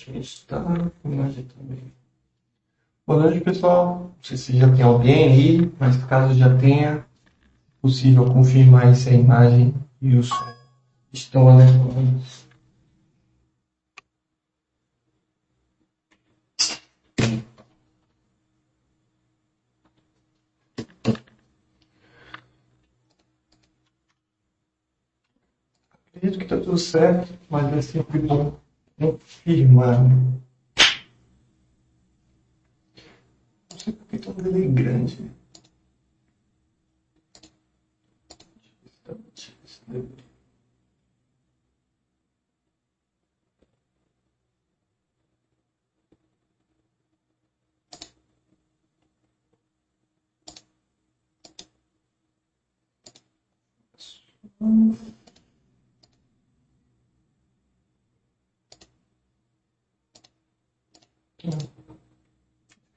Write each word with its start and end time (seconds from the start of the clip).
Setinho 0.00 0.20
está. 0.20 0.64
Imagem 1.04 1.44
também. 1.44 1.92
Boa 3.06 3.22
noite, 3.24 3.40
pessoal. 3.40 3.98
Não 3.98 4.14
sei 4.22 4.36
se 4.38 4.56
já 4.56 4.74
tem 4.74 4.82
alguém 4.82 5.30
aí, 5.30 5.72
mas 5.78 6.02
caso 6.04 6.32
já 6.34 6.56
tenha, 6.56 6.88
é 6.90 7.04
possível 7.82 8.24
confirmar 8.24 8.96
se 8.96 9.10
a 9.10 9.12
imagem 9.12 9.74
e 10.00 10.16
o 10.16 10.22
som 10.22 10.54
estão 11.12 11.48
adequados. 11.50 12.48
Acredito 26.14 26.38
que 26.38 26.44
está 26.44 26.56
tudo 26.58 26.78
certo, 26.78 27.32
mas 27.50 27.72
é 27.74 27.82
sempre 27.82 28.18
bom 28.18 28.54
confirmar. 29.00 30.02
Não 33.70 33.78
sei 33.78 33.92
porque 33.92 34.16
está 34.16 34.30
um 34.30 34.34
delay 34.34 34.68
grande. 34.68 35.16
Deixa 35.16 35.32
eu 38.70 38.76
ver 38.82 38.90
se 38.90 39.00
tá- 39.02 39.66
se 39.66 39.80
deveria. 39.90 40.24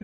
É 0.00 0.03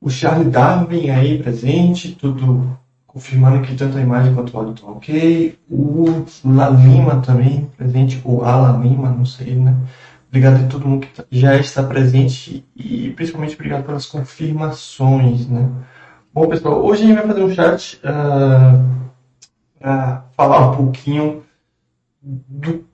O 0.00 0.10
Charlie 0.10 0.50
Darwin 0.50 1.10
aí 1.10 1.42
presente, 1.42 2.14
tudo 2.14 2.78
confirmando 3.06 3.62
que 3.66 3.74
tanto 3.74 3.96
a 3.96 4.00
imagem 4.00 4.34
quanto 4.34 4.54
o 4.54 4.58
áudio 4.58 4.74
estão 4.74 4.96
ok. 4.96 5.58
O 5.70 6.24
Lalima 6.44 7.20
também 7.22 7.70
presente, 7.76 8.20
ou 8.24 8.44
Alalima, 8.44 9.10
não 9.10 9.24
sei, 9.24 9.54
né? 9.54 9.74
Obrigado 10.28 10.64
a 10.64 10.68
todo 10.68 10.86
mundo 10.86 11.06
que 11.06 11.14
tá- 11.14 11.24
já 11.30 11.56
está 11.56 11.82
presente 11.82 12.66
e 12.76 13.10
principalmente 13.12 13.54
obrigado 13.54 13.84
pelas 13.84 14.06
confirmações, 14.06 15.46
né? 15.48 15.70
Bom, 16.32 16.48
pessoal, 16.48 16.84
hoje 16.84 17.04
a 17.04 17.06
gente 17.06 17.16
vai 17.16 17.26
fazer 17.26 17.44
um 17.44 17.54
chat 17.54 18.00
para 19.78 20.24
falar 20.36 20.70
um 20.70 20.76
pouquinho 20.76 21.43
do, 22.24 22.84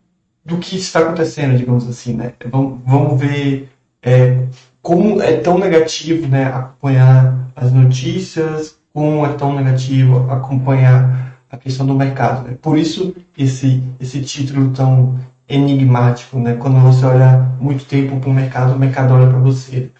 do 0.45 0.59
que 0.59 0.77
está 0.77 1.01
acontecendo, 1.01 1.57
digamos 1.57 1.89
assim, 1.89 2.15
né? 2.15 2.35
Vamos, 2.51 2.81
vamos 2.85 3.21
ver 3.21 3.69
é, 4.03 4.47
como 4.83 5.23
é 5.23 5.37
tão 5.37 5.59
negativo, 5.59 6.27
né, 6.27 6.45
acompanhar 6.47 7.51
as 7.55 7.73
notícias, 7.73 8.79
como 8.93 9.25
é 9.25 9.33
tão 9.35 9.55
negativo 9.55 10.31
acompanhar 10.31 11.39
a 11.51 11.57
questão 11.57 11.87
do 11.87 11.95
mercado. 11.95 12.49
Né? 12.49 12.57
Por 12.61 12.79
isso 12.79 13.15
esse 13.37 13.83
esse 14.01 14.21
título 14.23 14.71
tão 14.71 15.19
enigmático, 15.49 16.39
né? 16.39 16.55
Quando 16.55 16.81
você 16.81 17.05
olha 17.05 17.39
muito 17.61 17.85
tempo 17.85 18.19
para 18.21 18.31
o 18.31 18.33
mercado, 18.33 18.75
o 18.75 18.79
mercado 18.79 19.15
olha 19.15 19.29
para 19.29 19.39
você. 19.39 19.91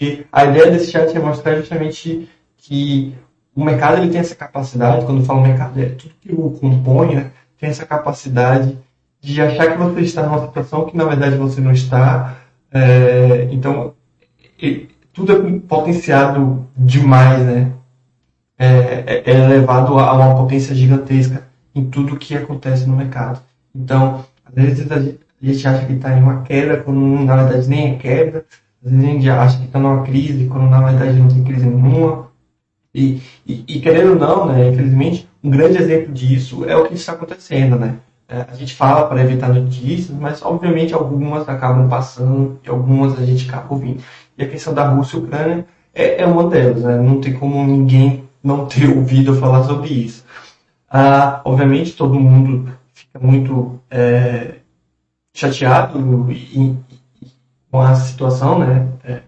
E 0.00 0.24
a 0.32 0.46
ideia 0.46 0.70
desse 0.70 0.90
chat 0.90 1.14
é 1.14 1.20
mostrar 1.20 1.56
justamente 1.56 2.28
que 2.56 3.14
o 3.54 3.62
mercado 3.62 3.98
ele 3.98 4.10
tem 4.10 4.20
essa 4.20 4.34
capacidade, 4.34 5.04
quando 5.04 5.18
eu 5.18 5.24
falo 5.24 5.42
mercado, 5.42 5.78
é 5.78 5.90
tudo 5.90 6.14
que 6.20 6.32
o 6.32 6.50
compõe, 6.52 7.16
né? 7.16 7.30
Tem 7.60 7.70
essa 7.70 7.84
capacidade 7.86 8.78
de 9.20 9.40
achar 9.40 9.70
que 9.70 9.78
você 9.78 10.00
está 10.00 10.22
numa 10.22 10.46
situação 10.46 10.86
que 10.86 10.96
na 10.96 11.04
verdade 11.04 11.36
você 11.36 11.60
não 11.60 11.72
está. 11.72 12.36
É, 12.72 13.48
então, 13.52 13.94
tudo 15.12 15.32
é 15.32 15.60
potenciado 15.60 16.66
demais, 16.76 17.44
né? 17.44 17.72
É, 18.58 18.66
é- 19.26 19.30
é 19.30 19.58
a 19.66 20.12
uma 20.12 20.36
potência 20.36 20.74
gigantesca 20.74 21.44
em 21.74 21.88
tudo 21.90 22.16
que 22.16 22.36
acontece 22.36 22.86
no 22.86 22.96
mercado. 22.96 23.40
Então, 23.74 24.24
às 24.44 24.54
vezes 24.54 24.90
a 24.90 24.98
gente 25.00 25.66
acha 25.68 25.86
que 25.86 25.94
está 25.94 26.16
em 26.16 26.22
uma 26.22 26.42
queda, 26.42 26.78
quando 26.78 27.00
na 27.24 27.36
verdade 27.36 27.68
nem 27.68 27.92
é 27.94 27.96
queda. 27.96 28.44
Às 28.84 28.90
vezes 28.90 29.06
a 29.06 29.12
gente 29.12 29.30
acha 29.30 29.58
que 29.58 29.64
está 29.64 29.78
numa 29.78 30.02
crise, 30.02 30.46
quando 30.46 30.68
na 30.70 30.80
verdade 30.82 31.18
não 31.18 31.28
tem 31.28 31.44
crise 31.44 31.66
nenhuma. 31.66 32.30
E, 32.94 33.20
e, 33.46 33.64
e 33.68 33.80
querendo 33.80 34.12
ou 34.12 34.18
não, 34.18 34.46
né, 34.46 34.68
infelizmente, 34.70 35.28
um 35.42 35.50
grande 35.50 35.78
exemplo 35.78 36.12
disso 36.12 36.64
é 36.64 36.76
o 36.76 36.86
que 36.86 36.94
está 36.94 37.12
acontecendo, 37.12 37.76
né? 37.76 37.96
É, 38.28 38.46
a 38.48 38.54
gente 38.54 38.74
fala 38.74 39.08
para 39.08 39.22
evitar 39.22 39.48
notícias, 39.48 40.16
mas 40.16 40.40
obviamente 40.40 40.94
algumas 40.94 41.48
acabam 41.48 41.88
passando 41.88 42.60
e 42.64 42.68
algumas 42.68 43.18
a 43.18 43.24
gente 43.26 43.48
acaba 43.48 43.74
ouvindo. 43.74 44.02
E 44.38 44.44
a 44.44 44.48
questão 44.48 44.72
da 44.72 44.88
Rússia 44.88 45.16
e 45.16 45.20
Ucrânia 45.20 45.66
é, 45.92 46.22
é 46.22 46.26
uma 46.26 46.48
delas, 46.48 46.82
né? 46.82 46.96
Não 46.96 47.20
tem 47.20 47.32
como 47.32 47.64
ninguém 47.64 48.28
não 48.42 48.66
ter 48.66 48.88
ouvido 48.88 49.34
falar 49.34 49.64
sobre 49.64 49.88
isso. 49.88 50.24
Ah, 50.88 51.40
obviamente 51.44 51.96
todo 51.96 52.20
mundo 52.20 52.72
fica 52.92 53.18
muito 53.18 53.80
é, 53.90 54.56
chateado 55.34 55.98
com 57.70 57.80
a 57.80 57.94
situação, 57.96 58.60
né? 58.60 58.88
É, 59.04 59.22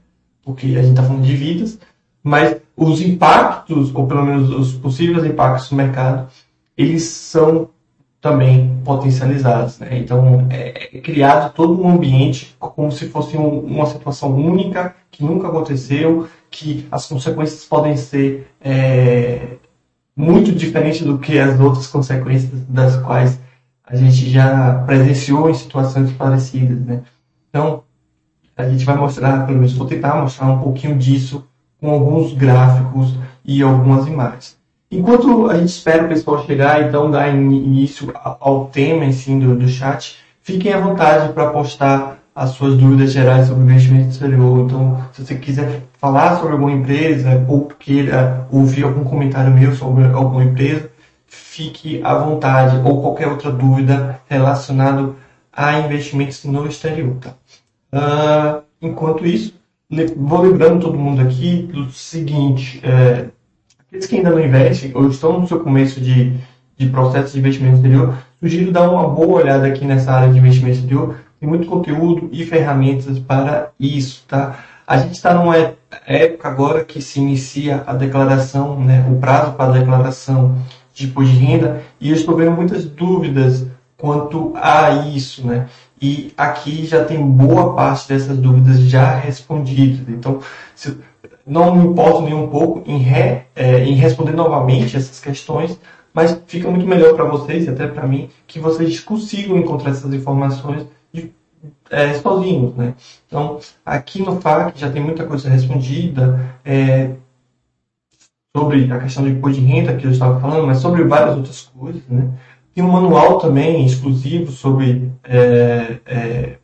porque 0.45 0.67
a 0.67 0.83
gente 0.83 0.91
está 0.91 1.03
falando 1.03 1.25
de 1.25 1.35
vidas, 1.35 1.79
mas 2.23 2.62
os 2.83 3.01
impactos, 3.01 3.95
ou 3.95 4.07
pelo 4.07 4.25
menos 4.25 4.51
os 4.51 4.73
possíveis 4.75 5.25
impactos 5.25 5.71
no 5.71 5.77
mercado, 5.77 6.29
eles 6.77 7.05
são 7.05 7.69
também 8.21 8.81
potencializados. 8.85 9.79
Né? 9.81 9.99
Então, 9.99 10.47
é, 10.49 10.97
é 10.97 11.01
criado 11.01 11.53
todo 11.53 11.83
um 11.83 11.89
ambiente 11.91 12.55
como 12.59 12.91
se 12.93 13.09
fosse 13.09 13.37
um- 13.37 13.61
uma 13.61 13.87
situação 13.87 14.33
única, 14.35 14.95
que 15.11 15.25
nunca 15.25 15.49
aconteceu, 15.49 16.29
que 16.51 16.87
as 16.91 17.07
consequências 17.07 17.65
podem 17.65 17.97
ser 17.97 18.49
é, 18.61 19.57
muito 20.17 20.53
diferentes 20.53 21.03
do 21.03 21.19
que 21.19 21.39
as 21.39 21.59
outras 21.59 21.87
consequências 21.89 22.51
das 22.69 22.97
quais 22.97 23.41
a 23.85 23.97
gente 23.97 24.31
já 24.31 24.75
presenciou 24.87 25.51
em 25.51 25.55
situações 25.55 26.13
parecidas. 26.13 26.79
Né? 26.81 27.03
Então, 27.51 27.83
a 28.57 28.69
gente 28.69 28.85
vai 28.85 28.97
mostrar, 28.97 29.47
pelo 29.47 29.59
menos 29.59 29.73
vou 29.75 29.87
tentar 29.87 30.21
mostrar 30.23 30.47
um 30.47 30.59
pouquinho 30.61 30.97
disso 30.97 31.45
com 31.83 31.91
alguns 31.91 32.33
gráficos 32.33 33.15
e 33.45 33.61
algumas 33.61 34.07
imagens. 34.07 34.57
Enquanto 34.89 35.51
a 35.51 35.59
gente 35.59 35.71
espera 35.71 36.05
o 36.05 36.09
pessoal 36.09 36.47
chegar, 36.47 36.87
então 36.87 37.11
dar 37.11 37.29
in- 37.35 37.51
início 37.51 38.13
ao 38.15 38.67
tema 38.67 39.05
assim, 39.07 39.39
do, 39.41 39.57
do 39.57 39.67
chat, 39.67 40.17
fiquem 40.41 40.73
à 40.73 40.79
vontade 40.79 41.33
para 41.33 41.51
postar 41.51 42.19
as 42.35 42.51
suas 42.51 42.77
dúvidas 42.77 43.13
gerais 43.13 43.49
sobre 43.49 43.65
o 43.65 43.67
investimento 43.67 44.11
exterior. 44.11 44.61
Então, 44.61 45.05
se 45.13 45.25
você 45.25 45.35
quiser 45.35 45.83
falar 45.99 46.37
sobre 46.37 46.53
alguma 46.53 46.71
empresa 46.71 47.45
ou 47.49 47.67
queira 47.67 48.47
ouvir 48.51 48.85
algum 48.85 49.03
comentário 49.03 49.53
meu 49.53 49.75
sobre 49.75 50.05
alguma 50.05 50.45
empresa, 50.45 50.89
fique 51.27 52.01
à 52.05 52.15
vontade 52.15 52.81
ou 52.85 53.03
qualquer 53.03 53.27
outra 53.29 53.51
dúvida 53.51 54.21
relacionada 54.29 55.11
a 55.53 55.81
investimentos 55.81 56.45
no 56.45 56.67
exterior. 56.67 57.17
Tá? 57.21 57.31
Ah, 57.91 58.61
enquanto 58.81 59.27
isso, 59.27 59.55
vou 60.17 60.43
lembrando 60.43 60.81
todo 60.81 60.99
mundo 60.99 61.21
aqui 61.21 61.69
do 61.73 61.91
seguinte: 61.91 62.81
é, 62.83 63.27
aqueles 63.87 64.07
que 64.07 64.17
ainda 64.17 64.31
não 64.31 64.41
investem 64.41 64.91
ou 64.95 65.09
estão 65.09 65.41
no 65.41 65.47
seu 65.47 65.61
começo 65.61 66.01
de, 66.01 66.33
de 66.77 66.89
processo 66.89 67.35
de 67.35 67.39
investimento 67.39 67.77
exterior, 67.77 68.15
sugiro 68.41 68.73
dar 68.73 68.91
uma 68.91 69.09
boa 69.09 69.43
olhada 69.43 69.67
aqui 69.67 69.85
nessa 69.85 70.13
área 70.13 70.33
de 70.33 70.39
investimento 70.39 70.79
exterior. 70.79 71.17
Tem 71.39 71.49
muito 71.49 71.67
conteúdo 71.67 72.29
e 72.33 72.45
ferramentas 72.45 73.19
para 73.19 73.71
isso, 73.79 74.25
tá? 74.29 74.65
A 74.87 74.97
gente 74.97 75.15
está 75.15 75.35
numa 75.35 75.75
época 76.07 76.49
agora 76.49 76.85
que 76.85 77.01
se 77.03 77.21
inicia 77.21 77.83
a 77.87 77.95
declaração, 77.95 78.79
né, 78.79 79.07
o 79.11 79.19
prazo 79.19 79.53
para 79.53 79.71
a 79.71 79.79
declaração 79.79 80.57
de 80.95 81.07
imposto 81.07 81.33
de 81.33 81.39
renda, 81.39 81.83
e 82.01 82.11
eu 82.11 82.17
estou 82.17 82.37
vendo 82.37 82.53
muitas 82.53 82.85
dúvidas 82.85 83.67
quanto 83.97 84.53
a 84.57 84.91
isso, 85.07 85.47
né? 85.47 85.67
E 86.03 86.33
aqui 86.37 86.85
já 86.85 87.05
tem 87.05 87.25
boa 87.25 87.75
parte 87.75 88.09
dessas 88.09 88.37
dúvidas 88.37 88.81
já 88.81 89.15
respondidas. 89.15 90.09
Então, 90.09 90.41
se, 90.75 90.99
não 91.47 91.77
me 91.77 91.87
importo 91.87 92.23
nem 92.23 92.35
um 92.35 92.49
pouco 92.49 92.83
em, 92.91 92.99
re, 92.99 93.43
é, 93.55 93.85
em 93.85 93.95
responder 93.95 94.33
novamente 94.33 94.97
essas 94.97 95.21
questões, 95.21 95.79
mas 96.13 96.43
fica 96.49 96.69
muito 96.69 96.87
melhor 96.87 97.15
para 97.15 97.25
vocês 97.25 97.67
e 97.67 97.71
até 97.71 97.87
para 97.87 98.05
mim 98.05 98.29
que 98.49 98.59
vocês 98.59 98.99
consigam 98.99 99.57
encontrar 99.57 99.93
essas 99.93 100.13
informações 100.13 100.87
de, 101.13 101.33
é, 101.89 102.15
sozinhos, 102.15 102.75
né? 102.75 102.95
Então, 103.29 103.61
aqui 103.87 104.21
no 104.23 104.41
FAQ 104.41 104.77
já 104.77 104.91
tem 104.91 105.01
muita 105.01 105.25
coisa 105.25 105.49
respondida 105.49 106.59
é, 106.65 107.13
sobre 108.57 108.93
a 108.93 108.99
questão 108.99 109.23
de 109.23 109.31
imposto 109.31 109.61
de 109.61 109.67
renda 109.67 109.97
que 109.97 110.05
eu 110.05 110.11
estava 110.11 110.41
falando, 110.41 110.67
mas 110.67 110.79
sobre 110.79 111.05
várias 111.05 111.37
outras 111.37 111.63
coisas, 111.63 112.03
né? 112.09 112.29
Tem 112.75 112.83
um 112.83 112.91
manual 112.91 113.39
também 113.39 113.85
exclusivo 113.85 114.51
sobre 114.51 115.11
é, 115.25 115.99
é, 116.07 116.57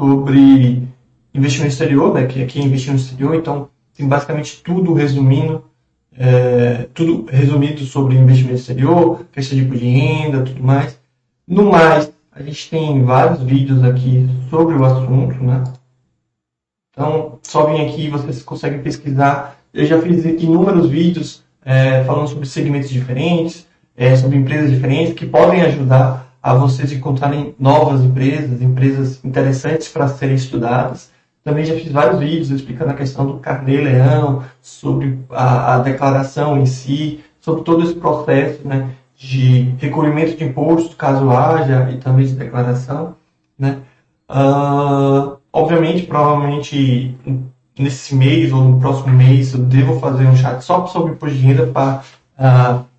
sobre 0.00 0.88
investimento 1.34 1.72
exterior, 1.72 2.14
né? 2.14 2.26
Que 2.26 2.42
aqui 2.42 2.60
é 2.60 2.62
investimento 2.62 3.02
exterior, 3.02 3.34
então 3.34 3.68
tem 3.94 4.08
basicamente 4.08 4.62
tudo 4.62 4.94
resumindo 4.94 5.70
é, 6.16 6.88
tudo 6.92 7.26
resumido 7.30 7.80
sobre 7.84 8.16
investimento 8.16 8.58
exterior, 8.58 9.18
de 9.18 9.22
imposto 9.22 9.54
de 9.54 9.86
renda, 9.86 10.42
tudo 10.42 10.62
mais. 10.62 10.98
No 11.46 11.70
mais, 11.70 12.12
a 12.30 12.42
gente 12.42 12.68
tem 12.68 13.02
vários 13.02 13.42
vídeos 13.42 13.82
aqui 13.82 14.26
sobre 14.48 14.74
o 14.74 14.84
assunto, 14.84 15.42
né? 15.42 15.64
Então, 16.90 17.38
só 17.42 17.64
vem 17.66 17.88
aqui 17.88 18.02
e 18.06 18.10
vocês 18.10 18.42
conseguem 18.42 18.82
pesquisar. 18.82 19.56
Eu 19.72 19.86
já 19.86 20.00
fiz 20.00 20.24
inúmeros 20.24 20.88
vídeos 20.90 21.42
é, 21.64 22.04
falando 22.04 22.28
sobre 22.28 22.46
segmentos 22.46 22.90
diferentes, 22.90 23.66
é, 24.00 24.16
sobre 24.16 24.38
empresas 24.38 24.70
diferentes, 24.70 25.12
que 25.12 25.26
podem 25.26 25.60
ajudar 25.60 26.26
a 26.42 26.54
vocês 26.54 26.90
encontrarem 26.90 27.54
novas 27.60 28.02
empresas, 28.02 28.62
empresas 28.62 29.22
interessantes 29.22 29.88
para 29.88 30.08
serem 30.08 30.36
estudadas. 30.36 31.10
Também 31.44 31.66
já 31.66 31.74
fiz 31.74 31.92
vários 31.92 32.18
vídeos 32.18 32.50
explicando 32.50 32.92
a 32.92 32.94
questão 32.94 33.26
do 33.26 33.34
carnê-leão, 33.34 34.42
sobre 34.62 35.18
a, 35.28 35.74
a, 35.74 35.78
declaração 35.80 36.56
em 36.56 36.64
si, 36.64 37.20
sobre 37.40 37.62
todo 37.62 37.82
esse 37.82 37.92
processo 37.92 38.66
né, 38.66 38.88
de 39.18 39.74
recolhimento 39.78 40.34
de 40.34 40.44
imposto, 40.44 40.96
caso 40.96 41.30
haja, 41.30 41.90
e 41.92 41.98
também 41.98 42.24
de 42.24 42.32
declaração. 42.32 43.16
Né? 43.58 43.80
Uh, 44.30 45.36
obviamente, 45.52 46.06
provavelmente 46.06 47.18
nesse 47.78 48.14
mês 48.14 48.50
ou 48.50 48.64
no 48.64 48.80
próximo 48.80 49.14
mês 49.14 49.52
eu 49.52 49.60
devo 49.60 50.00
fazer 50.00 50.26
um 50.26 50.36
chat 50.36 50.62
só 50.62 50.86
sobre 50.86 51.12
imposto 51.12 51.36
de 51.36 51.42
renda 51.42 51.66
para 51.66 52.02
uh, 52.38 52.89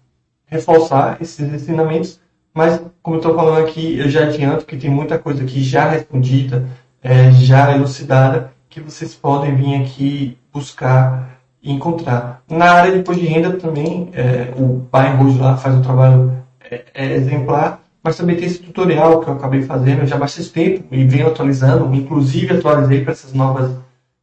reforçar 0.51 1.17
esses 1.21 1.39
ensinamentos, 1.39 2.19
mas 2.53 2.81
como 3.01 3.15
eu 3.15 3.21
estou 3.21 3.33
falando 3.33 3.65
aqui, 3.65 3.97
eu 3.97 4.09
já 4.09 4.23
adianto 4.23 4.65
que 4.65 4.75
tem 4.75 4.89
muita 4.89 5.17
coisa 5.17 5.43
aqui 5.43 5.63
já 5.63 5.89
respondida, 5.89 6.67
é, 7.01 7.31
já 7.31 7.73
elucidada 7.73 8.51
que 8.69 8.81
vocês 8.81 9.15
podem 9.15 9.55
vir 9.55 9.81
aqui 9.81 10.37
buscar 10.51 11.39
e 11.63 11.71
encontrar. 11.71 12.41
Na 12.49 12.71
área 12.71 13.01
de 13.01 13.15
de 13.15 13.25
renda 13.25 13.53
também, 13.53 14.09
é, 14.13 14.53
o 14.57 14.85
Buy 14.91 15.37
lá 15.37 15.55
faz 15.55 15.75
um 15.75 15.81
trabalho 15.81 16.43
é, 16.69 16.83
é, 16.93 17.13
exemplar, 17.13 17.81
mas 18.03 18.17
também 18.17 18.35
tem 18.35 18.45
esse 18.45 18.59
tutorial 18.59 19.19
que 19.21 19.29
eu 19.29 19.33
acabei 19.33 19.61
fazendo 19.61 20.05
já 20.05 20.15
há 20.15 20.19
bastante 20.19 20.49
tempo 20.49 20.83
e 20.91 21.05
venho 21.05 21.27
atualizando, 21.27 21.93
inclusive 21.93 22.57
atualizei 22.57 23.03
para 23.03 23.13
essas 23.13 23.33
novas, 23.33 23.71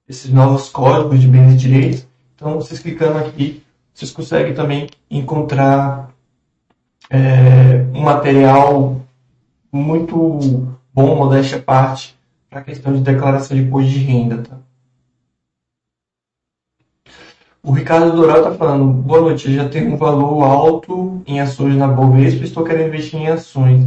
esses 0.08 0.30
novos 0.30 0.68
códigos 0.68 1.20
de 1.20 1.28
bens 1.28 1.54
e 1.54 1.56
direitos. 1.56 2.06
Então, 2.34 2.54
vocês 2.56 2.80
clicando 2.80 3.18
aqui, 3.18 3.62
vocês 3.94 4.10
conseguem 4.10 4.54
também 4.54 4.88
encontrar 5.10 6.07
é, 7.10 7.86
um 7.94 8.02
material 8.02 9.00
muito 9.72 10.76
bom, 10.92 11.16
modéstia 11.16 11.58
à 11.58 11.62
parte, 11.62 12.18
para 12.48 12.60
a 12.60 12.64
questão 12.64 12.92
de 12.92 13.00
declaração 13.00 13.56
de 13.56 13.62
imposto 13.62 13.90
de 13.90 13.98
renda. 13.98 14.42
Tá? 14.42 14.56
O 17.62 17.72
Ricardo 17.72 18.12
Doral 18.12 18.38
está 18.38 18.54
falando, 18.54 18.86
boa 18.86 19.20
noite, 19.20 19.52
já 19.52 19.68
tenho 19.68 19.92
um 19.92 19.96
valor 19.96 20.42
alto 20.42 21.22
em 21.26 21.40
ações 21.40 21.76
na 21.76 21.88
Bovespa 21.88 22.44
estou 22.44 22.64
querendo 22.64 22.88
investir 22.88 23.20
em 23.20 23.28
ações. 23.28 23.86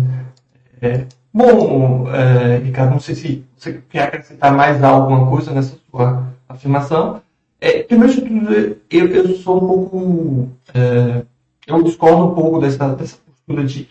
É, 0.82 1.06
bom, 1.34 2.08
é, 2.12 2.58
Ricardo, 2.58 2.92
não 2.92 3.00
sei 3.00 3.16
se 3.16 3.46
você 3.58 3.82
quer 3.90 4.04
acrescentar 4.04 4.54
mais 4.54 4.84
alguma 4.84 5.28
coisa 5.28 5.52
nessa 5.52 5.78
sua 5.90 6.28
afirmação. 6.48 7.22
É, 7.60 7.84
primeiro 7.84 8.14
de 8.14 8.22
tudo, 8.22 8.78
eu, 8.90 9.08
eu 9.08 9.36
sou 9.38 9.58
um 9.58 9.68
pouco. 9.68 10.50
É, 10.74 11.24
eu 11.78 11.84
discordo 11.84 12.26
um 12.26 12.36
pouco 12.36 12.60
dessa, 12.60 12.90
dessa 12.90 13.18
postura 13.18 13.64
de 13.64 13.88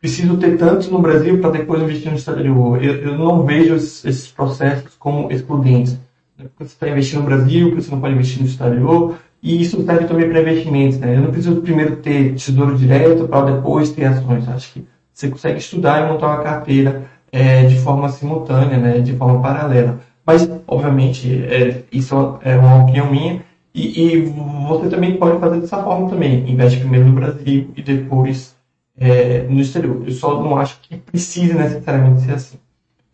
preciso 0.00 0.36
ter 0.36 0.56
tantos 0.56 0.88
no 0.88 1.00
Brasil 1.00 1.40
para 1.40 1.50
depois 1.50 1.82
investir 1.82 2.10
no 2.10 2.16
exterior. 2.16 2.82
Eu, 2.82 2.94
eu 2.96 3.18
não 3.18 3.44
vejo 3.44 3.74
esses, 3.74 4.28
processos 4.28 4.94
como 4.98 5.30
excludentes. 5.32 5.98
Né? 6.38 6.46
Você 6.58 6.64
está 6.64 6.88
investindo 6.88 7.20
no 7.20 7.26
Brasil, 7.26 7.74
você 7.74 7.90
não 7.90 8.00
pode 8.00 8.14
investir 8.14 8.40
no 8.40 8.46
exterior, 8.46 9.16
e 9.42 9.60
isso 9.60 9.84
serve 9.84 10.04
também 10.04 10.28
para 10.28 10.42
investimentos. 10.42 10.98
Né? 10.98 11.16
Eu 11.16 11.22
não 11.22 11.30
preciso 11.30 11.60
primeiro 11.60 11.96
ter 11.96 12.34
tesouro 12.34 12.76
direto 12.76 13.26
para 13.26 13.52
depois 13.52 13.90
ter 13.90 14.04
ações. 14.04 14.48
Acho 14.48 14.72
que 14.74 14.86
você 15.12 15.28
consegue 15.28 15.58
estudar 15.58 16.04
e 16.04 16.12
montar 16.12 16.28
uma 16.28 16.42
carteira 16.42 17.04
é, 17.32 17.64
de 17.64 17.78
forma 17.80 18.08
simultânea, 18.08 18.78
né? 18.78 19.00
de 19.00 19.14
forma 19.14 19.40
paralela. 19.40 19.98
Mas, 20.24 20.48
obviamente, 20.66 21.44
é, 21.44 21.82
isso 21.90 22.38
é 22.42 22.56
uma 22.56 22.82
opinião 22.82 23.10
minha. 23.10 23.42
E, 23.76 24.14
e, 24.14 24.22
você 24.66 24.88
também 24.88 25.18
pode 25.18 25.38
fazer 25.38 25.60
dessa 25.60 25.82
forma 25.84 26.08
também. 26.08 26.50
Investe 26.50 26.80
primeiro 26.80 27.04
no 27.04 27.12
Brasil 27.12 27.70
e 27.76 27.82
depois 27.82 28.56
é, 28.98 29.42
no 29.42 29.60
exterior. 29.60 30.02
Eu 30.06 30.12
só 30.12 30.42
não 30.42 30.56
acho 30.56 30.80
que 30.80 30.96
precise 30.96 31.52
necessariamente 31.52 32.22
ser 32.22 32.32
assim. 32.32 32.58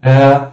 É, 0.00 0.46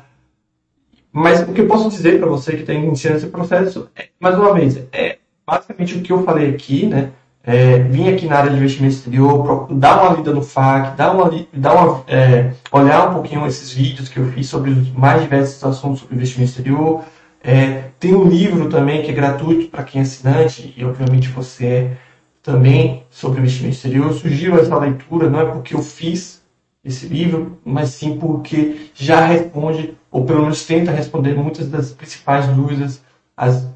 mas 1.12 1.42
o 1.42 1.54
que 1.54 1.62
eu 1.62 1.68
posso 1.68 1.90
dizer 1.90 2.20
para 2.20 2.28
você 2.28 2.54
que 2.54 2.62
está 2.62 2.74
iniciando 2.74 3.18
esse 3.18 3.28
processo, 3.28 3.88
é, 3.96 4.08
mais 4.20 4.36
uma 4.36 4.52
vez, 4.52 4.84
é 4.92 5.20
basicamente 5.46 5.98
o 5.98 6.02
que 6.02 6.12
eu 6.12 6.24
falei 6.24 6.50
aqui, 6.50 6.88
né? 6.88 7.12
É, 7.44 7.78
vim 7.80 8.10
aqui 8.10 8.26
na 8.26 8.38
área 8.38 8.50
de 8.50 8.58
investimento 8.58 8.96
exterior, 8.96 9.68
dar 9.72 10.02
uma 10.02 10.18
lida 10.18 10.34
no 10.34 10.42
FAQ, 10.42 10.98
dar 10.98 11.12
uma, 11.12 11.32
dar 11.54 11.74
uma 11.74 12.04
é, 12.08 12.52
olhar 12.72 13.10
um 13.10 13.14
pouquinho 13.14 13.46
esses 13.46 13.72
vídeos 13.72 14.10
que 14.10 14.18
eu 14.18 14.32
fiz 14.32 14.50
sobre 14.50 14.72
os 14.72 14.92
mais 14.92 15.22
diversos 15.22 15.64
assuntos 15.64 16.00
sobre 16.00 16.16
investimento 16.16 16.50
exterior. 16.50 17.04
É, 17.42 17.90
tem 18.00 18.14
um 18.14 18.28
livro 18.28 18.70
também 18.70 19.02
que 19.02 19.12
é 19.12 19.14
gratuito 19.14 19.70
para 19.70 19.84
quem 19.84 20.00
é 20.00 20.04
assinante, 20.04 20.74
e 20.76 20.84
obviamente 20.84 21.30
você 21.30 21.66
é 21.66 21.98
também 22.42 23.04
sobre 23.10 23.40
investimento 23.40 23.76
exterior. 23.76 24.08
Eu 24.08 24.14
sugiro 24.14 24.60
essa 24.60 24.78
leitura, 24.78 25.30
não 25.30 25.40
é 25.40 25.46
porque 25.46 25.76
eu 25.76 25.82
fiz 25.82 26.42
esse 26.84 27.08
livro, 27.08 27.58
mas 27.64 27.90
sim 27.90 28.18
porque 28.18 28.90
já 28.94 29.26
responde, 29.26 29.98
ou 30.12 30.26
pelo 30.26 30.42
menos 30.42 30.66
tenta 30.66 30.92
responder 30.92 31.36
muitas 31.36 31.70
das 31.70 31.92
principais 31.92 32.48
dúvidas, 32.48 33.02
as, 33.36 33.68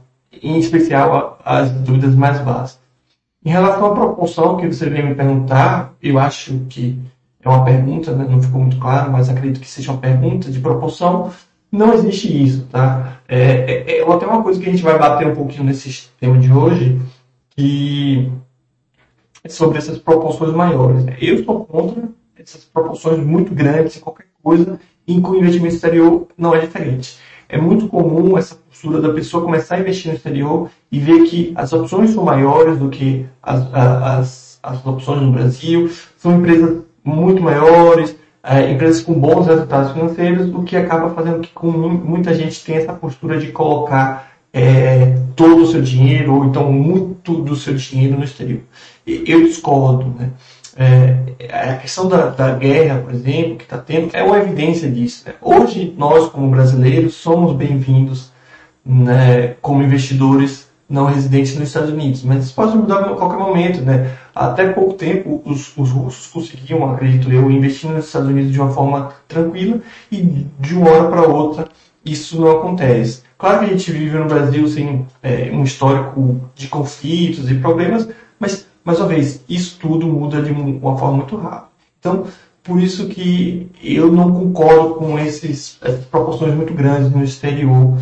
em 0.41 0.57
especial 0.57 1.39
as 1.43 1.69
dúvidas 1.71 2.15
mais 2.15 2.39
vastas. 2.39 2.81
Em 3.45 3.49
relação 3.49 3.87
à 3.87 3.93
proporção 3.93 4.57
que 4.57 4.67
você 4.67 4.89
veio 4.89 5.07
me 5.07 5.15
perguntar, 5.15 5.93
eu 6.01 6.17
acho 6.17 6.59
que 6.69 6.97
é 7.41 7.49
uma 7.49 7.65
pergunta, 7.65 8.15
né? 8.15 8.25
não 8.29 8.41
ficou 8.41 8.61
muito 8.61 8.79
claro, 8.79 9.11
mas 9.11 9.29
acredito 9.29 9.59
que 9.59 9.67
seja 9.67 9.91
uma 9.91 9.99
pergunta 9.99 10.49
de 10.49 10.59
proporção. 10.61 11.29
Não 11.73 11.91
existe 11.91 12.27
isso, 12.43 12.67
tá? 12.67 13.17
É, 13.27 13.39
é, 13.87 13.97
é 13.97 14.13
até 14.13 14.27
uma 14.27 14.43
coisa 14.43 14.61
que 14.61 14.69
a 14.69 14.71
gente 14.71 14.83
vai 14.83 14.95
bater 14.95 15.25
um 15.25 15.33
pouquinho 15.33 15.63
nesse 15.63 16.07
tema 16.19 16.37
de 16.37 16.53
hoje, 16.53 17.01
que 17.49 18.31
sobre 19.49 19.79
essas 19.79 19.97
proporções 19.97 20.53
maiores. 20.53 21.03
Eu 21.19 21.43
sou 21.43 21.65
contra 21.65 22.03
essas 22.37 22.63
proporções 22.63 23.25
muito 23.25 23.55
grandes 23.55 23.97
qualquer 23.97 24.27
coisa, 24.43 24.79
e 25.07 25.19
com 25.19 25.35
investimento 25.35 25.73
exterior 25.73 26.27
não 26.37 26.53
é 26.53 26.59
diferente. 26.59 27.17
É 27.49 27.57
muito 27.57 27.87
comum 27.87 28.37
essa 28.37 28.53
postura 28.53 29.01
da 29.01 29.11
pessoa 29.11 29.43
começar 29.43 29.77
a 29.77 29.79
investir 29.79 30.11
no 30.11 30.17
exterior 30.17 30.69
e 30.91 30.99
ver 30.99 31.23
que 31.23 31.53
as 31.55 31.73
opções 31.73 32.11
são 32.11 32.23
maiores 32.23 32.77
do 32.77 32.87
que 32.87 33.25
as, 33.41 33.73
as, 33.73 34.59
as 34.61 34.85
opções 34.85 35.23
no 35.23 35.31
Brasil, 35.31 35.89
são 36.17 36.37
empresas 36.37 36.83
muito 37.03 37.41
maiores, 37.41 38.15
é, 38.43 38.71
empresas 38.71 39.01
com 39.01 39.13
bons 39.13 39.47
resultados 39.47 39.93
financeiros, 39.93 40.53
o 40.53 40.63
que 40.63 40.75
acaba 40.75 41.11
fazendo 41.11 41.39
que 41.39 41.51
com 41.53 41.71
muita 41.71 42.33
gente 42.33 42.63
tenha 42.63 42.79
essa 42.79 42.93
postura 42.93 43.39
de 43.39 43.51
colocar 43.51 44.33
é, 44.51 45.17
todo 45.35 45.63
o 45.63 45.67
seu 45.67 45.81
dinheiro, 45.81 46.35
ou 46.35 46.45
então 46.45 46.71
muito 46.71 47.41
do 47.41 47.55
seu 47.55 47.73
dinheiro 47.73 48.17
no 48.17 48.23
exterior. 48.23 48.59
Eu 49.07 49.43
discordo. 49.43 50.13
Né? 50.19 50.29
É, 50.75 51.71
a 51.71 51.77
questão 51.77 52.07
da, 52.07 52.29
da, 52.29 52.55
guerra, 52.55 52.99
por 52.99 53.13
exemplo, 53.13 53.55
que 53.55 53.63
está 53.63 53.77
tendo, 53.77 54.09
é 54.13 54.23
uma 54.23 54.39
evidência 54.39 54.91
disso. 54.91 55.23
Né? 55.25 55.33
Hoje, 55.41 55.93
nós, 55.97 56.29
como 56.29 56.49
brasileiros, 56.49 57.15
somos 57.15 57.55
bem-vindos 57.55 58.31
né, 58.85 59.55
como 59.61 59.83
investidores 59.83 60.69
não 60.89 61.05
residentes 61.05 61.55
nos 61.57 61.69
Estados 61.69 61.89
Unidos, 61.89 62.23
mas 62.23 62.45
isso 62.45 62.53
pode 62.53 62.77
mudar 62.77 62.99
a 62.99 63.15
qualquer 63.15 63.39
momento. 63.39 63.81
Né? 63.81 64.11
Até 64.35 64.71
pouco 64.71 64.93
tempo, 64.93 65.41
os, 65.45 65.75
os 65.77 65.89
russos 65.89 66.27
conseguiam, 66.27 66.89
acredito 66.91 67.31
eu, 67.31 67.49
investir 67.49 67.89
nos 67.89 68.05
Estados 68.05 68.29
Unidos 68.29 68.51
de 68.51 68.59
uma 68.59 68.71
forma 68.71 69.13
tranquila 69.27 69.79
e 70.11 70.45
de 70.59 70.75
uma 70.75 70.89
hora 70.89 71.09
para 71.09 71.27
outra 71.27 71.67
isso 72.05 72.39
não 72.39 72.51
acontece. 72.51 73.23
Claro 73.37 73.59
que 73.59 73.65
a 73.65 73.69
gente 73.69 73.91
vive 73.91 74.17
no 74.17 74.25
Brasil 74.25 74.67
sem 74.67 75.05
é, 75.21 75.49
um 75.51 75.63
histórico 75.63 76.41
de 76.55 76.67
conflitos 76.67 77.49
e 77.49 77.55
problemas, 77.55 78.07
mas, 78.39 78.67
mais 78.83 78.99
uma 78.99 79.07
vez, 79.07 79.43
isso 79.47 79.77
tudo 79.79 80.05
muda 80.07 80.41
de 80.41 80.51
uma 80.51 80.97
forma 80.97 81.17
muito 81.17 81.35
rápida. 81.37 81.71
Então, 81.99 82.25
por 82.61 82.81
isso 82.81 83.07
que 83.07 83.69
eu 83.81 84.11
não 84.11 84.33
concordo 84.33 84.95
com 84.95 85.17
esses, 85.19 85.77
essas 85.81 86.05
proporções 86.05 86.53
muito 86.53 86.73
grandes 86.73 87.11
no 87.11 87.23
exterior, 87.23 87.97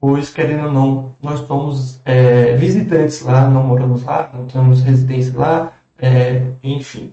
pois, 0.00 0.30
querendo 0.30 0.66
ou 0.66 0.72
não, 0.72 1.16
nós 1.22 1.40
somos 1.40 2.00
é, 2.04 2.54
visitantes 2.56 3.22
lá, 3.22 3.48
não 3.48 3.64
moramos 3.64 4.04
lá, 4.04 4.30
não 4.32 4.46
temos 4.46 4.82
residência 4.82 5.36
lá, 5.38 5.72
é, 5.98 6.46
enfim. 6.62 7.12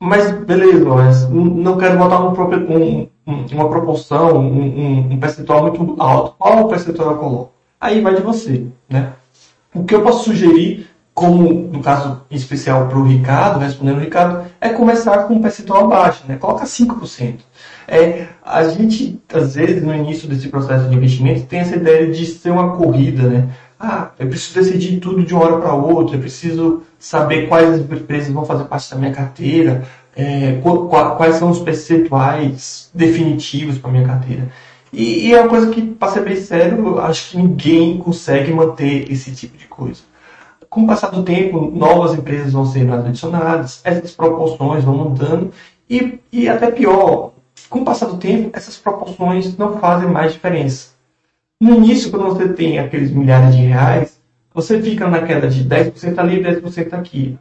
Mas, 0.00 0.30
beleza, 0.30 0.84
mas 0.84 1.28
não 1.28 1.76
quero 1.76 1.98
botar 1.98 2.20
um, 2.20 3.08
um, 3.26 3.46
uma 3.52 3.68
proporção, 3.68 4.38
um, 4.38 5.12
um, 5.12 5.18
percentual 5.18 5.62
muito 5.62 6.00
alto. 6.00 6.36
Qual 6.38 6.68
percentual 6.68 7.10
eu 7.12 7.18
coloco? 7.18 7.52
Aí 7.80 8.00
vai 8.00 8.14
de 8.14 8.22
você, 8.22 8.66
né? 8.88 9.12
O 9.74 9.84
que 9.84 9.94
eu 9.94 10.02
posso 10.02 10.24
sugerir 10.24 10.87
como 11.18 11.68
no 11.72 11.80
caso 11.80 12.22
em 12.30 12.36
especial 12.36 12.86
para 12.86 12.96
o 12.96 13.02
Ricardo, 13.02 13.58
respondendo 13.58 13.96
o 13.96 14.00
Ricardo, 14.00 14.44
é 14.60 14.68
começar 14.68 15.24
com 15.24 15.34
um 15.34 15.42
percentual 15.42 15.88
baixo, 15.88 16.22
né? 16.28 16.36
Coloca 16.36 16.64
5%. 16.64 17.38
É, 17.88 18.28
a 18.40 18.62
gente, 18.68 19.20
às 19.34 19.56
vezes, 19.56 19.82
no 19.82 19.92
início 19.92 20.28
desse 20.28 20.46
processo 20.48 20.88
de 20.88 20.94
investimento, 20.94 21.46
tem 21.46 21.58
essa 21.58 21.74
ideia 21.74 22.06
de 22.06 22.24
ser 22.24 22.50
uma 22.50 22.76
corrida, 22.76 23.24
né? 23.24 23.48
Ah, 23.80 24.10
eu 24.16 24.28
preciso 24.28 24.54
decidir 24.60 25.00
tudo 25.00 25.24
de 25.24 25.34
uma 25.34 25.42
hora 25.42 25.56
para 25.56 25.74
outra, 25.74 26.14
eu 26.14 26.20
preciso 26.20 26.82
saber 27.00 27.48
quais 27.48 27.80
empresas 27.80 28.32
vão 28.32 28.44
fazer 28.44 28.64
parte 28.64 28.88
da 28.88 28.96
minha 28.96 29.12
carteira, 29.12 29.82
é, 30.14 30.60
quais 31.16 31.34
são 31.34 31.50
os 31.50 31.58
percentuais 31.58 32.90
definitivos 32.94 33.76
para 33.76 33.90
minha 33.90 34.06
carteira. 34.06 34.48
E, 34.92 35.26
e, 35.26 35.34
é 35.34 35.40
uma 35.40 35.48
coisa 35.48 35.68
que, 35.70 35.82
para 35.82 36.12
ser 36.12 36.24
bem 36.24 36.36
sério, 36.36 37.00
acho 37.00 37.30
que 37.30 37.36
ninguém 37.38 37.98
consegue 37.98 38.52
manter 38.52 39.10
esse 39.10 39.32
tipo 39.32 39.58
de 39.58 39.66
coisa 39.66 40.08
com 40.68 40.82
o 40.82 40.86
passar 40.86 41.10
do 41.10 41.22
tempo, 41.22 41.70
novas 41.70 42.18
empresas 42.18 42.52
vão 42.52 42.66
sendo 42.66 42.94
adicionadas, 42.94 43.80
essas 43.84 44.12
proporções 44.12 44.84
vão 44.84 44.96
mudando 44.96 45.52
e, 45.88 46.18
e 46.30 46.48
até 46.48 46.70
pior, 46.70 47.32
com 47.68 47.80
o 47.80 47.84
passar 47.84 48.06
do 48.06 48.18
tempo, 48.18 48.50
essas 48.52 48.76
proporções 48.76 49.56
não 49.56 49.78
fazem 49.78 50.08
mais 50.08 50.32
diferença. 50.32 50.90
No 51.60 51.74
início, 51.74 52.10
quando 52.10 52.26
você 52.26 52.48
tem 52.52 52.78
aqueles 52.78 53.10
milhares 53.10 53.56
de 53.56 53.62
reais, 53.62 54.20
você 54.54 54.80
fica 54.80 55.08
naquela 55.08 55.48
de 55.48 55.64
10% 55.64 56.18
ali 56.18 56.40
e 56.40 56.44
10% 56.44 56.92
aqui. 56.92 57.38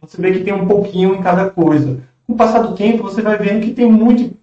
Você 0.00 0.20
vê 0.20 0.32
que 0.32 0.44
tem 0.44 0.54
um 0.54 0.66
pouquinho 0.66 1.14
em 1.14 1.22
cada 1.22 1.50
coisa. 1.50 2.00
Com 2.26 2.32
o 2.32 2.36
passar 2.36 2.60
do 2.60 2.74
tempo, 2.74 3.02
você 3.02 3.20
vai 3.20 3.36
vendo 3.36 3.64
que 3.64 3.74
tem 3.74 3.90
muito 3.90 4.36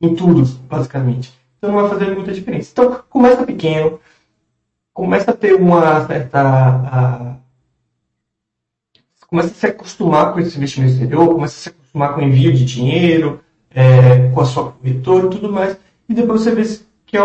em 0.00 0.14
tudo, 0.14 0.44
basicamente. 0.68 1.32
Então 1.56 1.72
não 1.72 1.80
vai 1.80 1.88
fazer 1.88 2.14
muita 2.14 2.32
diferença. 2.32 2.70
Então, 2.72 3.00
começa 3.08 3.44
pequeno, 3.44 3.98
começa 4.96 5.30
a 5.30 5.34
ter 5.34 5.54
uma 5.54 6.06
certa. 6.06 6.40
A, 6.40 7.36
começa 9.28 9.48
a 9.48 9.54
se 9.54 9.66
acostumar 9.66 10.32
com 10.32 10.40
esse 10.40 10.56
investimento 10.56 10.92
exterior, 10.92 11.34
começa 11.34 11.54
a 11.54 11.62
se 11.62 11.68
acostumar 11.68 12.14
com 12.14 12.22
o 12.22 12.24
envio 12.24 12.52
de 12.54 12.64
dinheiro, 12.64 13.40
é, 13.70 14.30
com 14.30 14.40
a 14.40 14.44
sua 14.46 14.72
corretora 14.72 15.26
e 15.26 15.30
tudo 15.30 15.52
mais, 15.52 15.76
e 16.08 16.14
depois 16.14 16.40
você 16.40 16.54
vê 16.54 16.62
que 17.04 17.16
é 17.16 17.20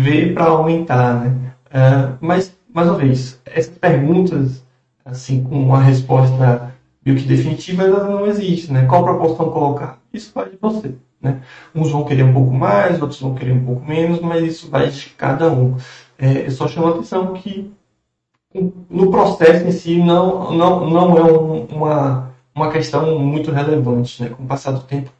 vê 0.00 0.32
para 0.32 0.46
aumentar, 0.46 1.20
né? 1.20 1.52
É, 1.70 2.12
mas, 2.20 2.56
mais 2.72 2.88
uma 2.88 2.96
vez, 2.96 3.38
essas 3.44 3.76
perguntas, 3.76 4.64
assim, 5.04 5.44
com 5.44 5.60
uma 5.60 5.82
resposta 5.82 6.72
meio 7.04 7.18
que 7.18 7.26
definitiva, 7.26 7.82
elas 7.82 8.08
não 8.08 8.26
existem, 8.26 8.72
né? 8.72 8.86
Qual 8.86 9.04
proporção 9.04 9.50
colocar? 9.50 9.98
Isso 10.12 10.32
vai 10.34 10.48
de 10.48 10.56
você, 10.58 10.94
né? 11.20 11.42
Uns 11.74 11.90
vão 11.90 12.04
querer 12.04 12.22
um 12.22 12.32
pouco 12.32 12.54
mais, 12.54 13.02
outros 13.02 13.20
vão 13.20 13.34
querer 13.34 13.52
um 13.52 13.64
pouco 13.64 13.84
menos, 13.84 14.20
mas 14.20 14.42
isso 14.42 14.70
vai 14.70 14.88
de 14.88 15.10
cada 15.10 15.52
um. 15.52 15.76
É, 16.18 16.46
eu 16.46 16.50
só 16.50 16.68
chamo 16.68 16.86
a 16.86 16.90
atenção 16.90 17.32
que 17.34 17.72
no 18.88 19.10
processo 19.10 19.66
em 19.66 19.72
si 19.72 19.98
não, 19.98 20.52
não, 20.52 20.88
não 20.88 21.18
é 21.18 21.24
um, 21.24 21.64
uma, 21.66 22.34
uma 22.54 22.70
questão 22.70 23.18
muito 23.18 23.50
relevante. 23.50 24.22
Né? 24.22 24.28
Com 24.30 24.44
o 24.44 24.46
passar 24.46 24.72
do 24.72 24.80
tempo, 24.80 25.10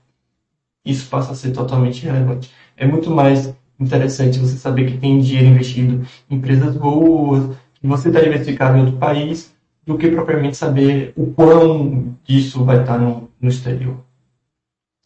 isso 0.84 1.08
passa 1.08 1.32
a 1.32 1.34
ser 1.34 1.52
totalmente 1.52 2.04
relevante. 2.04 2.50
É 2.76 2.86
muito 2.86 3.10
mais 3.10 3.54
interessante 3.78 4.38
você 4.38 4.56
saber 4.56 4.86
que 4.86 4.98
tem 4.98 5.18
dinheiro 5.18 5.48
investido 5.48 6.06
em 6.30 6.36
empresas 6.36 6.76
boas, 6.76 7.56
que 7.74 7.86
você 7.86 8.08
está 8.08 8.20
diversificado 8.20 8.76
em 8.76 8.80
outro 8.80 8.96
país, 8.96 9.52
do 9.84 9.98
que 9.98 10.10
propriamente 10.10 10.56
saber 10.56 11.12
o 11.16 11.26
quão 11.26 12.16
disso 12.24 12.64
vai 12.64 12.80
estar 12.80 12.98
no, 12.98 13.28
no 13.40 13.48
exterior. 13.48 13.96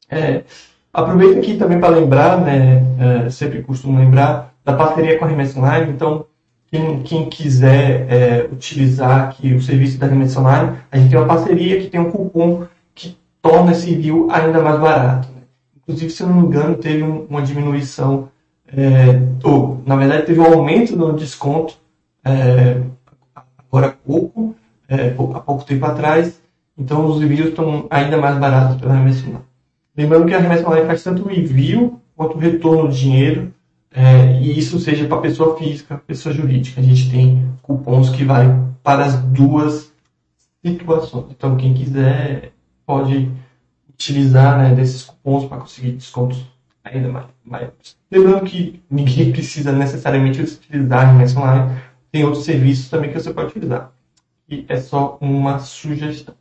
É, 0.09 0.45
aproveito 0.93 1.39
aqui 1.39 1.57
também 1.57 1.81
para 1.81 1.97
lembrar, 1.97 2.41
né, 2.41 2.83
é, 3.27 3.31
sempre 3.31 3.63
costumo 3.63 3.99
lembrar, 3.99 4.55
da 4.69 4.75
parceria 4.75 5.19
com 5.19 5.25
a 5.25 5.29
Remessa 5.29 5.59
Online. 5.59 5.91
Então, 5.91 6.27
quem, 6.71 7.03
quem 7.03 7.31
quiser 7.31 8.07
é, 8.13 8.49
utilizar 8.53 9.29
aqui 9.29 9.55
o 9.55 9.63
serviço 9.63 9.99
da 9.99 10.07
Remessa 10.07 10.41
Online, 10.41 10.77
a 10.93 10.99
gente 10.99 11.09
tem 11.09 11.19
uma 11.19 11.27
parceria 11.27 11.81
que 11.81 11.87
tem 11.87 11.99
um 11.99 12.11
cupom 12.11 12.67
que 12.95 13.17
torna 13.41 13.73
esse 13.73 13.91
envio 13.91 14.29
ainda 14.31 14.63
mais 14.63 14.79
barato. 14.79 15.29
Né? 15.29 15.41
Inclusive, 15.79 16.11
se 16.11 16.23
eu 16.23 16.27
não 16.27 16.43
me 16.43 16.47
engano, 16.47 16.77
teve 16.77 17.03
um, 17.03 17.25
uma 17.31 17.41
diminuição, 17.41 18.29
é, 18.71 19.23
ou 19.43 19.83
na 19.87 19.97
verdade 19.97 20.27
teve 20.27 20.39
um 20.39 20.45
aumento 20.45 20.95
no 20.95 21.15
desconto 21.15 21.79
é, 22.23 22.83
agora 23.57 23.87
há 23.87 23.91
pouco, 23.91 24.55
é, 24.87 25.15
há 25.35 25.41
pouco 25.41 25.65
tempo 25.65 25.87
atrás. 25.87 26.43
Então, 26.77 27.07
os 27.07 27.23
envios 27.23 27.49
estão 27.49 27.87
ainda 27.89 28.19
mais 28.19 28.37
baratos 28.37 28.79
pela 28.79 28.93
Remessa 28.93 29.27
Online. 29.27 29.45
Lembrando 29.97 30.27
que 30.27 30.35
a 30.35 30.39
Remessa 30.39 30.69
Online 30.69 30.87
faz 30.87 31.03
tanto 31.03 31.27
o 31.27 31.33
envio 31.33 31.99
quanto 32.15 32.37
o 32.37 32.39
retorno 32.39 32.91
de 32.91 33.01
dinheiro 33.01 33.58
é, 33.91 34.41
e 34.41 34.59
isso 34.59 34.79
seja 34.79 35.07
para 35.07 35.21
pessoa 35.21 35.57
física, 35.57 36.03
pessoa 36.07 36.35
jurídica. 36.35 36.81
A 36.81 36.85
gente 36.85 37.11
tem 37.11 37.53
cupons 37.63 38.11
que 38.11 38.25
valem 38.25 38.69
para 38.83 39.05
as 39.05 39.21
duas 39.23 39.93
situações. 40.65 41.27
Então, 41.31 41.57
quem 41.57 41.75
quiser 41.75 42.53
pode 42.85 43.31
utilizar 43.89 44.59
né, 44.59 44.75
desses 44.75 45.05
cupons 45.05 45.47
para 45.47 45.59
conseguir 45.59 45.93
descontos 45.93 46.45
ainda 46.85 47.31
maiores. 47.45 47.97
Lembrando 48.11 48.45
que 48.45 48.83
ninguém 48.91 49.33
precisa 49.33 49.73
necessariamente 49.73 50.41
utilizar 50.41 51.13
remessa 51.13 51.39
online, 51.39 51.81
tem 52.11 52.25
outros 52.25 52.45
serviços 52.45 52.89
também 52.89 53.11
que 53.11 53.21
você 53.21 53.33
pode 53.33 53.49
utilizar. 53.49 53.93
E 54.49 54.65
é 54.69 54.79
só 54.79 55.19
uma 55.21 55.59
sugestão. 55.59 56.35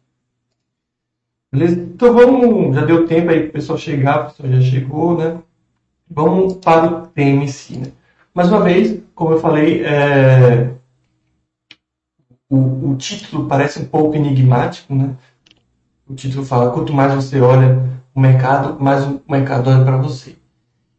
Beleza? 1.52 1.76
Então 1.80 2.14
vamos, 2.14 2.76
já 2.76 2.86
deu 2.86 3.08
tempo 3.08 3.32
aí 3.32 3.42
para 3.42 3.50
o 3.50 3.54
pessoal 3.54 3.78
chegar, 3.78 4.22
o 4.22 4.26
pessoal 4.26 4.50
já 4.54 4.62
chegou, 4.62 5.18
né? 5.18 5.40
Vamos 6.10 6.56
para 6.56 6.88
o 6.88 7.08
tema 7.08 7.44
em 7.44 7.48
si. 7.48 7.78
Né? 7.78 7.92
Mais 8.34 8.50
uma 8.50 8.62
vez, 8.62 9.02
como 9.14 9.32
eu 9.32 9.40
falei, 9.40 9.84
é... 9.84 10.72
o, 12.50 12.92
o, 12.92 12.96
título 12.96 13.48
parece 13.48 13.82
um 13.82 13.86
pouco 13.86 14.16
enigmático. 14.16 14.94
Né? 14.94 15.16
O 16.08 16.16
título 16.16 16.46
fala: 16.46 16.72
quanto 16.72 16.94
mais 16.94 17.14
você 17.14 17.42
olha 17.42 17.80
o 18.16 18.20
mercado, 18.20 18.82
mais 18.82 19.06
o 19.06 19.22
mercado 19.28 19.70
olha 19.70 19.84
para 19.84 19.98
você. 19.98 20.36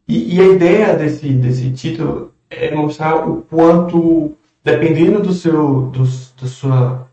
E, 0.07 0.35
e, 0.35 0.41
a 0.41 0.47
ideia 0.47 0.95
desse, 0.95 1.29
desse 1.33 1.71
título 1.71 2.33
é 2.49 2.73
mostrar 2.73 3.27
o 3.27 3.43
quanto, 3.43 4.35
dependendo 4.63 5.21
do 5.21 5.33
seu 5.33 5.83
do, 5.91 6.03
do 6.03 6.47
sua, 6.47 7.07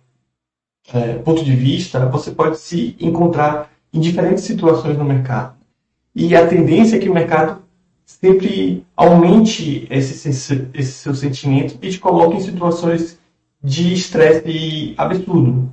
é, 0.93 1.15
ponto 1.19 1.45
de 1.45 1.55
vista, 1.55 2.07
você 2.07 2.31
pode 2.31 2.59
se 2.59 2.97
encontrar 3.01 3.71
em 3.93 4.01
diferentes 4.01 4.45
situações 4.45 4.97
no 4.97 5.05
mercado. 5.05 5.55
E 6.15 6.35
a 6.35 6.47
tendência 6.47 6.97
é 6.97 6.99
que 6.99 7.09
o 7.09 7.15
mercado 7.15 7.66
sempre 8.07 8.87
aumente 8.97 9.87
esse, 9.91 10.29
esse 10.73 10.93
seu 10.93 11.15
sentimento 11.15 11.77
e 11.83 11.91
te 11.91 11.99
coloque 11.99 12.37
em 12.37 12.41
situações 12.41 13.19
de 13.63 13.93
estresse 13.93 14.95
absurdo. 14.97 15.73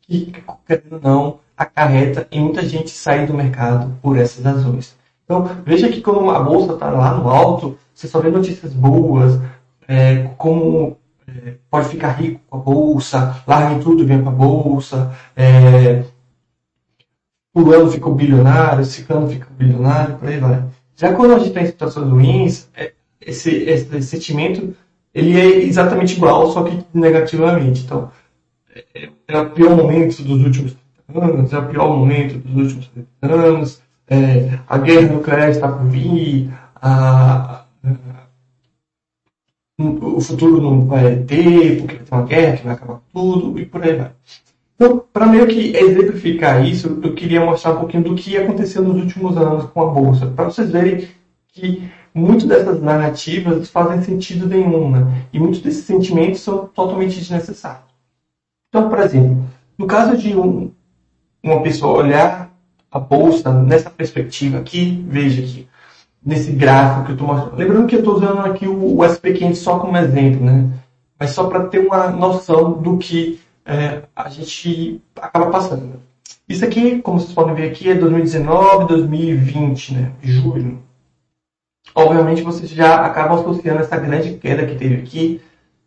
Que, 0.00 0.32
querendo 0.66 0.94
ou 0.94 1.00
não, 1.00 1.40
acarreta 1.56 2.26
em 2.30 2.40
muita 2.40 2.62
gente 2.62 2.90
sair 2.90 3.26
do 3.26 3.34
mercado 3.34 3.92
por 4.00 4.16
essas 4.16 4.44
razões. 4.44 4.96
Então, 5.24 5.44
veja 5.64 5.88
que 5.88 6.00
quando 6.00 6.30
a 6.30 6.40
bolsa 6.40 6.74
está 6.74 6.88
lá 6.90 7.14
no 7.14 7.28
alto, 7.28 7.76
você 7.92 8.06
só 8.06 8.20
vê 8.20 8.30
notícias 8.30 8.72
boas, 8.72 9.40
é, 9.88 10.28
como 10.38 10.96
é, 11.26 11.54
pode 11.70 11.88
ficar 11.88 12.12
rico 12.12 12.40
com 12.48 12.56
a 12.56 12.60
bolsa, 12.60 13.42
larguem 13.46 13.80
tudo 13.80 14.02
e 14.02 14.06
vem 14.06 14.22
para 14.22 14.30
a 14.30 14.34
bolsa, 14.34 15.12
é, 15.36 16.04
fulano 17.52 17.90
ficou 17.90 18.14
bilionário, 18.14 18.84
ciclano 18.84 19.28
ficou 19.28 19.52
bilionário, 19.56 20.16
por 20.16 20.28
aí 20.28 20.38
vai. 20.38 20.64
Já 21.02 21.12
quando 21.14 21.34
a 21.34 21.38
gente 21.40 21.48
está 21.48 21.62
em 21.62 21.66
situações 21.66 22.08
ruins, 22.08 22.68
é, 22.76 22.92
esse, 23.20 23.50
esse 23.50 24.02
sentimento 24.04 24.72
ele 25.12 25.36
é 25.36 25.64
exatamente 25.64 26.14
igual, 26.16 26.52
só 26.52 26.62
que 26.62 26.78
negativamente. 26.94 27.82
Então, 27.82 28.08
é, 28.72 29.08
é 29.26 29.38
o 29.40 29.50
pior 29.50 29.76
momento 29.76 30.22
dos 30.22 30.44
últimos 30.44 30.76
anos, 31.12 31.52
é 31.52 31.58
o 31.58 31.68
pior 31.68 31.98
momento 31.98 32.38
dos 32.38 32.72
últimos 32.72 33.08
anos, 33.20 33.82
é, 34.06 34.60
a 34.68 34.78
guerra 34.78 35.12
nuclear 35.12 35.50
está 35.50 35.66
por 35.66 35.88
vir, 35.88 36.52
a, 36.76 37.64
a, 37.82 38.26
o 39.80 40.20
futuro 40.20 40.62
não 40.62 40.86
vai 40.86 41.16
ter, 41.16 41.80
porque 41.80 41.96
vai 41.96 42.04
ter 42.04 42.14
uma 42.14 42.26
guerra 42.26 42.56
que 42.58 42.64
vai 42.64 42.74
acabar 42.74 43.00
tudo, 43.12 43.58
e 43.58 43.66
por 43.66 43.82
aí 43.82 43.96
vai. 43.96 44.12
Então, 44.82 45.04
para 45.12 45.28
meio 45.28 45.46
que 45.46 45.76
exemplificar 45.76 46.66
isso, 46.66 46.98
eu 47.04 47.14
queria 47.14 47.40
mostrar 47.40 47.74
um 47.74 47.78
pouquinho 47.78 48.02
do 48.02 48.16
que 48.16 48.36
aconteceu 48.36 48.82
nos 48.82 49.00
últimos 49.00 49.36
anos 49.36 49.66
com 49.66 49.80
a 49.80 49.86
Bolsa, 49.86 50.26
para 50.26 50.46
vocês 50.46 50.72
verem 50.72 51.06
que 51.52 51.88
muitas 52.12 52.48
dessas 52.48 52.82
narrativas 52.82 53.70
fazem 53.70 54.02
sentido 54.02 54.44
nenhum, 54.48 54.90
né? 54.90 55.06
e 55.32 55.38
muitos 55.38 55.60
desses 55.60 55.84
sentimentos 55.84 56.40
são 56.40 56.66
totalmente 56.66 57.16
desnecessários. 57.16 57.84
Então, 58.68 58.88
por 58.88 58.98
exemplo, 58.98 59.44
no 59.78 59.86
caso 59.86 60.16
de 60.16 60.36
um, 60.36 60.72
uma 61.40 61.62
pessoa 61.62 61.98
olhar 61.98 62.52
a 62.90 62.98
bolsa 62.98 63.52
nessa 63.52 63.88
perspectiva 63.88 64.58
aqui, 64.58 65.06
veja 65.08 65.42
aqui, 65.42 65.68
nesse 66.26 66.50
gráfico 66.50 67.04
que 67.04 67.10
eu 67.12 67.14
estou 67.14 67.28
mostrando. 67.28 67.56
Lembrando 67.56 67.86
que 67.86 67.94
eu 67.94 68.00
estou 68.00 68.16
usando 68.16 68.40
aqui 68.40 68.66
o, 68.66 68.98
o 68.98 68.98
SP500 68.98 69.54
só 69.54 69.78
como 69.78 69.96
exemplo, 69.96 70.44
né? 70.44 70.68
Mas 71.20 71.30
só 71.30 71.44
para 71.44 71.68
ter 71.68 71.86
uma 71.86 72.10
noção 72.10 72.72
do 72.72 72.98
que 72.98 73.40
é, 73.64 74.02
a 74.14 74.28
gente 74.28 75.00
acaba 75.16 75.50
passando. 75.50 76.00
Isso 76.48 76.64
aqui, 76.64 77.00
como 77.00 77.18
vocês 77.18 77.32
podem 77.32 77.54
ver 77.54 77.70
aqui, 77.70 77.88
é 77.88 77.94
2019, 77.94 78.86
2020, 78.86 79.94
né? 79.94 80.12
Julho. 80.22 80.82
Obviamente 81.94 82.42
vocês 82.42 82.70
já 82.70 83.04
acabam 83.04 83.38
associando 83.40 83.80
essa 83.80 83.96
grande 83.96 84.34
queda 84.34 84.66
que 84.66 84.76
teve 84.76 84.96
aqui 84.96 85.40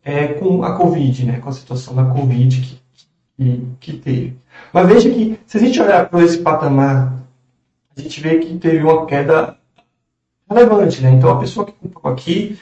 é, 0.03 0.27
com 0.27 0.63
a 0.63 0.75
Covid, 0.77 1.25
né? 1.25 1.39
Com 1.39 1.50
a 1.50 1.53
situação 1.53 1.96
da 1.96 2.05
Covid 2.05 2.62
que, 2.62 2.79
que, 3.38 3.67
que 3.79 3.94
teve. 3.98 4.38
Mas 4.72 4.88
veja 4.88 5.10
que, 5.10 5.39
se 5.46 5.58
a 5.58 5.60
gente 5.60 5.82
olhar 5.82 6.10
para 6.10 6.24
esse 6.24 6.38
patamar, 6.39 7.13
a 7.96 8.01
gente 8.01 8.22
vê 8.22 8.39
que 8.39 8.58
teve 8.58 8.84
uma 8.84 9.05
queda 9.05 9.58
relevante, 10.50 11.01
né? 11.01 11.12
Então 11.12 11.29
a 11.29 11.39
pessoa 11.39 11.65
que 11.65 11.74
comprou 11.74 12.12
aqui, 12.13 12.58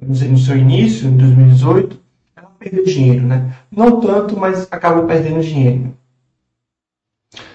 no 0.00 0.38
seu 0.38 0.56
início, 0.56 1.08
em 1.08 1.16
2018, 1.16 2.00
ela 2.60 2.70
perdeu 2.70 2.84
dinheiro, 2.84 3.26
né? 3.26 3.56
Não 3.70 4.00
tanto, 4.00 4.36
mas 4.36 4.68
acabou 4.70 5.06
perdendo 5.06 5.42
dinheiro. 5.42 5.96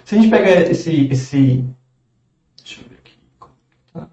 Se 0.04 0.16
a 0.16 0.18
gente 0.18 0.30
pegar 0.30 0.52
esse, 0.52 1.08
esse 1.08 1.66
deixa 2.58 2.82
eu 2.82 2.90
ver 2.90 2.96
aqui, 2.96 3.18
tá? 3.94 4.10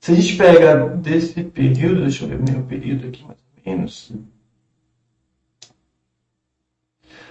Se 0.00 0.12
a 0.12 0.14
gente 0.14 0.36
pega 0.36 0.88
desse 0.96 1.44
período, 1.44 2.02
deixa 2.02 2.24
eu 2.24 2.28
ver 2.28 2.40
o 2.40 2.52
meu 2.52 2.62
período 2.64 3.08
aqui 3.08 3.24
mais 3.24 3.38
ou 3.38 3.72
menos. 3.72 4.12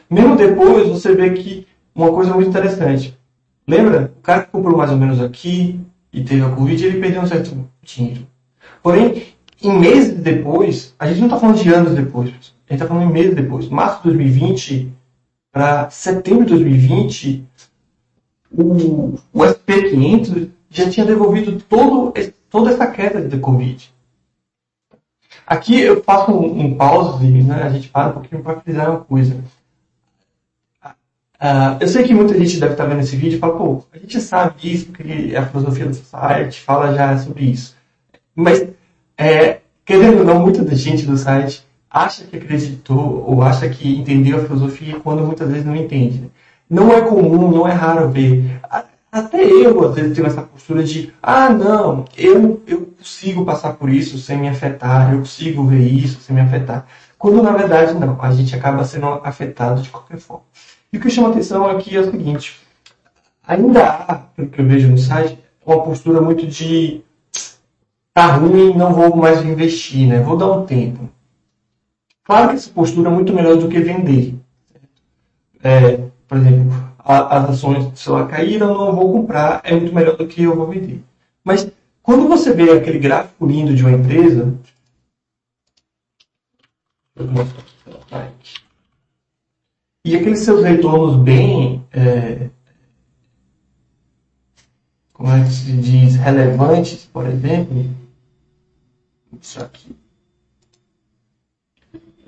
Mesmo 0.10 0.36
depois, 0.36 0.88
você 0.88 1.16
vê 1.16 1.32
que 1.34 1.68
uma 1.94 2.12
coisa 2.12 2.34
muito 2.34 2.50
interessante. 2.50 3.18
Lembra? 3.68 4.14
O 4.18 4.22
cara 4.22 4.44
que 4.44 4.52
comprou 4.52 4.78
mais 4.78 4.92
ou 4.92 4.98
menos 4.98 5.20
aqui 5.20 5.80
e 6.14 6.24
teve 6.24 6.44
a 6.44 6.50
Covid, 6.54 6.86
ele 6.86 7.00
perdeu 7.00 7.22
um 7.22 7.28
certo 7.28 7.68
dinheiro. 7.82 8.28
Porém, 8.84 9.35
em 9.66 9.80
meses 9.80 10.14
depois, 10.14 10.94
a 10.98 11.08
gente 11.08 11.20
não 11.20 11.28
está 11.28 11.40
falando 11.40 11.62
de 11.62 11.74
anos 11.74 11.94
depois, 11.94 12.30
a 12.30 12.32
gente 12.32 12.54
está 12.70 12.88
falando 12.88 13.10
em 13.10 13.14
meses 13.14 13.36
depois. 13.36 13.68
Março 13.70 13.98
de 14.04 14.16
2020 14.16 14.94
para 15.52 15.90
setembro 15.90 16.44
de 16.44 16.52
2020, 16.52 17.46
o, 18.52 19.16
o 19.32 19.40
SP500 19.40 20.50
já 20.70 20.90
tinha 20.90 21.06
devolvido 21.06 21.62
todo, 21.70 22.14
toda 22.50 22.72
essa 22.72 22.88
queda 22.88 23.22
de 23.22 23.38
Covid. 23.40 23.90
Aqui 25.48 25.80
eu 25.80 26.04
faço 26.04 26.32
um, 26.32 26.60
um 26.60 26.76
pause, 26.76 27.26
né? 27.26 27.64
a 27.64 27.70
gente 27.70 27.88
para 27.88 28.10
um 28.10 28.14
pouquinho 28.14 28.44
para 28.44 28.60
frisar 28.60 28.90
uma 28.90 29.00
coisa. 29.00 29.36
Uh, 31.36 31.78
eu 31.80 31.88
sei 31.88 32.04
que 32.04 32.14
muita 32.14 32.38
gente 32.38 32.60
deve 32.60 32.74
estar 32.74 32.86
vendo 32.86 33.02
esse 33.02 33.16
vídeo 33.16 33.38
e 33.38 33.40
fala, 33.40 33.58
pô, 33.58 33.84
a 33.94 33.98
gente 33.98 34.20
sabe 34.20 34.60
disso, 34.60 34.88
porque 34.88 35.34
a 35.38 35.46
filosofia 35.46 35.86
do 35.86 35.94
site 35.94 36.62
fala 36.62 36.94
já 36.94 37.18
sobre 37.18 37.46
isso. 37.46 37.76
Mas, 38.34 38.68
é, 39.18 39.60
querendo 39.86 40.20
ou 40.20 40.26
não, 40.26 40.40
muita 40.40 40.76
gente 40.76 41.06
do 41.06 41.18
site 41.18 41.66
acha 41.90 42.26
que 42.26 42.36
acreditou 42.36 43.24
ou 43.26 43.42
acha 43.42 43.70
que 43.70 43.98
entendeu 43.98 44.38
a 44.38 44.44
filosofia 44.44 45.00
quando 45.00 45.26
muitas 45.26 45.50
vezes 45.50 45.66
não 45.66 45.76
entende. 45.76 46.20
Né? 46.20 46.28
Não 46.70 46.92
é 46.92 47.02
comum, 47.02 47.50
não 47.50 47.68
é 47.68 47.72
raro 47.72 48.10
ver. 48.10 48.60
Até 49.12 49.46
eu, 49.46 49.88
às 49.88 49.96
vezes, 49.96 50.14
tenho 50.14 50.28
essa 50.28 50.42
postura 50.42 50.84
de, 50.84 51.14
ah, 51.24 51.50
não, 51.50 52.04
eu, 52.18 52.62
eu 52.68 52.88
consigo 52.98 53.46
passar 53.46 53.74
por 53.74 53.90
isso 53.90 54.18
sem 54.18 54.38
me 54.38 54.50
afetar, 54.50 55.14
eu 55.14 55.20
consigo 55.20 55.64
ver 55.66 55.88
isso 55.88 56.20
sem 56.20 56.36
me 56.36 56.42
afetar. 56.42 56.86
Quando, 57.18 57.42
na 57.42 57.52
verdade, 57.52 57.94
não, 57.94 58.22
a 58.22 58.32
gente 58.32 58.54
acaba 58.54 58.84
sendo 58.84 59.08
afetado 59.24 59.82
de 59.82 59.90
qualquer 59.90 60.18
forma. 60.18 60.44
E 60.92 60.98
o 60.98 61.00
que 61.00 61.10
chama 61.10 61.30
atenção 61.30 61.66
aqui 61.70 61.96
é 61.96 62.02
o 62.02 62.12
seguinte: 62.12 62.60
ainda 63.48 63.86
há, 63.86 64.16
pelo 64.16 64.50
que 64.50 64.60
eu 64.60 64.66
vejo 64.66 64.90
no 64.90 64.98
site, 64.98 65.40
uma 65.66 65.82
postura 65.82 66.20
muito 66.20 66.46
de 66.46 67.02
tá 68.16 68.28
ruim, 68.38 68.74
não 68.74 68.94
vou 68.94 69.14
mais 69.18 69.44
investir, 69.44 70.08
né? 70.08 70.22
Vou 70.22 70.38
dar 70.38 70.50
um 70.50 70.66
tempo. 70.66 71.10
Claro 72.24 72.50
que 72.50 72.56
essa 72.56 72.70
postura 72.72 73.10
é 73.10 73.14
muito 73.14 73.34
melhor 73.34 73.58
do 73.58 73.68
que 73.68 73.78
vender. 73.82 74.36
É, 75.62 75.98
por 76.26 76.38
exemplo, 76.38 76.74
a, 76.98 77.38
as 77.38 77.50
ações 77.50 78.00
se 78.00 78.08
ela 78.08 78.26
caíram, 78.26 78.74
não 78.74 78.96
vou 78.96 79.12
comprar, 79.12 79.60
é 79.66 79.76
muito 79.76 79.94
melhor 79.94 80.16
do 80.16 80.26
que 80.26 80.44
eu 80.44 80.56
vou 80.56 80.68
vender. 80.68 81.04
Mas 81.44 81.70
quando 82.02 82.30
você 82.30 82.54
vê 82.54 82.72
aquele 82.72 83.00
gráfico 83.00 83.46
lindo 83.46 83.76
de 83.76 83.84
uma 83.84 83.92
empresa. 83.92 84.58
E 90.06 90.16
aqueles 90.16 90.40
seus 90.40 90.64
retornos 90.64 91.22
bem, 91.22 91.86
é, 91.92 92.50
como 95.12 95.32
é 95.32 95.44
que 95.44 95.52
se 95.52 95.74
diz, 95.74 96.16
relevantes, 96.16 97.06
por 97.06 97.26
exemplo, 97.26 98.05
isso 99.42 99.62
aqui. 99.62 99.96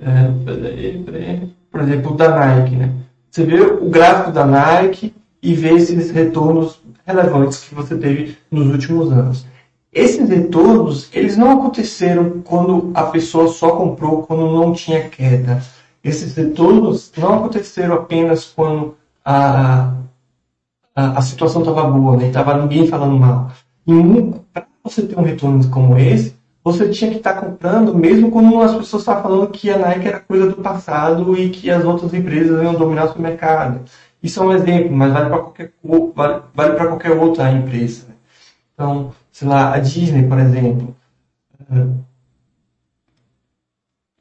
É, 0.00 0.44
peraí, 0.44 1.02
peraí. 1.04 1.54
Por 1.70 1.80
exemplo, 1.80 2.16
da 2.16 2.28
Nike, 2.30 2.76
né? 2.76 2.94
Você 3.30 3.44
vê 3.44 3.60
o 3.60 3.88
gráfico 3.88 4.32
da 4.32 4.46
Nike 4.46 5.14
e 5.42 5.54
vê 5.54 5.74
esses 5.74 6.10
retornos 6.10 6.80
relevantes 7.06 7.64
que 7.64 7.74
você 7.74 7.96
teve 7.96 8.38
nos 8.50 8.68
últimos 8.68 9.12
anos. 9.12 9.46
Esses 9.92 10.28
retornos, 10.28 11.08
eles 11.12 11.36
não 11.36 11.58
aconteceram 11.58 12.40
quando 12.42 12.90
a 12.94 13.04
pessoa 13.04 13.48
só 13.48 13.76
comprou 13.76 14.22
quando 14.22 14.52
não 14.52 14.72
tinha 14.72 15.08
queda 15.08 15.62
esses 16.02 16.34
retornos 16.34 17.12
não 17.16 17.34
aconteceram 17.34 17.94
apenas 17.94 18.44
quando 18.44 18.96
a, 19.24 19.94
a, 20.94 21.18
a 21.18 21.22
situação 21.22 21.62
estava 21.62 21.88
boa, 21.88 22.16
né? 22.16 22.28
Estava 22.28 22.60
ninguém 22.60 22.86
falando 22.86 23.18
mal. 23.18 23.50
Para 24.52 24.66
você 24.82 25.02
ter 25.02 25.18
um 25.18 25.22
retorno 25.22 25.68
como 25.70 25.98
esse, 25.98 26.36
você 26.72 26.88
tinha 26.90 27.10
que 27.10 27.18
estar 27.18 27.34
tá 27.34 27.40
comprando 27.40 27.94
mesmo 27.94 28.30
quando 28.30 28.60
as 28.60 28.74
pessoas 28.74 29.02
estavam 29.02 29.22
falando 29.22 29.50
que 29.50 29.70
a 29.70 29.78
Nike 29.78 30.08
era 30.08 30.20
coisa 30.20 30.48
do 30.48 30.56
passado 30.56 31.36
e 31.36 31.50
que 31.50 31.70
as 31.70 31.84
outras 31.84 32.12
empresas 32.14 32.62
iam 32.62 32.74
dominar 32.74 33.06
o 33.06 33.12
seu 33.12 33.22
mercado. 33.22 33.80
Isso 34.22 34.42
é 34.42 34.46
um 34.46 34.52
exemplo, 34.52 34.94
mas 34.94 35.12
vale 35.12 35.28
para 35.28 35.38
qualquer, 35.38 35.72
vale, 36.14 36.42
vale 36.54 36.76
qualquer 36.76 37.12
outra 37.12 37.50
empresa. 37.52 38.06
Então, 38.74 39.12
sei 39.32 39.48
lá, 39.48 39.74
a 39.74 39.78
Disney, 39.78 40.28
por 40.28 40.38
exemplo. 40.38 40.94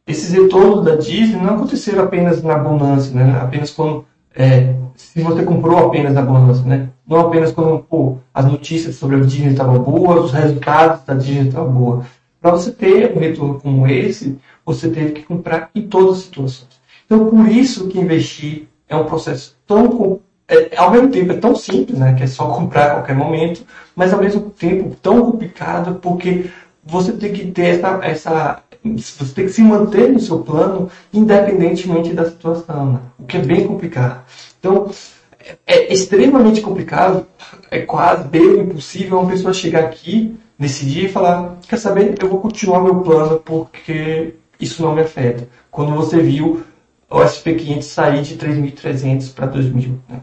esses 0.07 0.31
retornos 0.31 0.85
da 0.85 0.95
Disney 0.95 1.41
não 1.41 1.55
aconteceram 1.55 2.03
apenas 2.03 2.41
na 2.41 2.57
bonança, 2.57 3.13
né? 3.13 3.39
apenas 3.41 3.71
quando 3.71 4.05
é, 4.35 4.75
se 4.95 5.21
você 5.21 5.43
comprou 5.43 5.77
apenas 5.87 6.13
na 6.13 6.21
bonança, 6.21 6.63
né? 6.63 6.89
não 7.07 7.19
apenas 7.19 7.51
quando 7.51 7.83
pô, 7.83 8.17
as 8.33 8.45
notícias 8.45 8.95
sobre 8.95 9.17
a 9.17 9.19
Disney 9.19 9.51
estavam 9.51 9.79
boas, 9.79 10.25
os 10.25 10.31
resultados 10.31 11.03
da 11.03 11.13
Disney 11.13 11.47
estavam 11.47 11.71
boas. 11.71 12.05
Para 12.41 12.51
você 12.51 12.71
ter 12.71 13.15
um 13.15 13.19
retorno 13.19 13.59
como 13.59 13.87
esse, 13.87 14.37
você 14.65 14.89
teve 14.89 15.13
que 15.13 15.23
comprar 15.23 15.69
em 15.73 15.81
todas 15.81 16.17
as 16.17 16.23
situações. 16.23 16.67
Então, 17.05 17.25
por 17.29 17.47
isso 17.47 17.87
que 17.87 17.99
investir 17.99 18.67
é 18.87 18.95
um 18.95 19.05
processo 19.05 19.55
tão 19.65 20.19
é, 20.47 20.77
ao 20.77 20.91
mesmo 20.91 21.09
tempo 21.09 21.33
é 21.33 21.37
tão 21.37 21.55
simples, 21.55 21.99
né, 21.99 22.13
que 22.13 22.23
é 22.23 22.27
só 22.27 22.47
comprar 22.47 22.85
a 22.85 22.93
qualquer 22.95 23.15
momento, 23.15 23.65
mas 23.93 24.13
ao 24.13 24.21
mesmo 24.21 24.49
tempo 24.49 24.95
tão 25.01 25.21
complicado 25.31 25.95
porque 25.95 26.49
você 26.85 27.11
tem 27.11 27.33
que 27.33 27.51
ter 27.51 27.75
essa, 27.75 27.99
essa 28.01 28.63
você 28.81 29.33
tem 29.33 29.45
que 29.45 29.51
se 29.51 29.61
manter 29.61 30.09
no 30.09 30.19
seu 30.19 30.39
plano 30.39 30.89
independentemente 31.13 32.13
da 32.13 32.29
situação, 32.29 32.93
né? 32.93 32.99
o 33.19 33.23
que 33.25 33.37
é 33.37 33.41
bem 33.41 33.67
complicado. 33.67 34.23
Então, 34.57 34.89
é, 35.39 35.57
é 35.65 35.93
extremamente 35.93 36.61
complicado, 36.61 37.27
é 37.69 37.79
quase 37.81 38.25
bem 38.29 38.59
impossível 38.59 39.19
uma 39.19 39.29
pessoa 39.29 39.53
chegar 39.53 39.83
aqui 39.83 40.37
nesse 40.57 40.85
dia 40.85 41.05
e 41.05 41.11
falar: 41.11 41.57
quer 41.67 41.77
saber, 41.77 42.15
eu 42.21 42.29
vou 42.29 42.39
continuar 42.39 42.81
meu 42.81 42.95
plano 43.01 43.39
porque 43.39 44.35
isso 44.59 44.81
não 44.81 44.95
me 44.95 45.01
afeta. 45.01 45.47
Quando 45.69 45.93
você 45.95 46.21
viu 46.21 46.63
o 47.09 47.19
SP500 47.19 47.81
sair 47.83 48.21
de 48.21 48.37
3.300 48.37 49.33
para 49.33 49.47
2.000. 49.47 49.97
Né? 50.09 50.21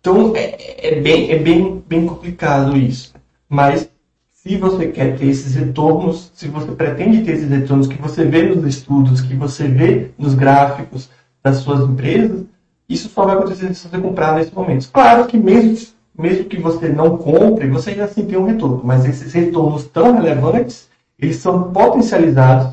Então 0.00 0.34
é, 0.34 0.88
é, 0.88 1.00
bem, 1.00 1.30
é 1.30 1.38
bem, 1.38 1.82
bem 1.86 2.06
complicado 2.06 2.76
isso. 2.76 3.12
Mas 3.48 3.88
se 4.30 4.56
você 4.56 4.88
quer 4.88 5.16
ter 5.16 5.26
esses 5.26 5.54
retornos, 5.54 6.32
se 6.34 6.48
você 6.48 6.72
pretende 6.72 7.22
ter 7.22 7.32
esses 7.32 7.48
retornos 7.48 7.86
que 7.86 8.00
você 8.00 8.24
vê 8.24 8.42
nos 8.42 8.64
estudos, 8.64 9.20
que 9.20 9.34
você 9.34 9.68
vê 9.68 10.10
nos 10.18 10.34
gráficos 10.34 11.10
das 11.42 11.58
suas 11.58 11.88
empresas, 11.88 12.44
isso 12.88 13.08
só 13.08 13.24
vai 13.24 13.36
acontecer 13.36 13.74
se 13.74 13.88
você 13.88 13.98
comprar 13.98 14.34
nesse 14.34 14.54
momento. 14.54 14.90
Claro 14.90 15.26
que 15.26 15.36
mesmo, 15.36 15.86
mesmo 16.16 16.44
que 16.44 16.58
você 16.58 16.88
não 16.88 17.16
compre, 17.16 17.68
você 17.68 17.90
ainda 17.90 18.04
assim 18.04 18.24
tem 18.24 18.38
um 18.38 18.44
retorno, 18.44 18.80
mas 18.84 19.04
esses 19.04 19.32
retornos 19.32 19.86
tão 19.86 20.14
relevantes, 20.14 20.88
eles 21.18 21.36
são 21.36 21.72
potencializados 21.72 22.72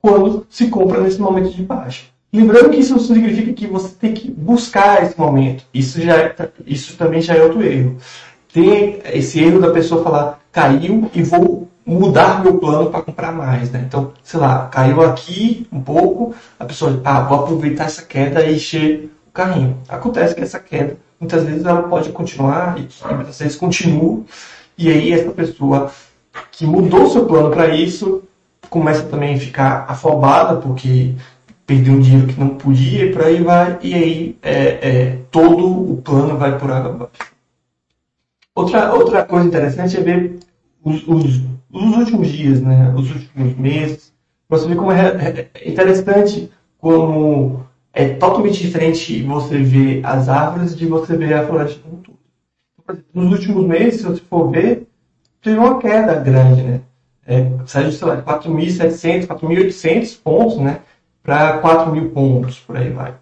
quando 0.00 0.46
se 0.48 0.68
compra 0.68 1.00
nesse 1.00 1.20
momento 1.20 1.50
de 1.50 1.62
baixa. 1.62 2.04
Lembrando 2.32 2.70
que 2.70 2.78
isso 2.78 2.92
não 2.92 3.00
significa 3.00 3.52
que 3.52 3.66
você 3.66 3.94
tem 3.94 4.14
que 4.14 4.30
buscar 4.30 5.02
esse 5.02 5.18
momento. 5.18 5.64
Isso, 5.72 6.00
já 6.00 6.16
é, 6.16 6.34
isso 6.66 6.96
também 6.96 7.20
já 7.20 7.34
é 7.34 7.42
outro 7.42 7.62
erro 7.62 7.98
tem 8.52 9.00
esse 9.12 9.40
erro 9.40 9.60
da 9.60 9.70
pessoa 9.70 10.04
falar, 10.04 10.40
caiu 10.52 11.10
e 11.14 11.22
vou 11.22 11.68
mudar 11.84 12.42
meu 12.42 12.58
plano 12.58 12.90
para 12.90 13.02
comprar 13.02 13.32
mais, 13.32 13.70
né? 13.70 13.84
Então, 13.86 14.12
sei 14.22 14.38
lá, 14.38 14.68
caiu 14.68 15.00
aqui 15.02 15.66
um 15.72 15.80
pouco, 15.80 16.34
a 16.58 16.64
pessoa, 16.64 17.00
ah, 17.04 17.22
vou 17.22 17.40
aproveitar 17.40 17.86
essa 17.86 18.02
queda 18.02 18.44
e 18.44 18.56
encher 18.56 19.10
carrinho. 19.32 19.78
Acontece 19.88 20.34
que 20.34 20.42
essa 20.42 20.58
queda, 20.58 20.96
muitas 21.18 21.44
vezes 21.44 21.64
ela 21.64 21.82
pode 21.84 22.10
continuar 22.10 22.78
e 22.78 22.88
muitas 23.14 23.38
vezes 23.38 23.56
continua, 23.56 24.22
e 24.76 24.88
aí 24.88 25.12
essa 25.12 25.30
pessoa 25.30 25.90
que 26.50 26.66
mudou 26.66 27.10
seu 27.10 27.26
plano 27.26 27.50
para 27.50 27.68
isso 27.68 28.22
começa 28.68 29.04
também 29.04 29.34
a 29.34 29.38
ficar 29.38 29.84
afobada 29.88 30.56
porque 30.56 31.14
perdeu 31.66 31.94
um 31.94 32.00
dinheiro 32.00 32.26
que 32.26 32.40
não 32.40 32.50
podia 32.50 33.06
e 33.06 33.12
por 33.12 33.22
aí 33.22 33.42
vai, 33.42 33.78
e 33.82 33.94
aí 33.94 34.36
é, 34.42 34.56
é, 34.56 35.18
todo 35.30 35.92
o 35.92 36.02
plano 36.02 36.36
vai 36.36 36.58
por 36.58 36.70
água 36.70 36.90
abaixo. 36.90 37.32
Outra, 38.54 38.92
outra 38.92 39.24
coisa 39.24 39.46
interessante 39.46 39.96
é 39.96 40.00
ver 40.00 40.38
os, 40.84 41.06
os, 41.06 41.40
os 41.72 41.96
últimos 41.96 42.28
dias, 42.28 42.60
né, 42.60 42.92
os 42.94 43.10
últimos 43.10 43.56
meses, 43.56 44.12
você 44.48 44.68
vê 44.68 44.74
como 44.74 44.92
é, 44.92 45.48
é 45.54 45.70
interessante 45.70 46.50
como 46.78 47.61
é 47.92 48.08
totalmente 48.10 48.62
diferente 48.62 49.22
você 49.22 49.58
ver 49.58 50.04
as 50.04 50.28
árvores 50.28 50.76
de 50.76 50.86
você 50.86 51.16
ver 51.16 51.34
a 51.34 51.46
floresta 51.46 51.80
como 51.80 51.98
todo. 51.98 52.18
Nos 53.12 53.32
últimos 53.32 53.66
meses, 53.66 54.00
se 54.00 54.06
você 54.06 54.22
for 54.28 54.50
ver, 54.50 54.88
teve 55.40 55.58
uma 55.58 55.78
queda 55.78 56.14
grande, 56.14 56.62
né? 56.62 56.80
É, 57.26 57.46
saiu, 57.66 57.90
de 57.90 57.96
4.700, 57.96 59.26
4.800 59.26 60.20
pontos, 60.22 60.58
né? 60.58 60.80
Para 61.22 61.62
4.000 61.62 62.10
pontos, 62.10 62.58
por 62.58 62.76
aí 62.76 62.90
vai. 62.90 63.14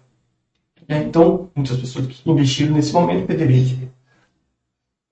É, 0.87 0.97
então, 0.97 1.49
muitas 1.55 1.77
pessoas 1.77 2.07
que 2.07 2.29
investiram 2.29 2.73
nesse 2.73 2.91
momento 2.91 3.27
perderiam 3.27 3.63
dinheiro. 3.63 3.91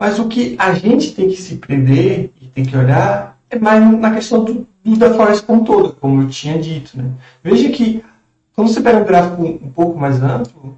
Mas 0.02 0.18
o 0.18 0.28
que 0.28 0.56
a 0.58 0.74
gente 0.74 1.14
tem 1.14 1.28
que 1.28 1.36
se 1.36 1.58
prever 1.58 2.32
e 2.42 2.48
tem 2.48 2.66
que 2.66 2.76
olhar 2.76 3.38
é 3.50 3.60
mais 3.60 4.00
na 4.00 4.14
questão 4.14 4.44
do, 4.44 4.68
do 4.84 4.98
da 4.98 5.14
floresta 5.14 5.46
como 5.46 5.66
toda, 5.66 5.92
como 5.92 6.22
eu 6.22 6.30
tinha 6.30 6.58
dito. 6.58 6.98
Né? 6.98 7.12
Veja 7.44 7.70
que 7.70 8.04
quando 8.60 8.74
você 8.74 8.82
pega 8.82 8.98
um 8.98 9.06
gráfico 9.06 9.42
um 9.42 9.72
pouco 9.72 9.98
mais 9.98 10.22
amplo, 10.22 10.78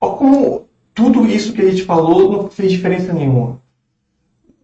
olha 0.00 0.12
como 0.16 0.66
tudo 0.94 1.26
isso 1.26 1.52
que 1.52 1.60
a 1.60 1.70
gente 1.70 1.84
falou 1.84 2.32
não 2.32 2.48
fez 2.48 2.72
diferença 2.72 3.12
nenhuma. 3.12 3.60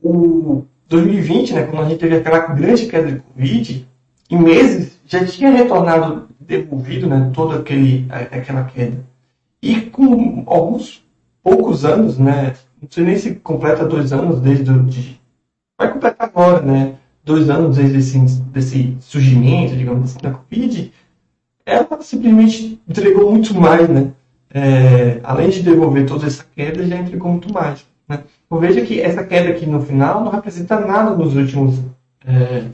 O 0.03 0.65
2020, 0.89 1.53
né, 1.53 1.65
quando 1.65 1.85
a 1.85 1.89
gente 1.91 1.99
teve 1.99 2.17
aquela 2.17 2.39
grande 2.47 2.87
queda 2.87 3.13
de 3.13 3.19
Covid, 3.21 3.87
em 4.31 4.39
meses 4.39 4.99
já 5.05 5.23
tinha 5.27 5.51
retornado, 5.51 6.27
devolvido 6.41 7.07
né, 7.07 7.31
toda 7.35 7.59
aquele, 7.59 8.07
aquela 8.09 8.65
queda. 8.65 9.05
E 9.61 9.79
com 9.83 10.43
alguns 10.47 11.05
poucos 11.43 11.85
anos, 11.85 12.17
né? 12.17 12.55
Não 12.81 12.89
sei 12.91 13.05
nem 13.05 13.19
se 13.19 13.35
completa 13.35 13.85
dois 13.85 14.11
anos 14.11 14.41
desde 14.41 14.71
o. 14.71 14.85
De, 14.85 15.21
vai 15.79 15.93
completar 15.93 16.29
agora, 16.29 16.63
né? 16.63 16.95
Dois 17.23 17.51
anos 17.51 17.77
desde 17.77 17.99
esse, 17.99 18.19
desse 18.45 18.97
surgimento, 19.01 19.77
digamos 19.77 20.11
assim, 20.11 20.19
da 20.23 20.31
Covid. 20.31 20.91
Ela 21.71 22.03
simplesmente 22.03 22.81
entregou 22.89 23.31
muito 23.31 23.55
mais, 23.55 23.89
né? 23.89 24.11
É, 24.53 25.21
além 25.23 25.49
de 25.49 25.63
devolver 25.63 26.07
toda 26.07 26.27
essa 26.27 26.45
queda, 26.57 26.85
já 26.85 26.97
entregou 26.97 27.31
muito 27.31 27.53
mais. 27.53 27.87
Né? 28.09 28.25
Então 28.45 28.59
veja 28.59 28.81
que 28.81 29.01
essa 29.01 29.23
queda 29.23 29.51
aqui 29.51 29.65
no 29.65 29.81
final 29.81 30.25
não 30.25 30.33
representa 30.33 30.81
nada 30.81 31.15
dos 31.15 31.37
últimos, 31.37 31.79
é, 32.27 32.65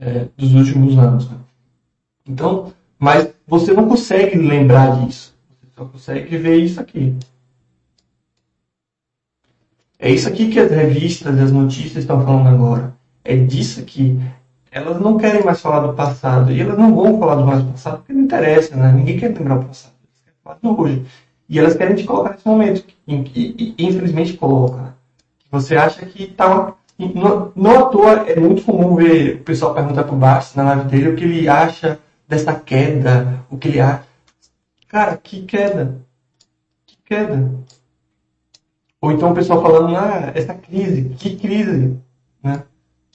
é, 0.00 0.28
dos 0.34 0.54
últimos 0.54 0.96
anos. 0.96 1.28
Né? 1.30 1.36
Então, 2.26 2.72
mas 2.98 3.28
você 3.46 3.72
não 3.74 3.86
consegue 3.86 4.38
lembrar 4.38 5.04
disso. 5.04 5.34
Você 5.50 5.66
só 5.76 5.84
consegue 5.84 6.36
ver 6.38 6.56
isso 6.56 6.80
aqui. 6.80 7.14
É 9.98 10.10
isso 10.10 10.26
aqui 10.26 10.48
que 10.48 10.58
as 10.58 10.70
revistas 10.70 11.36
e 11.36 11.40
as 11.40 11.52
notícias 11.52 11.98
estão 11.98 12.24
falando 12.24 12.48
agora. 12.48 12.94
É 13.22 13.36
disso 13.36 13.84
que 13.84 14.18
elas 14.72 14.98
não 14.98 15.18
querem 15.18 15.44
mais 15.44 15.60
falar 15.60 15.86
do 15.86 15.92
passado. 15.92 16.50
E 16.50 16.60
elas 16.60 16.78
não 16.78 16.94
vão 16.94 17.18
falar 17.18 17.34
do 17.34 17.46
mais 17.46 17.62
passado 17.62 17.98
porque 17.98 18.12
não 18.14 18.22
interessa, 18.22 18.74
né? 18.74 18.90
Ninguém 18.90 19.18
quer 19.18 19.28
lembrar 19.28 19.58
o 19.58 19.64
passado. 19.64 19.92
Elas 20.02 20.22
querem 20.24 20.38
falar 20.42 20.58
do 20.62 20.80
hoje. 20.80 21.06
E 21.48 21.58
elas 21.58 21.74
querem 21.74 21.94
te 21.94 22.04
colocar 22.04 22.30
nesse 22.30 22.46
momento. 22.48 22.84
E, 23.06 23.74
e 23.78 23.86
infelizmente 23.86 24.32
coloca. 24.32 24.76
Né? 24.78 24.92
Você 25.50 25.76
acha 25.76 26.06
que 26.06 26.26
tá. 26.26 26.74
Não, 26.98 27.52
não 27.54 27.78
à 27.78 27.84
toa 27.90 28.12
é 28.30 28.38
muito 28.38 28.64
comum 28.64 28.94
ver 28.94 29.36
o 29.36 29.44
pessoal 29.44 29.74
perguntar 29.74 30.04
pro 30.04 30.16
Bastos 30.16 30.56
na 30.56 30.62
live 30.62 30.88
dele 30.88 31.08
o 31.08 31.16
que 31.16 31.24
ele 31.24 31.48
acha 31.48 31.98
dessa 32.28 32.54
queda, 32.54 33.44
o 33.50 33.58
que 33.58 33.68
ele 33.68 33.80
acha. 33.80 34.04
Cara, 34.88 35.16
que 35.16 35.42
queda? 35.42 36.00
Que 36.86 36.96
queda? 37.04 37.50
Ou 39.00 39.10
então 39.10 39.32
o 39.32 39.34
pessoal 39.34 39.60
falando, 39.60 39.96
ah, 39.96 40.30
essa 40.34 40.54
crise, 40.54 41.10
que 41.18 41.36
crise? 41.36 41.98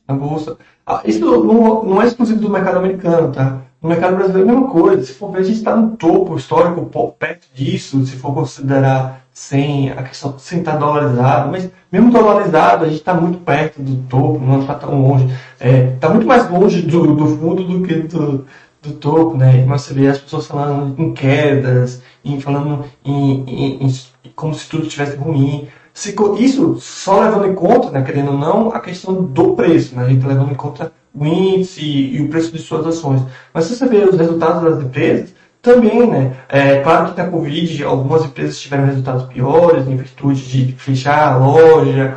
Na 0.07 0.15
bolsa. 0.15 0.57
Ah, 0.85 1.01
isso 1.03 1.19
não, 1.19 1.83
não, 1.83 2.01
é 2.01 2.05
exclusivo 2.07 2.39
do 2.39 2.49
mercado 2.49 2.77
americano, 2.77 3.31
tá? 3.31 3.57
No 3.81 3.89
mercado 3.89 4.15
brasileiro 4.15 4.47
é 4.47 4.51
a 4.51 4.55
mesma 4.55 4.71
coisa. 4.71 5.03
Se 5.03 5.13
for 5.13 5.31
ver, 5.31 5.39
a 5.39 5.43
gente 5.43 5.57
está 5.57 5.75
no 5.75 5.97
topo 5.97 6.35
histórico, 6.35 6.85
perto 7.19 7.47
disso, 7.53 8.03
se 8.05 8.15
for 8.15 8.33
considerar 8.33 9.21
sem 9.31 9.91
a 9.91 10.01
questão 10.01 10.39
sem 10.39 10.59
estar 10.59 10.77
dolarizado, 10.77 11.51
mas 11.51 11.69
mesmo 11.91 12.11
dolarizado, 12.11 12.85
a 12.85 12.87
gente 12.87 12.99
está 12.99 13.13
muito 13.13 13.37
perto 13.39 13.79
do 13.81 13.97
topo, 14.07 14.39
não 14.39 14.61
está 14.61 14.73
tão 14.73 14.99
longe. 14.99 15.25
Está 15.25 15.67
é, 15.67 15.91
tá 15.99 16.09
muito 16.09 16.25
mais 16.25 16.49
longe 16.49 16.81
do, 16.81 17.15
do 17.15 17.37
fundo 17.37 17.63
do 17.63 17.85
que 17.85 17.93
do, 17.95 18.45
do 18.81 18.93
topo, 18.93 19.37
né? 19.37 19.63
Mas 19.67 19.83
você 19.83 19.93
vê 19.93 20.07
as 20.07 20.17
pessoas 20.17 20.47
falando 20.47 20.99
em 20.99 21.13
quedas, 21.13 22.01
em, 22.25 22.39
falando 22.39 22.85
em, 23.05 23.43
em, 23.45 23.87
em 23.87 23.93
como 24.35 24.55
se 24.55 24.67
tudo 24.67 24.83
estivesse 24.83 25.17
ruim. 25.17 25.67
Se, 25.97 26.15
isso 26.37 26.77
só 26.79 27.21
levando 27.21 27.47
em 27.47 27.55
conta, 27.55 27.89
né, 27.89 28.03
querendo 28.03 28.29
ou 28.29 28.37
não, 28.37 28.69
a 28.69 28.79
questão 28.79 29.15
do 29.23 29.55
preço. 29.55 29.95
Né? 29.95 30.03
A 30.03 30.07
gente 30.07 30.17
está 30.17 30.27
levando 30.27 30.51
em 30.51 30.55
conta 30.55 30.91
o 31.11 31.25
índice 31.25 31.81
e, 31.81 32.17
e, 32.17 32.21
o 32.21 32.29
preço 32.29 32.51
de 32.51 32.59
suas 32.59 32.85
ações. 32.85 33.23
Mas 33.51 33.65
se 33.65 33.75
você 33.75 33.87
vê 33.87 34.03
os 34.03 34.15
resultados 34.15 34.61
das 34.61 34.83
empresas, 34.83 35.33
também, 35.59 36.07
né? 36.07 36.37
É 36.49 36.81
claro 36.81 37.11
que 37.11 37.19
na 37.19 37.27
Covid 37.27 37.83
algumas 37.83 38.23
empresas 38.23 38.59
tiveram 38.59 38.85
resultados 38.85 39.23
piores 39.23 39.87
em 39.87 39.97
virtude 39.97 40.47
de 40.47 40.73
fechar 40.73 41.33
a 41.33 41.37
loja, 41.37 42.15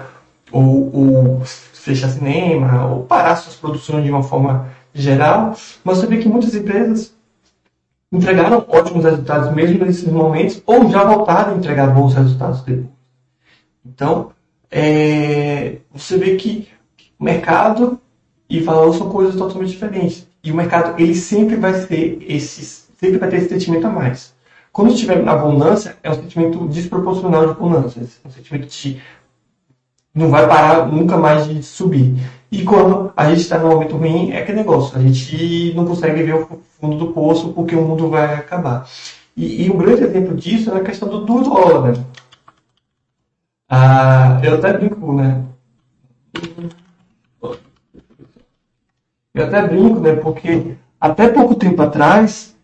ou, 0.53 0.95
ou 0.95 1.43
fechar 1.47 2.11
cinema, 2.11 2.87
ou 2.87 3.05
parar 3.05 3.37
suas 3.37 3.57
produções 3.57 4.05
de 4.05 4.11
uma 4.11 4.23
forma 4.23 4.69
geral. 4.93 5.55
Mas 5.83 5.97
você 5.97 6.07
vê 6.07 6.19
que 6.19 6.29
muitas 6.29 6.55
empresas 6.55 7.15
entregaram 8.13 8.63
ótimos 8.69 9.07
resultados 9.07 9.55
mesmo 9.55 9.87
nesses 9.87 10.07
momentos, 10.07 10.63
ou 10.67 10.91
já 10.91 11.03
voltaram 11.03 11.55
a 11.55 11.57
entregar 11.57 11.95
bons 11.95 12.13
resultados 12.13 12.61
depois. 12.61 13.00
Então, 13.85 14.33
é, 14.71 15.77
você 15.93 16.17
vê 16.17 16.37
que 16.37 16.69
o 17.19 17.25
mercado 17.25 18.01
e 18.49 18.61
valor 18.61 18.95
são 18.95 19.09
coisas 19.09 19.37
totalmente 19.37 19.71
diferentes. 19.71 20.27
E 20.43 20.51
o 20.51 20.55
mercado, 20.55 21.01
ele 21.01 21.15
sempre 21.15 21.57
vai 21.57 21.75
ser 21.75 22.19
esses, 22.27 22.89
sempre 22.99 23.19
vai 23.19 23.29
ter 23.29 23.37
esse 23.37 23.49
sentimento 23.49 23.87
a 23.87 23.91
mais. 23.91 24.35
Quando 24.73 24.93
estiver 24.93 25.23
na 25.23 25.33
abundância, 25.33 25.97
é 26.03 26.11
um 26.11 26.15
sentimento 26.15 26.69
desproporcional 26.69 27.45
de 27.45 27.53
abundância. 27.53 28.01
É 28.25 28.29
um 28.29 28.31
sentimento 28.31 28.69
que 28.69 29.01
não 30.15 30.29
vai 30.29 30.47
parar 30.47 30.87
nunca 30.87 31.17
mais 31.17 31.49
de 31.49 31.63
subir. 31.63 32.15
E 32.51 32.65
quando 32.65 33.13
a 33.17 33.29
gente 33.29 33.43
está 33.43 33.59
no 33.59 33.69
momento 33.69 33.97
ruim, 33.97 34.31
é 34.33 34.39
aquele 34.39 34.59
negócio. 34.59 34.97
A 34.97 35.03
gente 35.03 35.73
não 35.75 35.85
consegue 35.85 36.23
ver 36.23 36.35
o 36.35 36.61
fundo 36.81 36.97
do 36.97 37.13
poço 37.13 37.53
porque 37.53 37.77
o 37.77 37.83
mundo 37.83 38.09
vai 38.09 38.35
acabar. 38.35 38.89
E, 39.37 39.65
e 39.65 39.71
um 39.71 39.77
grande 39.77 40.03
exemplo 40.03 40.37
disso 40.37 40.71
é 40.73 40.77
a 40.77 40.85
questão 40.85 41.09
do, 41.09 41.25
do 41.25 41.43
dólar. 41.43 41.95
Ah, 43.73 44.41
eu 44.43 44.57
até 44.57 44.73
brinco, 44.73 45.13
né? 45.13 45.45
Eu 49.33 49.45
até 49.45 49.63
brinco, 49.63 50.01
né? 50.01 50.17
Porque 50.17 50.77
até 51.01 51.29
pouco 51.29 51.55
tempo 51.55 51.81
atrás 51.81 52.57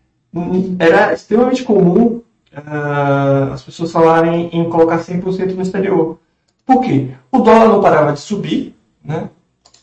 era 0.77 1.13
extremamente 1.13 1.63
comum 1.63 2.21
uh, 2.51 3.53
as 3.53 3.63
pessoas 3.63 3.89
falarem 3.89 4.49
em 4.53 4.69
colocar 4.69 4.99
100% 4.99 5.55
no 5.55 5.61
exterior. 5.61 6.19
Por 6.65 6.81
quê? 6.81 7.15
O 7.31 7.39
dólar 7.39 7.69
não 7.69 7.81
parava 7.81 8.11
de 8.11 8.19
subir, 8.19 8.75
né? 9.01 9.29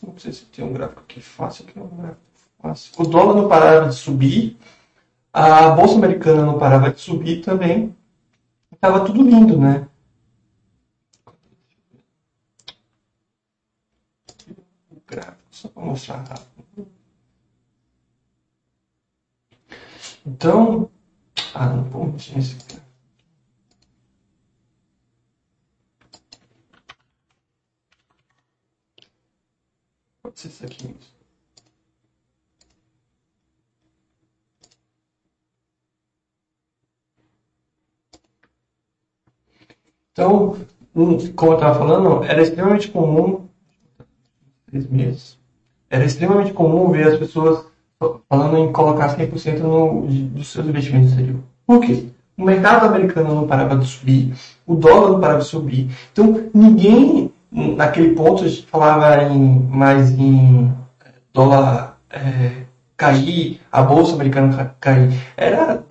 Não 0.03 0.15
sei 0.19 0.31
se 0.31 0.45
tem 0.45 0.63
um 0.63 0.73
gráfico 0.73 1.01
aqui 1.01 1.19
fácil, 1.21 1.65
aqui 1.67 1.79
é 1.79 1.81
um 1.81 1.87
gráfico 1.87 2.21
fácil. 2.61 2.91
O 2.99 3.03
dólar 3.03 3.33
não 3.33 3.49
parava 3.49 3.89
de 3.89 3.95
subir, 3.95 4.59
a 5.33 5.71
bolsa 5.71 5.95
americana 5.95 6.45
não 6.45 6.59
parava 6.59 6.91
de 6.91 7.01
subir 7.01 7.41
também. 7.41 7.95
Estava 8.71 8.99
tudo 8.99 9.23
lindo, 9.23 9.57
né? 9.57 9.87
gráfico, 15.07 15.54
só 15.65 15.69
para 15.69 15.83
mostrar 15.83 16.17
rápido. 16.17 16.87
Então, 20.25 20.91
ah, 21.53 21.67
não 21.69 21.83
vou 21.85 22.05
mexer 22.07 22.35
nesse 22.35 22.55
aqui. 22.55 22.81
Pode 30.21 30.39
ser 30.39 30.47
isso 30.49 30.65
aqui 30.65 30.87
mesmo. 30.87 31.15
Então, 40.11 40.55
como 41.35 41.51
eu 41.51 41.55
estava 41.55 41.77
falando, 41.77 42.23
era 42.23 42.41
extremamente 42.41 42.89
comum 42.89 43.49
seis 44.69 44.87
meses, 44.87 45.37
era 45.89 46.05
extremamente 46.05 46.53
comum 46.53 46.91
ver 46.91 47.07
as 47.07 47.19
pessoas 47.19 47.65
falando 48.29 48.57
em 48.57 48.71
colocar 48.71 49.15
100% 49.15 49.59
no, 49.59 50.07
dos 50.07 50.51
seus 50.51 50.67
investimentos 50.67 51.09
exterior. 51.09 51.39
Por 51.65 51.81
quê? 51.81 52.07
O 52.37 52.43
mercado 52.43 52.87
americano 52.87 53.33
não 53.33 53.47
parava 53.47 53.77
de 53.77 53.85
subir, 53.85 54.33
o 54.65 54.75
dólar 54.75 55.11
não 55.11 55.19
parava 55.21 55.39
de 55.39 55.45
subir. 55.45 55.89
Então, 56.11 56.49
ninguém 56.53 57.31
naquele 57.51 58.13
ponto 58.13 58.43
falava 58.67 59.23
em, 59.23 59.59
mais 59.69 60.11
em 60.11 60.71
dólar 61.33 61.97
é, 62.09 62.65
cair, 62.97 63.61
a 63.71 63.81
bolsa 63.81 64.15
americana 64.15 64.75
cair. 64.79 65.13
Era 65.37 65.81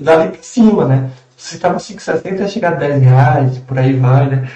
dali 0.00 0.30
para 0.30 0.42
cima, 0.42 0.84
né? 0.86 1.10
Se 1.36 1.56
estava 1.56 1.76
5,60 1.76 2.40
ia 2.40 2.48
chegar 2.48 2.72
a 2.72 2.76
10 2.76 3.02
reais, 3.02 3.58
por 3.58 3.78
aí 3.78 3.94
vai, 3.94 4.28
né? 4.28 4.48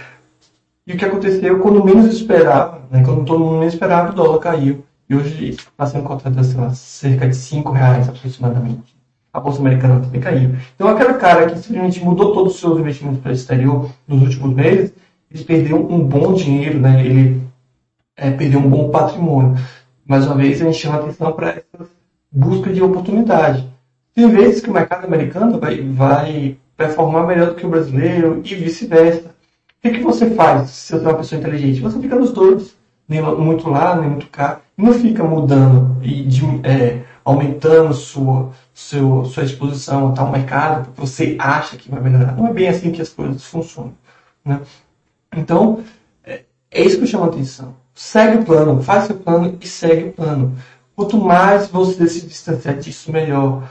E 0.87 0.93
o 0.93 0.97
que 0.97 1.05
aconteceu, 1.05 1.59
quando 1.61 1.85
menos 1.85 2.07
esperava, 2.07 2.83
né? 2.91 3.03
quando 3.05 3.25
todo 3.25 3.41
mundo 3.41 3.59
menos 3.59 3.75
esperava, 3.75 4.13
o 4.13 4.15
dólar 4.15 4.39
caiu. 4.39 4.85
E 5.09 5.15
hoje 5.15 5.51
está 5.51 5.87
sendo 5.87 6.05
cotado 6.05 6.39
assim, 6.39 6.75
cerca 6.75 7.29
de 7.29 7.37
5 7.37 7.73
reais 7.73 8.09
aproximadamente 8.09 8.97
a 9.37 9.41
Bolsa 9.41 9.61
Americana 9.61 10.01
também 10.01 10.21
caiu. 10.21 10.57
Então, 10.75 10.89
aquele 10.89 11.15
cara 11.15 11.51
que 11.51 11.59
simplesmente 11.59 12.03
mudou 12.03 12.33
todos 12.33 12.55
os 12.55 12.61
seus 12.61 12.79
investimentos 12.79 13.21
para 13.21 13.31
o 13.31 13.35
exterior 13.35 13.91
nos 14.09 14.23
últimos 14.23 14.55
meses, 14.55 14.95
ele 15.31 15.45
perdeu 15.45 15.77
um 15.77 16.03
bom 16.03 16.33
dinheiro, 16.33 16.81
né? 16.81 17.05
ele 17.05 17.43
é, 18.17 18.31
perdeu 18.31 18.61
um 18.61 18.69
bom 18.69 18.89
patrimônio. 18.89 19.55
Mais 20.07 20.27
uma 20.27 20.37
vez, 20.37 20.63
a 20.63 20.65
gente 20.65 20.79
chama 20.79 21.01
atenção 21.01 21.33
para 21.33 21.51
essa 21.51 21.87
busca 22.33 22.73
de 22.73 22.83
oportunidade. 22.83 23.69
Tem 24.15 24.27
vezes 24.31 24.63
que 24.63 24.71
o 24.71 24.73
mercado 24.73 25.05
americano 25.05 25.61
vai, 25.61 25.83
vai 25.83 26.57
performar 26.75 27.27
melhor 27.27 27.49
do 27.49 27.57
que 27.57 27.67
o 27.67 27.71
brasileiro 27.71 28.41
e 28.43 28.55
vice-versa. 28.55 29.36
O 29.89 29.93
que, 29.93 30.01
você 30.01 30.31
faz 30.31 30.71
se 30.71 30.93
você 30.93 31.05
é 31.05 31.09
uma 31.09 31.19
pessoa 31.19 31.41
inteligente? 31.41 31.81
Você 31.81 32.01
fica 32.01 32.17
nos 32.17 32.33
dois, 32.33 32.75
nem 33.09 33.23
muito 33.23 33.69
lá, 33.69 33.97
nem 33.97 34.11
muito 34.11 34.27
cá, 34.29 34.61
e 34.77 34.83
não 34.83 34.93
fica 34.93 35.23
mudando 35.23 35.97
e 36.03 36.23
de, 36.23 36.45
é, 36.65 37.03
aumentando 37.25 37.95
sua, 37.95 38.51
seu, 38.75 39.25
sua 39.27 39.45
exposição 39.45 40.09
a 40.09 40.13
tal 40.13 40.31
mercado, 40.31 40.87
porque 40.87 41.01
você 41.01 41.37
acha 41.39 41.77
que 41.77 41.91
vai 41.91 42.01
melhorar. 42.01 42.37
Não 42.37 42.49
é 42.49 42.53
bem 42.53 42.69
assim 42.69 42.91
que 42.91 43.01
as 43.01 43.11
coisas 43.11 43.45
funcionam. 43.45 43.95
Né? 44.45 44.61
Então, 45.37 45.83
é, 46.25 46.43
é 46.71 46.83
isso 46.83 46.97
que 46.97 47.05
eu 47.05 47.09
chamo 47.09 47.25
a 47.25 47.29
atenção. 47.29 47.75
Segue 47.95 48.39
o 48.39 48.45
plano, 48.45 48.83
faz 48.83 49.05
seu 49.05 49.17
plano 49.17 49.57
e 49.61 49.67
segue 49.67 50.09
o 50.09 50.13
plano. 50.13 50.57
Quanto 50.95 51.17
mais 51.19 51.69
você 51.69 52.09
se 52.09 52.27
distanciar 52.27 52.77
disso, 52.77 53.13
melhor. 53.13 53.71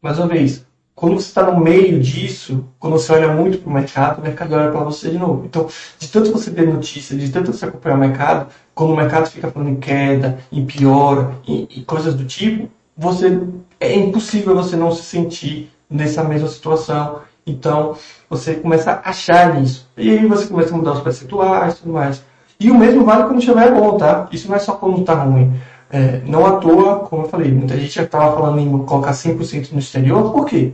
Mais 0.00 0.18
uma 0.18 0.28
vez, 0.28 0.64
quando 0.98 1.14
você 1.14 1.28
está 1.28 1.48
no 1.48 1.60
meio 1.60 2.00
disso, 2.00 2.64
quando 2.76 2.94
você 2.94 3.12
olha 3.12 3.28
muito 3.28 3.58
para 3.58 3.70
o 3.70 3.72
mercado, 3.72 4.18
o 4.18 4.22
mercado 4.22 4.52
olha 4.56 4.68
para 4.68 4.80
você 4.80 5.10
de 5.10 5.16
novo. 5.16 5.44
Então, 5.44 5.68
de 5.96 6.08
tanto 6.08 6.32
você 6.32 6.50
ver 6.50 6.66
notícias, 6.66 7.20
de 7.20 7.30
tanto 7.30 7.52
você 7.52 7.66
acompanhar 7.66 7.94
o 7.94 8.00
mercado, 8.00 8.48
quando 8.74 8.94
o 8.94 8.96
mercado 8.96 9.30
fica 9.30 9.48
falando 9.48 9.70
em 9.70 9.76
queda, 9.76 10.40
em 10.50 10.66
piora, 10.66 11.36
em, 11.46 11.68
em 11.70 11.84
coisas 11.84 12.14
do 12.14 12.24
tipo, 12.24 12.68
você 12.96 13.40
é 13.78 13.94
impossível 13.94 14.56
você 14.56 14.74
não 14.74 14.90
se 14.90 15.04
sentir 15.04 15.70
nessa 15.88 16.24
mesma 16.24 16.48
situação. 16.48 17.20
Então, 17.46 17.96
você 18.28 18.54
começa 18.54 18.90
a 18.90 19.10
achar 19.10 19.54
nisso. 19.54 19.88
E 19.96 20.10
aí 20.10 20.26
você 20.26 20.48
começa 20.48 20.74
a 20.74 20.76
mudar 20.76 20.94
os 20.94 21.00
percentuais 21.00 21.74
e 21.74 21.76
tudo 21.76 21.92
mais. 21.92 22.24
E 22.58 22.72
o 22.72 22.74
mesmo 22.76 23.04
vale 23.04 23.22
quando 23.22 23.38
estiver 23.38 23.72
bom, 23.72 23.96
tá? 23.96 24.26
Isso 24.32 24.48
não 24.48 24.56
é 24.56 24.58
só 24.58 24.72
quando 24.72 24.98
está 25.00 25.14
ruim. 25.14 25.52
É, 25.90 26.22
não 26.26 26.44
à 26.44 26.56
toa, 26.56 27.06
como 27.06 27.22
eu 27.22 27.28
falei, 27.28 27.52
muita 27.52 27.76
gente 27.76 27.94
já 27.94 28.02
estava 28.02 28.34
falando 28.34 28.58
em 28.58 28.84
colocar 28.84 29.12
100% 29.12 29.70
no 29.70 29.78
exterior. 29.78 30.32
Por 30.32 30.44
quê? 30.44 30.72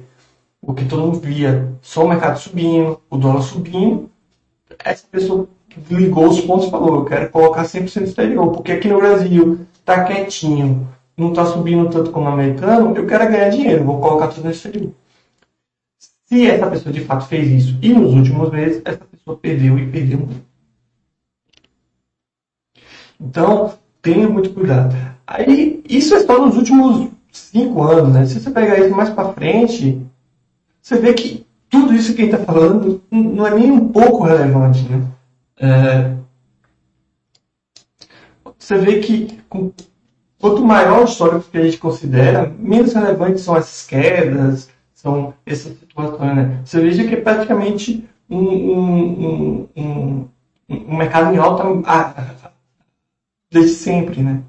Porque 0.65 0.85
todo 0.85 1.03
mundo 1.03 1.21
via 1.21 1.73
só 1.83 2.05
o 2.05 2.09
mercado 2.09 2.39
subindo, 2.39 3.01
o 3.11 3.17
dólar 3.17 3.43
subindo. 3.43 4.11
Essa 4.85 5.07
pessoa 5.11 5.49
ligou 5.91 6.29
os 6.29 6.41
pontos 6.41 6.69
e 6.69 6.71
falou, 6.71 6.97
eu 6.97 7.05
quero 7.05 7.31
colocar 7.31 7.65
100% 7.65 7.97
no 7.97 8.07
exterior, 8.07 8.53
porque 8.53 8.73
aqui 8.73 8.89
no 8.89 8.99
Brasil 8.99 9.67
está 9.75 10.05
quietinho, 10.05 10.89
não 11.17 11.31
está 11.31 11.45
subindo 11.47 11.89
tanto 11.91 12.11
como 12.11 12.27
o 12.27 12.33
americano, 12.33 12.97
eu 12.97 13.07
quero 13.07 13.31
ganhar 13.31 13.49
dinheiro, 13.49 13.85
vou 13.85 14.01
colocar 14.01 14.29
tudo 14.29 14.45
no 14.45 14.51
exterior. 14.51 14.93
Se 16.27 16.47
essa 16.47 16.67
pessoa 16.69 16.93
de 16.93 17.01
fato 17.01 17.27
fez 17.27 17.49
isso 17.51 17.79
e 17.83 17.93
nos 17.93 18.15
últimos 18.15 18.51
meses, 18.51 18.83
essa 18.85 19.05
pessoa 19.05 19.37
perdeu 19.37 19.79
e 19.79 19.87
perdeu 19.87 20.19
muito. 20.19 20.45
Então, 23.21 23.75
tenha 24.03 24.29
muito 24.29 24.51
cuidado. 24.51 24.95
Aí, 25.27 25.83
isso 25.89 26.15
é 26.15 26.21
só 26.21 26.45
nos 26.45 26.57
últimos 26.57 27.11
cinco 27.31 27.83
anos, 27.83 28.13
né? 28.13 28.27
Se 28.27 28.41
você 28.41 28.51
pegar 28.51 28.79
isso 28.79 28.95
mais 28.95 29.11
para 29.11 29.33
frente, 29.33 30.01
você 30.85 30.99
vê 30.99 31.15
que 31.15 31.47
tudo 31.71 31.95
isso 31.95 32.15
que 32.15 32.21
ele 32.21 32.33
está 32.33 32.45
falando 32.45 33.03
não 33.11 33.47
é 33.47 33.55
nem 33.55 33.73
um 33.73 33.89
pouco 33.89 34.25
relevante, 34.25 34.83
né? 34.83 35.03
É, 35.59 36.15
você 38.59 38.77
vê 38.77 38.99
que 39.01 39.41
quanto 40.39 40.63
maior 40.63 41.01
o 41.01 41.05
histórico 41.05 41.51
que 41.51 41.57
a 41.57 41.65
gente 41.65 41.79
considera, 41.79 42.53
menos 42.59 42.93
relevantes 42.93 43.43
são 43.43 43.57
essas 43.57 43.87
quedas, 43.87 44.69
são 44.93 45.33
essas 45.47 45.79
situações. 45.79 46.37
Né? 46.37 46.61
Você 46.63 46.79
veja 46.83 47.09
que 47.09 47.15
é 47.15 47.21
praticamente 47.21 48.07
um, 48.29 48.39
um, 48.39 49.69
um, 49.75 50.29
um 50.69 50.97
mercado 50.99 51.35
em 51.35 51.39
alta 51.39 51.65
desde 53.51 53.73
sempre. 53.73 54.23
Né? 54.23 54.43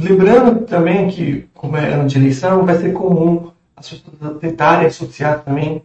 Lembrando 0.00 0.64
também 0.64 1.08
que, 1.08 1.48
como 1.52 1.76
é 1.76 1.92
ano 1.92 2.08
de 2.08 2.16
eleição, 2.16 2.64
vai 2.64 2.78
ser 2.78 2.92
comum 2.92 3.50
as 3.76 3.90
pessoas 3.90 4.38
tentarem 4.38 4.86
associar 4.86 5.42
também 5.42 5.84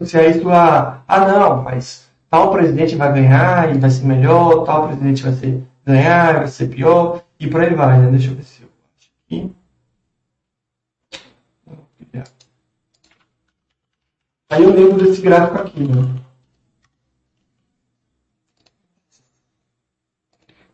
associar 0.00 0.24
isso 0.24 0.48
a, 0.48 1.02
ah 1.08 1.20
não, 1.26 1.62
mas 1.62 2.08
tal 2.30 2.52
presidente 2.52 2.94
vai 2.94 3.12
ganhar 3.12 3.74
e 3.74 3.78
vai 3.78 3.90
ser 3.90 4.04
melhor, 4.04 4.64
tal 4.64 4.86
presidente 4.86 5.22
vai 5.24 5.32
ser 5.32 5.62
ganhar, 5.84 6.38
vai 6.38 6.48
ser 6.48 6.68
pior, 6.68 7.22
e 7.38 7.48
por 7.48 7.60
aí 7.60 7.74
vai, 7.74 7.98
né? 7.98 8.10
Deixa 8.10 8.30
eu 8.30 8.36
ver 8.36 8.44
se 8.44 8.62
eu 8.62 8.68
acho 8.96 9.10
aqui. 9.26 9.52
Aí 14.50 14.62
eu 14.62 14.72
lembro 14.72 15.04
desse 15.04 15.20
gráfico 15.20 15.58
aqui, 15.58 15.80
né? 15.80 16.23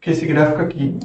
Que 0.01 0.11
esse 0.11 0.27
gráfico 0.27 0.63
aqui, 0.63 0.99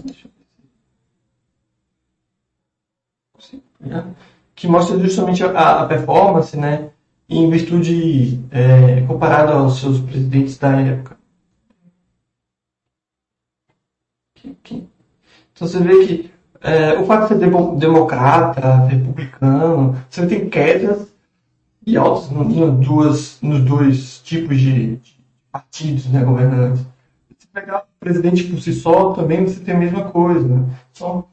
que 4.55 4.67
mostra 4.67 4.97
justamente 4.99 5.43
a, 5.43 5.81
a 5.81 5.85
performance, 5.85 6.55
né? 6.55 6.91
em 7.27 7.49
virtude, 7.49 8.39
é, 8.51 9.01
comparado 9.07 9.51
aos 9.51 9.79
seus 9.79 9.99
presidentes 9.99 10.57
da 10.57 10.79
época. 10.79 11.17
Então 15.53 15.67
você 15.67 15.79
vê 15.79 16.05
que 16.05 16.31
é, 16.61 16.99
o 16.99 17.05
fato 17.05 17.33
de 17.33 17.39
ser 17.39 17.77
democrata, 17.79 18.85
republicano, 18.85 19.95
você 20.09 20.27
tem 20.27 20.49
quedas 20.49 21.07
e 21.85 21.97
altas 21.97 22.29
nos, 22.29 22.85
duas, 22.85 23.39
nos 23.41 23.61
dois 23.63 24.19
tipos 24.19 24.59
de, 24.59 24.97
de 24.97 25.15
partidos 25.51 26.07
né, 26.07 26.23
governantes. 26.23 26.85
Pegar 27.55 27.83
o 27.83 27.99
presidente 28.01 28.43
por 28.43 28.59
si 28.59 28.73
só, 28.73 29.13
também 29.13 29.45
você 29.45 29.61
tem 29.61 29.73
a 29.73 29.77
mesma 29.77 30.11
coisa. 30.11 30.45
Né? 30.45 30.65
Então, 30.91 31.23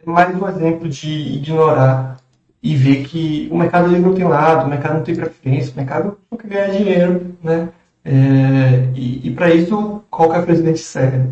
é 0.00 0.08
mais 0.08 0.40
um 0.40 0.46
exemplo 0.46 0.88
de 0.88 1.10
ignorar 1.10 2.18
e 2.62 2.76
ver 2.76 3.04
que 3.08 3.48
o 3.50 3.56
mercado 3.58 3.88
livre 3.88 4.02
não 4.08 4.14
tem 4.14 4.28
lado, 4.28 4.66
o 4.66 4.70
mercado 4.70 4.98
não 4.98 5.02
tem 5.02 5.16
preferência, 5.16 5.72
o 5.72 5.76
mercado 5.76 6.16
só 6.30 6.36
quer 6.36 6.46
ganhar 6.46 6.68
dinheiro, 6.68 7.36
né? 7.42 7.68
É, 8.04 8.92
e, 8.94 9.26
e 9.26 9.34
para 9.34 9.52
isso, 9.52 10.04
qualquer 10.08 10.44
presidente 10.44 10.78
serve. 10.78 11.28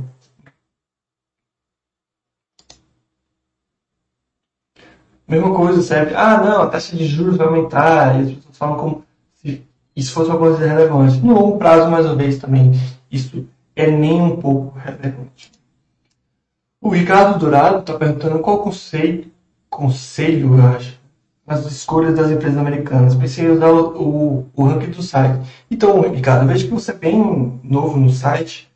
Mesma 5.28 5.54
coisa 5.54 5.80
serve. 5.80 6.16
Ah, 6.16 6.42
não, 6.42 6.62
a 6.62 6.66
taxa 6.66 6.96
de 6.96 7.06
juros 7.06 7.36
vai 7.36 7.46
aumentar. 7.46 8.18
E 8.18 8.22
as 8.22 8.32
pessoas 8.32 8.58
falam 8.58 8.76
como 8.78 9.04
se 9.34 9.64
isso 9.94 10.12
fosse 10.12 10.28
uma 10.28 10.38
coisa 10.40 10.66
relevante. 10.66 11.20
No 11.20 11.34
longo 11.34 11.56
prazo, 11.56 11.88
mais 11.88 12.04
uma 12.04 12.16
vez, 12.16 12.38
também, 12.38 12.72
isso 13.12 13.46
é 13.78 13.88
nem 13.88 14.20
um 14.20 14.36
pouco 14.36 14.76
relevante. 14.76 15.52
O 16.80 16.90
Ricardo 16.90 17.38
Dourado 17.38 17.78
está 17.78 17.94
perguntando 17.94 18.40
qual 18.40 18.58
conceito, 18.58 19.28
conselho, 19.70 20.58
eu 20.58 20.66
acho, 20.66 20.98
nas 21.46 21.64
escolhas 21.64 22.16
das 22.16 22.30
empresas 22.30 22.58
americanas. 22.58 23.14
Pensei 23.14 23.48
usar 23.48 23.70
o, 23.70 24.46
o, 24.52 24.64
ranking 24.64 24.90
do 24.90 25.02
site. 25.02 25.40
Então, 25.70 26.00
Ricardo, 26.00 26.46
vejo 26.48 26.66
que 26.66 26.74
você 26.74 26.90
é 26.90 26.94
bem 26.94 27.60
novo 27.62 27.96
no 27.98 28.10
site. 28.10 28.68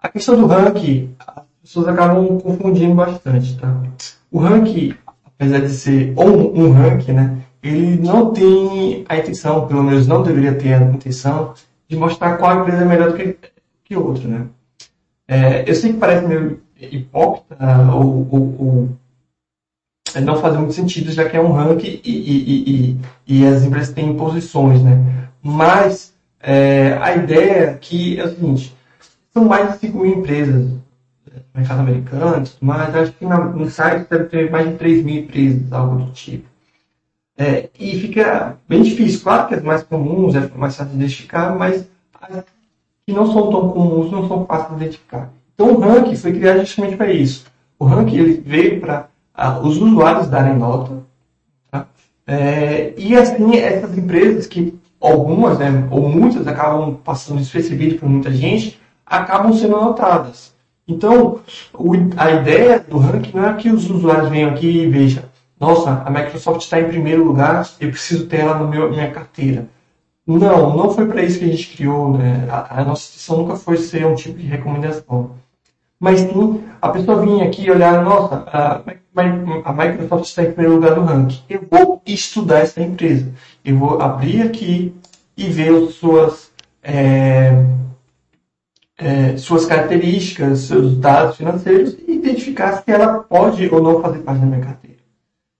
A 0.00 0.08
questão 0.08 0.36
do 0.36 0.46
ranking, 0.46 1.14
as 1.18 1.44
pessoas 1.62 1.86
acabam 1.86 2.40
confundindo 2.40 2.94
bastante, 2.94 3.56
tá? 3.56 3.72
O 4.32 4.40
ranking, 4.40 4.94
apesar 5.26 5.60
de 5.60 5.70
ser 5.70 6.12
um, 6.18 6.64
um 6.64 6.72
ranking, 6.72 7.12
né? 7.12 7.38
Ele 7.62 7.96
não 7.96 8.32
tem 8.32 9.04
a 9.08 9.16
intenção, 9.16 9.68
pelo 9.68 9.84
menos 9.84 10.08
não 10.08 10.24
deveria 10.24 10.54
ter 10.54 10.74
a 10.74 10.82
intenção, 10.82 11.54
de 11.88 11.96
mostrar 11.96 12.36
qual 12.36 12.60
empresa 12.60 12.82
é 12.82 12.86
melhor 12.86 13.12
do 13.12 13.16
que, 13.16 13.36
que 13.90 13.96
outra, 13.96 14.28
né? 14.28 14.46
É, 15.26 15.68
eu 15.68 15.74
sei 15.74 15.92
que 15.92 15.98
parece 15.98 16.24
meio 16.24 16.62
hipócrita 16.80 17.56
ou, 17.92 18.28
ou, 18.30 18.56
ou 18.58 18.88
é, 20.14 20.20
não 20.20 20.40
faz 20.40 20.56
muito 20.56 20.72
sentido, 20.72 21.10
já 21.10 21.28
que 21.28 21.36
é 21.36 21.40
um 21.40 21.50
ranking 21.50 22.00
e, 22.04 22.10
e, 22.10 22.70
e, 22.70 23.00
e 23.26 23.46
as 23.46 23.64
empresas 23.64 23.92
têm 23.92 24.16
posições, 24.16 24.80
né? 24.80 25.28
Mas 25.42 26.14
é, 26.40 26.96
a 27.00 27.16
ideia 27.16 27.72
aqui 27.72 28.20
é 28.20 28.24
o 28.24 28.28
seguinte, 28.28 28.76
são 29.32 29.44
mais 29.44 29.72
de 29.72 29.78
5 29.78 29.98
mil 29.98 30.18
empresas 30.18 30.66
no 30.66 30.80
mercado 31.52 31.80
americano, 31.80 32.44
mas 32.60 32.94
acho 32.94 33.12
que 33.12 33.24
no 33.24 33.68
site 33.68 34.08
deve 34.08 34.24
ter 34.26 34.50
mais 34.52 34.68
de 34.68 34.76
3 34.76 35.04
mil 35.04 35.24
empresas, 35.24 35.72
algo 35.72 36.04
do 36.04 36.12
tipo. 36.12 36.48
É, 37.36 37.68
e 37.76 37.98
fica 37.98 38.56
bem 38.68 38.82
difícil, 38.82 39.20
claro 39.22 39.48
que 39.48 39.54
as 39.54 39.62
mais 39.62 39.82
comuns 39.82 40.36
é 40.36 40.48
mais 40.54 40.76
fácil 40.76 40.92
de 40.92 40.98
identificar, 40.98 41.56
mas 41.56 41.88
as 42.20 42.44
que 43.10 43.16
não 43.16 43.30
são 43.32 43.50
tão 43.50 43.68
comuns 43.70 44.10
não 44.10 44.28
são 44.28 44.46
fáceis 44.46 44.70
de 44.70 44.84
identificar. 44.84 45.30
Então 45.54 45.74
o 45.74 45.80
ranking 45.80 46.14
foi 46.14 46.32
criado 46.32 46.60
justamente 46.60 46.96
para 46.96 47.12
isso. 47.12 47.44
O 47.78 47.84
ranking 47.84 48.16
ele 48.16 48.42
veio 48.44 48.80
para 48.80 49.08
ah, 49.34 49.58
os 49.58 49.76
usuários 49.76 50.28
darem 50.28 50.56
nota, 50.56 51.02
tá? 51.70 51.86
é, 52.26 52.94
e 52.96 53.16
assim 53.16 53.56
essas 53.56 53.96
empresas 53.98 54.46
que 54.46 54.78
algumas, 55.00 55.58
né, 55.58 55.88
ou 55.90 56.08
muitas 56.08 56.46
acabam 56.46 56.94
passando 57.02 57.38
despercebidas 57.38 57.98
por 57.98 58.08
muita 58.08 58.30
gente, 58.30 58.78
acabam 59.04 59.52
sendo 59.52 59.76
anotadas. 59.76 60.54
Então, 60.86 61.40
o, 61.74 61.92
a 62.16 62.30
ideia 62.32 62.78
do 62.78 62.98
ranking 62.98 63.36
não 63.36 63.48
é 63.48 63.54
que 63.54 63.70
os 63.70 63.88
usuários 63.88 64.28
venham 64.28 64.50
aqui 64.50 64.66
e 64.66 64.88
vejam, 64.88 65.22
nossa, 65.58 66.02
a 66.04 66.10
Microsoft 66.10 66.62
está 66.62 66.80
em 66.80 66.88
primeiro 66.88 67.24
lugar, 67.24 67.68
eu 67.80 67.90
preciso 67.90 68.26
ter 68.26 68.40
ela 68.40 68.58
na 68.58 68.66
minha 68.66 69.10
carteira. 69.10 69.66
Não, 70.38 70.76
não 70.76 70.90
foi 70.90 71.06
para 71.06 71.24
isso 71.24 71.40
que 71.40 71.44
a 71.44 71.48
gente 71.48 71.76
criou. 71.76 72.16
Né? 72.16 72.46
A, 72.48 72.80
a, 72.80 72.84
nossa 72.84 73.02
instituição 73.02 73.38
nunca 73.38 73.56
foi 73.56 73.76
ser 73.78 74.06
um 74.06 74.14
tipo 74.14 74.38
de 74.38 74.46
recomendação. 74.46 75.32
Mas 75.98 76.20
sim, 76.20 76.62
a 76.80 76.88
pessoa 76.88 77.20
vinha 77.20 77.44
aqui 77.44 77.64
e 77.64 77.70
olhar, 77.70 78.02
nossa, 78.04 78.44
a, 78.46 78.80
a 79.64 79.72
Microsoft 79.72 80.24
está 80.24 80.44
em 80.44 80.52
primeiro 80.52 80.74
lugar 80.74 80.96
no 80.96 81.04
ranking. 81.04 81.42
Eu 81.48 81.66
vou 81.68 82.00
estudar 82.06 82.60
essa 82.60 82.80
empresa. 82.80 83.32
Eu 83.64 83.76
vou 83.76 84.00
abrir 84.00 84.42
aqui 84.42 84.94
e 85.36 85.44
ver 85.44 85.74
as 85.74 85.94
suas 85.94 86.50
é, 86.82 87.64
é, 88.96 89.36
suas 89.36 89.66
características, 89.66 90.60
seus 90.60 90.96
dados 90.96 91.36
financeiros 91.36 91.96
e 92.06 92.12
identificar 92.12 92.82
se 92.82 92.90
ela 92.90 93.18
pode 93.18 93.68
ou 93.68 93.82
não 93.82 94.00
fazer 94.00 94.20
parte 94.20 94.40
da 94.40 94.46
minha 94.46 94.60
carteira. 94.60 94.98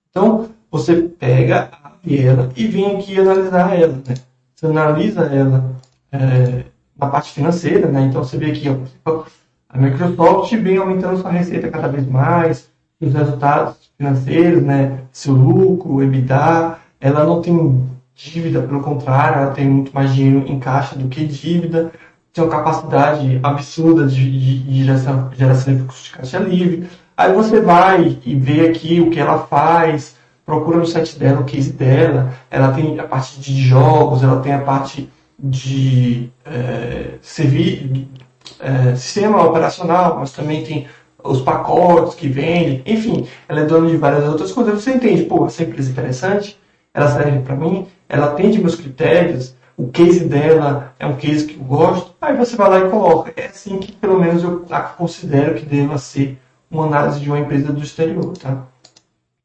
Então, 0.08 0.48
você 0.70 1.02
pega 1.02 1.70
ela 2.08 2.50
e 2.56 2.66
vem 2.66 2.96
aqui 2.96 3.18
analisar 3.18 3.76
ela. 3.78 3.94
Né? 4.06 4.14
Você 4.60 4.66
analisa 4.66 5.22
ela 5.22 5.72
é, 6.12 6.64
na 6.94 7.06
parte 7.06 7.32
financeira, 7.32 7.88
né? 7.88 8.02
então 8.02 8.22
você 8.22 8.36
vê 8.36 8.50
aqui, 8.50 8.68
ó, 9.06 9.24
a 9.70 9.78
Microsoft 9.78 10.54
vem 10.56 10.76
aumentando 10.76 11.16
sua 11.16 11.30
receita 11.30 11.70
cada 11.70 11.88
vez 11.88 12.06
mais, 12.06 12.68
os 13.00 13.14
resultados 13.14 13.90
financeiros, 13.96 14.62
né? 14.62 14.98
seu 15.12 15.32
lucro, 15.32 16.02
EBITDA, 16.02 16.76
ela 17.00 17.24
não 17.24 17.40
tem 17.40 17.88
dívida, 18.14 18.60
pelo 18.60 18.82
contrário, 18.82 19.40
ela 19.40 19.52
tem 19.52 19.66
muito 19.66 19.94
mais 19.94 20.12
dinheiro 20.12 20.46
em 20.46 20.60
caixa 20.60 20.94
do 20.94 21.08
que 21.08 21.24
dívida 21.24 21.90
tem 22.34 22.44
uma 22.44 22.50
capacidade 22.50 23.40
absurda 23.42 24.06
de, 24.06 24.30
de, 24.30 24.58
de 24.58 24.84
geração, 24.84 25.30
geração 25.32 25.72
de 25.72 25.80
fluxo 25.80 26.04
de 26.04 26.10
caixa 26.10 26.38
livre. 26.38 26.86
Aí 27.16 27.32
você 27.32 27.62
vai 27.62 28.18
e 28.26 28.34
vê 28.34 28.68
aqui 28.68 29.00
o 29.00 29.10
que 29.10 29.18
ela 29.18 29.38
faz, 29.38 30.16
procura 30.50 30.78
no 30.78 30.86
site 30.86 31.16
dela 31.16 31.40
o 31.40 31.44
case 31.44 31.72
dela. 31.72 32.32
Ela 32.50 32.72
tem 32.72 32.98
a 32.98 33.04
parte 33.04 33.40
de 33.40 33.60
jogos, 33.60 34.24
ela 34.24 34.40
tem 34.40 34.52
a 34.52 34.58
parte 34.58 35.08
de 35.38 36.28
é, 36.44 37.14
servir, 37.22 38.08
é, 38.58 38.96
sistema 38.96 39.44
operacional, 39.44 40.18
mas 40.18 40.32
também 40.32 40.64
tem 40.64 40.88
os 41.22 41.40
pacotes 41.40 42.14
que 42.14 42.28
vende, 42.28 42.82
enfim, 42.84 43.28
ela 43.48 43.60
é 43.60 43.64
dona 43.64 43.88
de 43.88 43.96
várias 43.96 44.24
outras 44.24 44.50
coisas. 44.50 44.82
Você 44.82 44.92
entende, 44.92 45.24
pô, 45.24 45.46
essa 45.46 45.62
empresa 45.62 45.88
é 45.88 45.92
interessante, 45.92 46.58
ela 46.92 47.08
serve 47.08 47.40
para 47.40 47.54
mim, 47.54 47.86
ela 48.08 48.26
atende 48.26 48.58
meus 48.58 48.74
critérios, 48.74 49.54
o 49.76 49.88
case 49.88 50.24
dela 50.24 50.94
é 50.98 51.06
um 51.06 51.16
case 51.16 51.46
que 51.46 51.56
eu 51.56 51.64
gosto, 51.64 52.12
aí 52.20 52.36
você 52.36 52.56
vai 52.56 52.68
lá 52.68 52.78
e 52.80 52.90
coloca. 52.90 53.32
É 53.36 53.46
assim 53.46 53.78
que 53.78 53.92
pelo 53.92 54.18
menos 54.18 54.42
eu 54.42 54.66
considero 54.98 55.54
que 55.54 55.64
deva 55.64 55.96
ser 55.96 56.38
uma 56.70 56.86
análise 56.86 57.20
de 57.20 57.28
uma 57.28 57.38
empresa 57.38 57.72
do 57.72 57.82
exterior, 57.82 58.36
tá? 58.36 58.64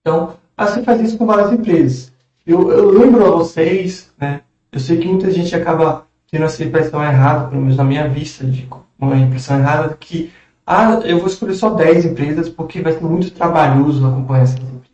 Então, 0.01 0.33
assim 0.57 0.83
faz 0.83 1.01
isso 1.01 1.17
com 1.17 1.25
várias 1.25 1.51
empresas. 1.51 2.13
Eu, 2.45 2.71
eu 2.71 2.91
lembro 2.91 3.25
a 3.25 3.31
vocês, 3.31 4.11
né? 4.19 4.41
Eu 4.71 4.79
sei 4.79 4.97
que 4.97 5.07
muita 5.07 5.31
gente 5.31 5.55
acaba 5.55 6.05
tendo 6.29 6.45
essa 6.45 6.63
impressão 6.63 7.03
errada, 7.03 7.47
pelo 7.47 7.61
menos 7.61 7.77
na 7.77 7.83
minha 7.83 8.07
vista, 8.07 8.45
de 8.45 8.67
uma 8.99 9.15
impressão 9.17 9.57
errada, 9.57 9.95
que 9.99 10.31
ah, 10.65 10.99
eu 11.03 11.19
vou 11.19 11.27
escolher 11.27 11.53
só 11.53 11.69
10 11.69 12.05
empresas 12.05 12.49
porque 12.49 12.81
vai 12.81 12.93
ser 12.93 13.03
muito 13.03 13.31
trabalhoso 13.31 14.05
acompanhar 14.05 14.43
essas 14.43 14.59
empresas. 14.59 14.85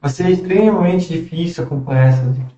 Vai 0.00 0.10
ser 0.10 0.30
extremamente 0.30 1.08
difícil 1.08 1.64
acompanhar 1.64 2.08
essas 2.08 2.28
empresas. 2.28 2.56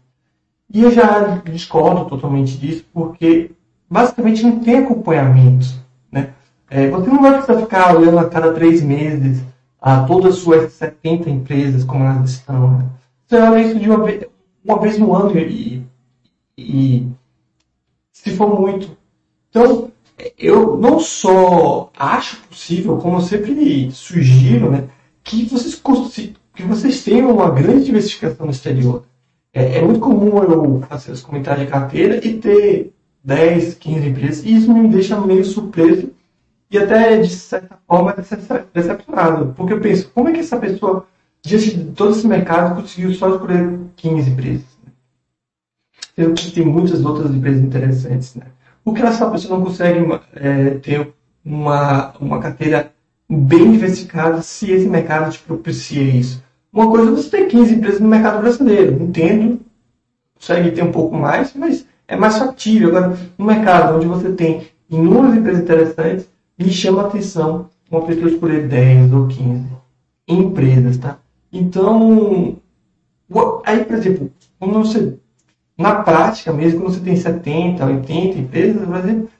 E 0.72 0.82
eu 0.82 0.90
já 0.92 1.40
discordo 1.44 2.04
totalmente 2.04 2.56
disso, 2.58 2.84
porque 2.92 3.50
basicamente 3.90 4.42
não 4.42 4.60
tem 4.60 4.78
acompanhamento. 4.78 5.66
Né? 6.12 6.30
É, 6.70 6.88
você 6.88 7.08
não 7.08 7.22
vai 7.22 7.34
precisar 7.34 7.60
ficar 7.60 7.96
olhando 7.96 8.18
a 8.18 8.28
cada 8.28 8.52
três 8.52 8.82
meses 8.82 9.42
a 9.80 10.04
todas 10.04 10.34
as 10.34 10.40
suas 10.40 10.72
70 10.72 11.30
empresas, 11.30 11.84
como 11.84 12.04
elas 12.04 12.30
estão. 12.30 12.78
Né? 12.78 12.86
Você 13.26 13.36
olha 13.36 13.62
isso 13.62 13.78
de 13.78 13.88
uma 13.88 14.04
vez, 14.04 14.24
uma 14.64 14.80
vez 14.80 14.98
no 14.98 15.14
ano 15.14 15.38
e, 15.38 15.82
e 16.56 17.06
se 18.12 18.30
for 18.30 18.60
muito. 18.60 18.96
Então, 19.50 19.90
eu 20.36 20.76
não 20.76 20.98
só 20.98 21.90
acho 21.96 22.38
possível, 22.48 22.96
como 22.96 23.18
eu 23.18 23.22
sempre 23.22 23.90
sugiro, 23.92 24.70
né, 24.70 24.88
que 25.22 25.44
vocês, 25.44 25.80
que 26.54 26.62
vocês 26.62 27.04
tenham 27.04 27.30
uma 27.30 27.50
grande 27.50 27.86
diversificação 27.86 28.46
no 28.46 28.52
exterior. 28.52 29.04
É, 29.52 29.78
é, 29.78 29.82
muito 29.82 30.00
comum 30.00 30.42
eu 30.42 30.82
fazer 30.88 31.12
os 31.12 31.22
comentários 31.22 31.64
de 31.64 31.72
carteira 31.72 32.24
e 32.26 32.38
ter 32.38 32.92
10, 33.24 33.74
15 33.74 34.08
empresas, 34.08 34.44
e 34.44 34.56
isso 34.56 34.72
me 34.72 34.88
deixa 34.88 35.20
meio 35.20 35.44
surpreso 35.44 36.10
e 36.70 36.78
até, 36.78 37.18
de 37.18 37.30
certa 37.30 37.78
forma, 37.86 38.14
decepcionado. 38.74 39.54
Porque 39.56 39.72
eu 39.72 39.80
penso, 39.80 40.10
como 40.14 40.28
é 40.28 40.32
que 40.32 40.40
essa 40.40 40.58
pessoa, 40.58 41.06
diante 41.42 41.76
de 41.76 41.84
todo 41.92 42.12
esse 42.12 42.26
mercado, 42.26 42.80
conseguiu 42.80 43.12
só 43.14 43.30
escolher 43.30 43.78
15 43.96 44.30
empresas? 44.30 44.78
Né? 44.84 44.92
Sendo 46.14 46.34
que 46.34 46.50
tem 46.52 46.66
muitas 46.66 47.04
outras 47.04 47.34
empresas 47.34 47.62
interessantes. 47.62 48.34
Né? 48.34 48.46
Por 48.84 48.94
que 48.94 49.02
essa 49.02 49.30
pessoa 49.30 49.58
não 49.58 49.64
consegue 49.64 50.00
é, 50.34 50.70
ter 50.70 51.12
uma, 51.44 52.12
uma 52.20 52.38
carteira 52.38 52.92
bem 53.28 53.72
diversificada 53.72 54.42
se 54.42 54.70
esse 54.70 54.88
mercado 54.88 55.32
te 55.32 55.38
propicia 55.38 56.02
isso? 56.02 56.42
Uma 56.70 56.90
coisa 56.90 57.10
é 57.10 57.14
você 57.14 57.30
ter 57.30 57.46
15 57.46 57.74
empresas 57.74 58.00
no 58.00 58.08
mercado 58.08 58.40
brasileiro. 58.42 59.02
Entendo, 59.02 59.60
consegue 60.34 60.70
ter 60.72 60.82
um 60.82 60.92
pouco 60.92 61.16
mais, 61.16 61.54
mas 61.54 61.86
é 62.06 62.14
mais 62.14 62.36
factível. 62.36 62.88
Agora, 62.90 63.18
no 63.38 63.46
mercado 63.46 63.96
onde 63.96 64.06
você 64.06 64.32
tem 64.32 64.68
inúmeras 64.90 65.36
empresas 65.36 65.62
interessantes, 65.62 66.28
me 66.58 66.70
chama 66.70 67.02
a 67.02 67.06
atenção 67.06 67.66
uma 67.90 68.02
pessoa 68.02 68.28
escolher 68.28 68.68
10 68.68 69.12
ou 69.12 69.26
15 69.28 69.64
empresas, 70.28 70.98
tá? 70.98 71.18
Então, 71.52 72.56
aí, 73.64 73.84
por 73.84 73.96
exemplo, 73.96 74.30
quando 74.58 74.78
você, 74.78 75.14
na 75.76 75.96
prática 75.96 76.52
mesmo, 76.52 76.80
quando 76.80 76.94
você 76.94 77.00
tem 77.00 77.16
70, 77.16 77.84
80 77.84 78.38
empresas, 78.38 78.82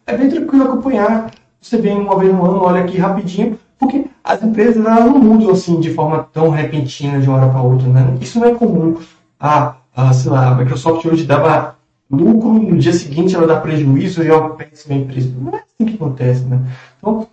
é 0.06 0.16
bem 0.16 0.30
tranquilo 0.30 0.64
acompanhar. 0.64 1.30
Você 1.60 1.76
vem 1.76 1.98
uma 1.98 2.18
vez 2.18 2.32
no 2.32 2.44
ano, 2.44 2.62
olha 2.62 2.82
aqui 2.82 2.96
rapidinho, 2.96 3.58
porque 3.78 4.06
as 4.24 4.42
empresas 4.42 4.84
elas 4.84 5.04
não 5.04 5.18
mudam 5.18 5.50
assim 5.50 5.80
de 5.80 5.92
forma 5.92 6.26
tão 6.32 6.48
repentina 6.48 7.20
de 7.20 7.28
uma 7.28 7.38
hora 7.38 7.48
para 7.50 7.62
outra. 7.62 7.88
Né? 7.88 8.16
Isso 8.20 8.38
não 8.38 8.46
é 8.48 8.54
comum. 8.54 8.96
Ah, 9.38 9.76
ah, 9.94 10.12
sei 10.12 10.30
lá, 10.30 10.48
a 10.48 10.54
Microsoft 10.54 11.04
hoje 11.04 11.24
dava 11.24 11.76
lucro, 12.10 12.52
no 12.54 12.78
dia 12.78 12.92
seguinte 12.92 13.34
ela 13.34 13.46
dá 13.46 13.60
prejuízo 13.60 14.22
e 14.22 14.28
é 14.28 14.34
uma 14.34 14.50
péssima 14.50 14.94
empresa. 14.94 15.34
Não 15.38 15.52
é 15.52 15.56
assim 15.56 15.90
que 15.90 15.94
acontece. 15.94 16.44
Né? 16.44 16.60
Então, 16.98 17.28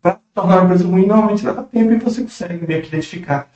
para 0.00 0.20
tornar 0.34 0.56
uma 0.56 0.64
empresa 0.64 0.86
ruim, 0.86 1.06
normalmente 1.06 1.44
leva 1.44 1.62
tempo 1.64 1.92
e 1.92 1.98
você 1.98 2.22
consegue 2.22 2.66
meio 2.66 2.82
que 2.82 2.88
identificar. 2.88 3.48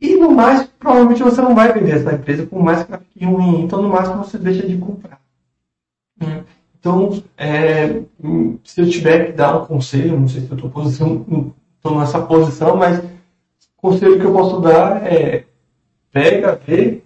E 0.00 0.16
no 0.16 0.30
mais, 0.30 0.64
provavelmente 0.78 1.22
você 1.22 1.40
não 1.40 1.54
vai 1.54 1.72
vender 1.72 1.96
essa 1.96 2.14
empresa, 2.14 2.46
por 2.46 2.62
mais 2.62 2.84
que 2.84 2.92
ela 2.92 3.02
fique 3.02 3.24
ruim. 3.24 3.62
Então, 3.62 3.82
no 3.82 3.88
máximo, 3.88 4.24
você 4.24 4.38
deixa 4.38 4.66
de 4.66 4.76
comprar. 4.78 5.20
Hum. 6.20 6.42
Então, 6.78 7.22
é, 7.36 8.02
se 8.64 8.80
eu 8.80 8.88
tiver 8.88 9.26
que 9.26 9.32
dar 9.32 9.62
um 9.62 9.66
conselho, 9.66 10.18
não 10.18 10.28
sei 10.28 10.42
se 10.42 10.50
eu 10.50 10.56
estou 10.56 10.70
estou 11.76 11.98
nessa 11.98 12.20
posição, 12.20 12.76
mas 12.76 12.98
o 12.98 13.02
conselho 13.76 14.18
que 14.18 14.24
eu 14.24 14.32
posso 14.32 14.60
dar 14.60 15.04
é 15.06 15.44
pega, 16.12 16.60
vê, 16.66 17.02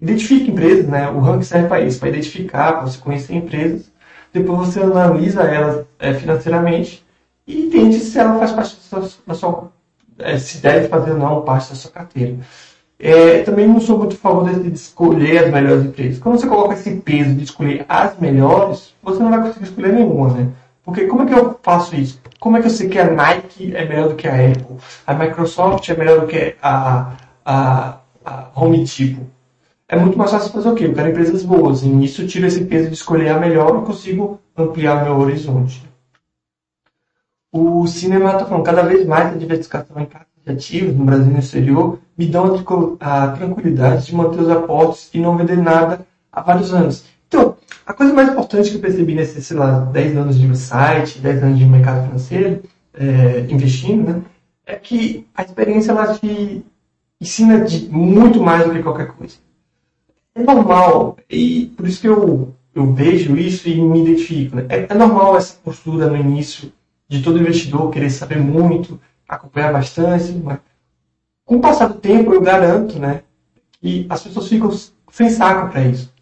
identifique 0.00 0.50
empresas, 0.50 0.86
né? 0.86 1.10
O 1.10 1.20
ranking 1.20 1.42
serve 1.42 1.68
para 1.68 1.80
isso, 1.80 1.98
para 1.98 2.08
identificar, 2.10 2.72
para 2.74 2.82
você 2.82 2.98
conhecer 2.98 3.34
empresas. 3.34 3.90
Depois 4.32 4.68
você 4.68 4.80
analisa 4.80 5.42
elas 5.42 5.86
é, 5.98 6.12
financeiramente 6.14 7.03
e 7.46 7.66
entende 7.66 7.98
se 7.98 8.18
ela 8.18 8.38
faz 8.38 8.52
parte 8.52 8.76
da 8.76 8.82
sua, 8.82 9.10
da 9.26 9.34
sua 9.34 9.72
é, 10.18 10.38
se 10.38 10.58
deve 10.58 10.88
fazer 10.88 11.12
ou 11.12 11.18
não 11.18 11.42
parte 11.42 11.70
da 11.70 11.74
sua 11.74 11.90
carteira. 11.90 12.36
É, 12.98 13.42
também 13.42 13.66
não 13.66 13.80
sou 13.80 13.98
muito 13.98 14.14
a 14.14 14.18
favor 14.18 14.48
de 14.48 14.72
escolher 14.72 15.44
as 15.44 15.52
melhores 15.52 15.84
empresas. 15.84 16.18
Quando 16.18 16.38
você 16.38 16.46
coloca 16.46 16.74
esse 16.74 16.94
peso 16.96 17.34
de 17.34 17.44
escolher 17.44 17.84
as 17.88 18.18
melhores, 18.18 18.94
você 19.02 19.22
não 19.22 19.30
vai 19.30 19.40
conseguir 19.40 19.64
escolher 19.64 19.92
nenhuma, 19.92 20.32
né? 20.32 20.48
Porque 20.84 21.06
como 21.06 21.22
é 21.22 21.26
que 21.26 21.34
eu 21.34 21.58
faço 21.62 21.96
isso? 21.96 22.20
Como 22.38 22.56
é 22.56 22.60
que 22.60 22.66
eu 22.66 22.70
sei 22.70 22.88
que 22.88 22.98
a 22.98 23.10
Nike 23.10 23.74
é 23.74 23.84
melhor 23.86 24.08
do 24.08 24.14
que 24.14 24.28
a 24.28 24.34
Apple? 24.34 24.76
A 25.06 25.14
Microsoft 25.14 25.88
é 25.88 25.96
melhor 25.96 26.20
do 26.20 26.26
que 26.26 26.54
a, 26.62 27.12
a, 27.44 27.98
a 28.24 28.48
Home? 28.54 28.84
É 29.88 29.96
é 29.96 29.98
muito 29.98 30.16
mais 30.16 30.30
fácil 30.30 30.52
fazer 30.52 30.68
o 30.68 30.74
quê? 30.74 30.86
Eu 30.86 30.94
quero 30.94 31.10
empresas 31.10 31.42
boas. 31.42 31.82
E 31.82 31.88
nisso 31.88 32.22
eu 32.22 32.26
tiro 32.26 32.46
esse 32.46 32.64
peso 32.64 32.88
de 32.88 32.94
escolher 32.94 33.30
a 33.30 33.38
melhor 33.38 33.82
e 33.82 33.86
consigo 33.86 34.40
ampliar 34.56 35.04
meu 35.04 35.18
horizonte. 35.18 35.82
O 37.56 37.86
cinema 37.86 38.32
está 38.32 38.46
falando, 38.46 38.64
cada 38.64 38.82
vez 38.82 39.06
mais 39.06 39.32
a 39.32 39.38
diversificação 39.38 40.02
em 40.02 40.06
casas 40.06 40.26
de 40.44 40.52
ativos 40.52 40.96
no 40.96 41.04
Brasil 41.04 41.28
e 41.28 41.34
no 41.34 41.38
exterior 41.38 42.00
me 42.18 42.26
dão 42.26 42.52
a 42.98 43.28
tranquilidade 43.28 44.06
de 44.06 44.14
manter 44.16 44.40
os 44.40 44.50
aportes 44.50 45.08
e 45.14 45.20
não 45.20 45.36
vender 45.36 45.58
nada 45.58 46.04
há 46.32 46.40
vários 46.40 46.74
anos. 46.74 47.04
Então, 47.28 47.54
a 47.86 47.92
coisa 47.92 48.12
mais 48.12 48.28
importante 48.28 48.70
que 48.70 48.76
eu 48.78 48.80
percebi 48.80 49.14
nesses, 49.14 49.46
sei 49.46 49.56
lá, 49.56 49.82
10 49.84 50.16
anos 50.16 50.36
de 50.36 50.56
site, 50.56 51.20
10 51.20 51.44
anos 51.44 51.58
de 51.60 51.64
mercado 51.64 52.06
financeiro, 52.06 52.60
é, 52.92 53.46
investindo, 53.48 54.02
né, 54.02 54.22
é 54.66 54.74
que 54.74 55.24
a 55.32 55.44
experiência 55.44 55.92
ela 55.92 56.12
te 56.12 56.66
ensina 57.20 57.60
de 57.60 57.88
muito 57.88 58.42
mais 58.42 58.64
do 58.64 58.72
que 58.72 58.82
qualquer 58.82 59.12
coisa. 59.12 59.36
É 60.34 60.42
normal, 60.42 61.18
e 61.30 61.72
por 61.76 61.86
isso 61.86 62.00
que 62.00 62.08
eu, 62.08 62.52
eu 62.74 62.92
vejo 62.92 63.36
isso 63.36 63.68
e 63.68 63.80
me 63.80 64.02
identifico. 64.02 64.56
Né? 64.56 64.66
É, 64.68 64.86
é 64.90 64.94
normal 64.94 65.36
essa 65.36 65.54
postura 65.62 66.08
no 66.08 66.16
início 66.16 66.72
de 67.08 67.22
todo 67.22 67.38
investidor 67.38 67.90
querer 67.90 68.10
saber 68.10 68.38
muito, 68.38 69.00
acompanhar 69.28 69.72
bastante, 69.72 70.32
mas 70.32 70.58
com 71.44 71.56
o 71.56 71.60
passar 71.60 71.88
do 71.88 71.94
tempo 71.94 72.32
eu 72.32 72.40
garanto 72.40 72.98
né, 72.98 73.22
que 73.80 74.06
as 74.08 74.22
pessoas 74.22 74.48
ficam 74.48 74.70
sem 75.12 75.28
saco 75.28 75.70
para 75.70 75.84
isso. 75.84 76.12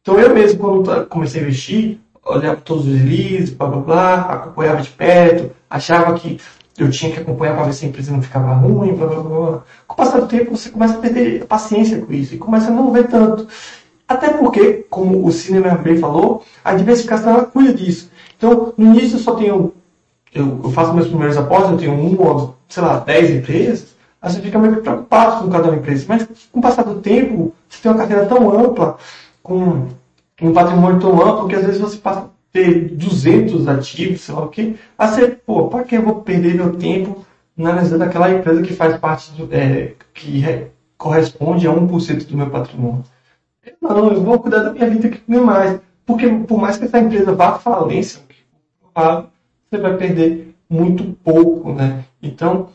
Então 0.00 0.18
eu 0.18 0.34
mesmo, 0.34 0.58
quando 0.58 1.06
comecei 1.06 1.40
a 1.40 1.44
investir, 1.44 1.98
olhava 2.24 2.56
todos 2.56 2.86
os 2.86 2.94
releases, 2.94 3.50
blá 3.50 3.68
blá 3.68 3.80
blá, 3.80 4.20
acompanhava 4.32 4.82
de 4.82 4.90
perto, 4.90 5.54
achava 5.68 6.18
que 6.18 6.40
eu 6.76 6.90
tinha 6.90 7.12
que 7.12 7.20
acompanhar 7.20 7.54
para 7.54 7.66
ver 7.66 7.72
se 7.72 7.84
a 7.84 7.88
empresa 7.88 8.12
não 8.12 8.20
ficava 8.20 8.52
ruim, 8.54 8.94
blá 8.94 9.06
blá 9.06 9.20
blá. 9.22 9.62
Com 9.86 9.94
o 9.94 9.96
passar 9.96 10.20
do 10.20 10.26
tempo 10.26 10.56
você 10.56 10.70
começa 10.70 10.94
a 10.94 11.00
perder 11.00 11.46
paciência 11.46 12.04
com 12.04 12.12
isso 12.12 12.34
e 12.34 12.38
começa 12.38 12.68
a 12.68 12.70
não 12.70 12.90
ver 12.90 13.08
tanto. 13.08 13.46
Até 14.06 14.30
porque, 14.30 14.84
como 14.90 15.26
o 15.26 15.32
Cinema 15.32 15.74
bem 15.76 15.98
falou, 15.98 16.44
a 16.62 16.74
diversificação 16.74 17.32
ela 17.32 17.44
cuida 17.46 17.72
disso. 17.72 18.10
Então, 18.44 18.74
no 18.76 18.94
início 18.94 19.18
só 19.18 19.36
tenho, 19.36 19.72
eu, 20.34 20.60
eu 20.62 20.70
faço 20.70 20.92
meus 20.92 21.08
primeiros 21.08 21.38
apostas, 21.38 21.70
eu 21.72 21.78
tenho 21.78 21.92
um 21.92 22.20
ou, 22.20 22.54
sei 22.68 22.82
lá, 22.82 22.98
dez 22.98 23.30
empresas, 23.30 23.96
aí 24.20 24.30
você 24.30 24.42
fica 24.42 24.58
meio 24.58 24.82
preocupado 24.82 25.42
com 25.42 25.50
cada 25.50 25.74
empresa. 25.74 26.04
Mas 26.06 26.28
com 26.52 26.58
o 26.58 26.62
passar 26.62 26.82
do 26.82 27.00
tempo, 27.00 27.54
você 27.66 27.80
tem 27.82 27.90
uma 27.90 27.96
carteira 27.96 28.26
tão 28.26 28.50
ampla, 28.52 28.98
com 29.42 29.88
um 30.42 30.52
patrimônio 30.52 31.00
tão 31.00 31.26
amplo, 31.26 31.48
que 31.48 31.56
às 31.56 31.64
vezes 31.64 31.80
você 31.80 31.96
passa 31.96 32.20
a 32.20 32.28
ter 32.52 32.90
200 32.90 33.66
ativos, 33.66 34.20
sei 34.20 34.34
lá 34.34 34.44
o 34.44 34.48
quê, 34.48 34.74
aí 34.98 35.08
você, 35.08 35.28
pô, 35.28 35.68
para 35.68 35.84
que 35.84 35.96
eu 35.96 36.02
vou 36.02 36.16
perder 36.16 36.54
meu 36.54 36.76
tempo 36.76 37.24
na 37.56 37.70
análise 37.70 37.96
daquela 37.96 38.30
empresa 38.30 38.60
que 38.60 38.74
faz 38.74 38.98
parte, 38.98 39.32
do, 39.32 39.48
é, 39.54 39.94
que 40.12 40.38
re, 40.38 40.66
corresponde 40.98 41.66
a 41.66 41.72
1% 41.72 42.26
do 42.26 42.36
meu 42.36 42.50
patrimônio? 42.50 43.04
Não, 43.80 44.12
eu 44.12 44.22
vou 44.22 44.38
cuidar 44.38 44.64
da 44.64 44.72
minha 44.72 44.90
vida 44.90 45.08
que 45.08 45.22
nem 45.26 45.40
mais. 45.40 45.80
Porque 46.06 46.28
por 46.28 46.58
mais 46.58 46.76
que 46.76 46.84
essa 46.84 46.98
empresa 46.98 47.32
vá 47.32 47.50
à 47.50 47.58
falência, 47.58 48.20
você 48.94 49.78
vai 49.78 49.96
perder 49.96 50.54
muito 50.68 51.04
pouco, 51.24 51.72
né? 51.72 52.04
Então, 52.22 52.68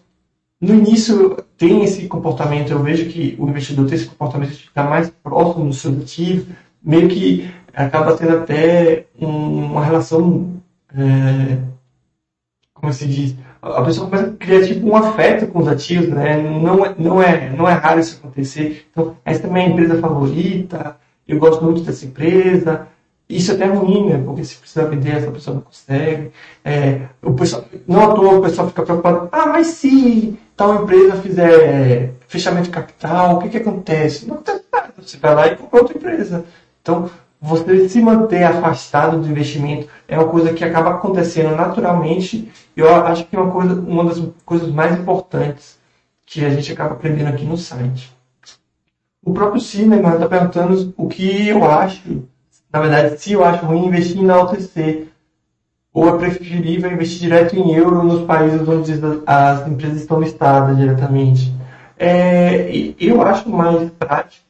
no 0.60 0.76
início 0.76 1.38
tem 1.58 1.84
esse 1.84 2.08
comportamento, 2.08 2.72
eu 2.72 2.84
vejo 2.84 3.10
que 3.10 3.36
o 3.40 3.48
investidor 3.48 3.86
tem 3.86 3.96
esse 3.96 4.08
comportamento 4.08 4.52
de 4.52 4.64
ficar 4.64 4.90
mais 4.90 5.10
próximo 5.10 5.68
do 5.68 5.74
seu 5.74 5.92
ativo, 5.92 6.48
meio 6.84 7.08
que 7.08 7.50
acaba 7.74 8.16
tendo 8.18 8.38
até 8.38 9.06
uma 9.18 9.84
relação, 9.84 10.62
é, 10.94 11.58
como 12.74 12.92
se 12.92 13.08
diz, 13.08 13.36
a 13.62 13.82
pessoa 13.84 14.10
começa 14.10 14.30
a 14.30 14.34
criar 14.34 14.66
tipo 14.66 14.88
um 14.88 14.96
afeto 14.96 15.48
com 15.48 15.60
os 15.60 15.68
ativos, 15.68 16.10
né? 16.10 16.42
Não, 16.42 16.86
é, 16.86 16.96
não, 16.98 17.22
é, 17.22 17.50
não 17.50 17.68
é 17.68 17.74
raro 17.74 18.00
isso 18.00 18.20
acontecer. 18.22 18.86
Então, 18.92 19.16
essa 19.24 19.42
também 19.42 19.64
é 19.64 19.68
a 19.68 19.70
empresa 19.70 20.00
favorita, 20.00 20.98
eu 21.28 21.40
gosto 21.40 21.64
muito 21.64 21.82
dessa 21.82 22.06
empresa, 22.06 22.88
isso 23.30 23.52
é 23.52 23.56
até 23.56 23.66
ruim, 23.66 24.10
né? 24.10 24.22
Porque 24.26 24.44
se 24.44 24.56
precisa 24.56 24.88
vender, 24.88 25.18
essa 25.18 25.30
pessoa 25.32 25.56
não 25.56 25.62
consegue. 25.62 26.32
É, 26.66 27.02
o 27.22 27.34
pessoal, 27.34 27.64
não 27.88 28.12
à 28.12 28.16
toa 28.16 28.40
o 28.40 28.42
pessoal 28.42 28.68
fica 28.68 28.82
preocupado. 28.82 29.30
Ah, 29.32 29.46
mas 29.46 29.68
se 29.68 30.38
tal 30.58 30.84
empresa 30.84 31.16
fizer 31.18 32.16
fechamento 32.28 32.66
de 32.66 32.72
capital, 32.72 33.36
o 33.36 33.40
que, 33.40 33.50
que 33.50 33.58
acontece? 33.58 34.28
Não 34.28 34.36
acontece 34.36 34.64
nada. 34.74 34.94
Você 34.98 35.18
vai 35.18 35.36
lá 35.36 35.48
e 35.48 35.56
compra 35.56 35.82
outra 35.82 35.96
empresa. 35.96 36.44
Então, 36.82 37.10
você 37.40 37.88
se 37.88 38.02
manter 38.02 38.44
afastado 38.44 39.22
do 39.22 39.30
investimento 39.30 39.88
é 40.08 40.18
uma 40.18 40.28
coisa 40.28 40.52
que 40.52 40.64
acaba 40.64 40.92
acontecendo 40.92 41.56
naturalmente. 41.56 42.52
Eu 42.76 42.94
acho 42.96 43.26
que 43.26 43.36
é 43.36 43.40
uma, 43.40 43.52
coisa, 43.52 43.80
uma 43.80 44.06
das 44.06 44.22
coisas 44.44 44.72
mais 44.72 45.00
importantes 45.00 45.78
que 46.26 46.44
a 46.44 46.50
gente 46.50 46.72
acaba 46.72 46.96
aprendendo 46.96 47.28
aqui 47.28 47.46
no 47.46 47.58
site. 47.58 48.12
O 49.24 49.34
próprio 49.34 49.62
Cinema 49.62 50.16
está 50.16 50.28
perguntando 50.28 50.94
o 50.98 51.08
que 51.08 51.48
eu 51.48 51.64
acho 51.64 52.28
na 52.72 52.80
verdade, 52.80 53.20
se 53.20 53.34
eu 53.34 53.44
acho 53.44 53.66
ruim 53.66 53.88
investir 53.88 54.22
na 54.22 54.42
OTC, 54.42 55.08
ou 55.94 56.08
é 56.08 56.18
preferível 56.18 56.92
investir 56.92 57.22
direto 57.22 57.56
em 57.56 57.74
euro 57.74 58.04
nos 58.04 58.26
países 58.26 58.68
onde 58.68 58.94
as 59.26 59.68
empresas 59.68 60.02
estão 60.02 60.22
listadas 60.22 60.78
diretamente. 60.78 61.54
É, 61.98 62.94
eu 63.00 63.22
acho 63.22 63.50
mais 63.50 63.90
prático 63.92 64.46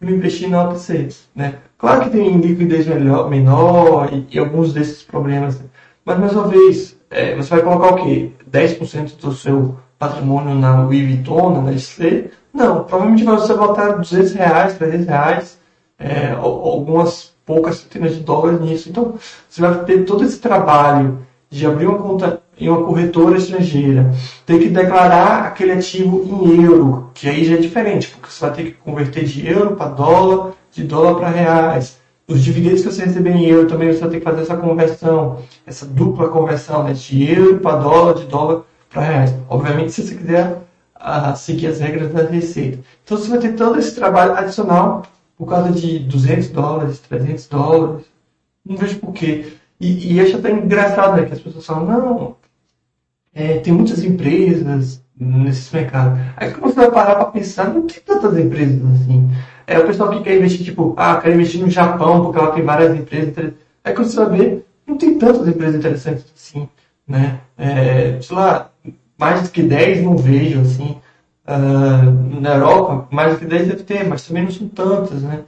investir 0.00 0.48
na 0.48 0.64
OTC. 0.64 1.08
Né? 1.34 1.56
Claro 1.76 2.04
que 2.04 2.10
tem 2.10 2.38
liquidez 2.38 2.86
melhor, 2.86 3.28
menor 3.28 4.12
e, 4.12 4.26
e 4.30 4.38
alguns 4.38 4.72
desses 4.72 5.02
problemas, 5.02 5.60
né? 5.60 5.66
mas 6.04 6.18
mais 6.18 6.32
uma 6.32 6.48
vez, 6.48 6.96
é, 7.10 7.36
você 7.36 7.50
vai 7.50 7.62
colocar 7.62 7.94
o 7.94 8.04
quê? 8.04 8.32
10% 8.50 9.20
do 9.20 9.32
seu 9.32 9.76
patrimônio 9.98 10.54
na 10.54 10.82
Louis 10.82 11.06
Vuitton, 11.06 11.54
na 11.54 11.70
Nestlé? 11.70 12.30
Não, 12.52 12.84
provavelmente 12.84 13.24
você 13.24 13.54
vai 13.54 13.68
botar 13.68 13.92
200 13.92 14.32
reais, 14.32 14.78
300 14.78 15.06
reais, 15.06 15.58
é, 15.98 16.30
algumas 16.32 17.31
poucas 17.44 17.76
centenas 17.76 18.14
de 18.14 18.20
dólares 18.20 18.60
nisso. 18.60 18.88
Então, 18.88 19.14
você 19.48 19.60
vai 19.60 19.84
ter 19.84 20.04
todo 20.04 20.24
esse 20.24 20.38
trabalho 20.38 21.18
de 21.50 21.66
abrir 21.66 21.86
uma 21.86 21.98
conta 21.98 22.40
em 22.58 22.68
uma 22.68 22.84
corretora 22.84 23.36
estrangeira, 23.36 24.10
ter 24.46 24.58
que 24.58 24.68
declarar 24.68 25.46
aquele 25.46 25.72
ativo 25.72 26.24
em 26.46 26.62
euro, 26.62 27.10
que 27.14 27.28
aí 27.28 27.44
já 27.44 27.54
é 27.54 27.58
diferente, 27.58 28.08
porque 28.08 28.30
você 28.30 28.40
vai 28.40 28.54
ter 28.54 28.64
que 28.64 28.72
converter 28.72 29.24
de 29.24 29.46
euro 29.46 29.74
para 29.76 29.90
dólar, 29.90 30.52
de 30.70 30.84
dólar 30.84 31.16
para 31.16 31.28
reais. 31.28 32.00
Os 32.26 32.42
dividendos 32.42 32.82
que 32.82 32.90
você 32.90 33.04
receber 33.04 33.30
em 33.30 33.46
euro 33.46 33.68
também 33.68 33.92
você 33.92 34.00
vai 34.00 34.10
ter 34.10 34.18
que 34.18 34.24
fazer 34.24 34.42
essa 34.42 34.56
conversão, 34.56 35.38
essa 35.66 35.84
dupla 35.84 36.28
conversão, 36.28 36.84
né, 36.84 36.92
de 36.92 37.30
euro 37.30 37.58
para 37.58 37.76
dólar, 37.76 38.14
de 38.14 38.24
dólar 38.26 38.62
para 38.88 39.02
reais. 39.02 39.34
Obviamente, 39.48 39.92
se 39.92 40.06
você 40.06 40.14
quiser 40.14 40.62
uh, 40.96 41.36
seguir 41.36 41.66
as 41.66 41.80
regras 41.80 42.12
da 42.12 42.22
receita. 42.22 42.78
Então, 43.04 43.18
você 43.18 43.28
vai 43.28 43.38
ter 43.38 43.54
todo 43.54 43.78
esse 43.78 43.94
trabalho 43.94 44.32
adicional 44.32 45.02
por 45.42 45.48
causa 45.48 45.72
de 45.72 45.98
200 45.98 46.50
dólares, 46.50 47.00
300 47.00 47.48
dólares. 47.48 48.06
Não 48.64 48.76
vejo 48.76 49.00
porquê. 49.00 49.54
E, 49.80 50.14
e 50.14 50.20
acho 50.20 50.36
até 50.36 50.52
engraçado 50.52 51.16
né, 51.16 51.26
que 51.26 51.32
as 51.32 51.40
pessoas 51.40 51.66
falam, 51.66 51.84
não, 51.84 52.36
é, 53.34 53.58
tem 53.58 53.72
muitas 53.72 54.04
empresas 54.04 55.02
nesses 55.18 55.68
mercados. 55.72 56.20
Aí 56.36 56.52
quando 56.52 56.72
você 56.72 56.76
vai 56.76 56.90
parar 56.92 57.16
para 57.16 57.24
pensar, 57.24 57.74
não 57.74 57.88
tem 57.88 58.00
tantas 58.06 58.38
empresas 58.38 58.80
assim. 58.92 59.28
É 59.66 59.80
o 59.80 59.86
pessoal 59.88 60.10
que 60.10 60.22
quer 60.22 60.38
investir, 60.38 60.64
tipo, 60.64 60.94
ah, 60.96 61.16
quer 61.16 61.34
investir 61.34 61.60
no 61.60 61.68
Japão 61.68 62.22
porque 62.22 62.38
ela 62.38 62.52
tem 62.52 62.62
várias 62.62 62.94
empresas. 62.94 63.54
Aí 63.82 63.92
quando 63.92 64.06
você 64.06 64.24
vai 64.24 64.38
ver, 64.38 64.66
não 64.86 64.96
tem 64.96 65.18
tantas 65.18 65.48
empresas 65.48 65.74
interessantes 65.74 66.24
assim, 66.36 66.68
né? 67.04 67.40
É, 67.58 68.16
sei 68.22 68.36
lá, 68.36 68.70
mais 69.18 69.42
do 69.42 69.50
que 69.50 69.64
10 69.64 70.04
não 70.04 70.16
vejo, 70.16 70.60
assim. 70.60 70.98
Uh, 71.46 72.40
na 72.40 72.54
Europa, 72.54 73.08
mais 73.10 73.32
do 73.32 73.40
que 73.40 73.46
10 73.46 73.68
deve 73.68 73.82
ter, 73.82 74.06
mas 74.06 74.26
também 74.26 74.44
não 74.44 74.50
são 74.50 74.68
tantas, 74.68 75.22
né? 75.22 75.44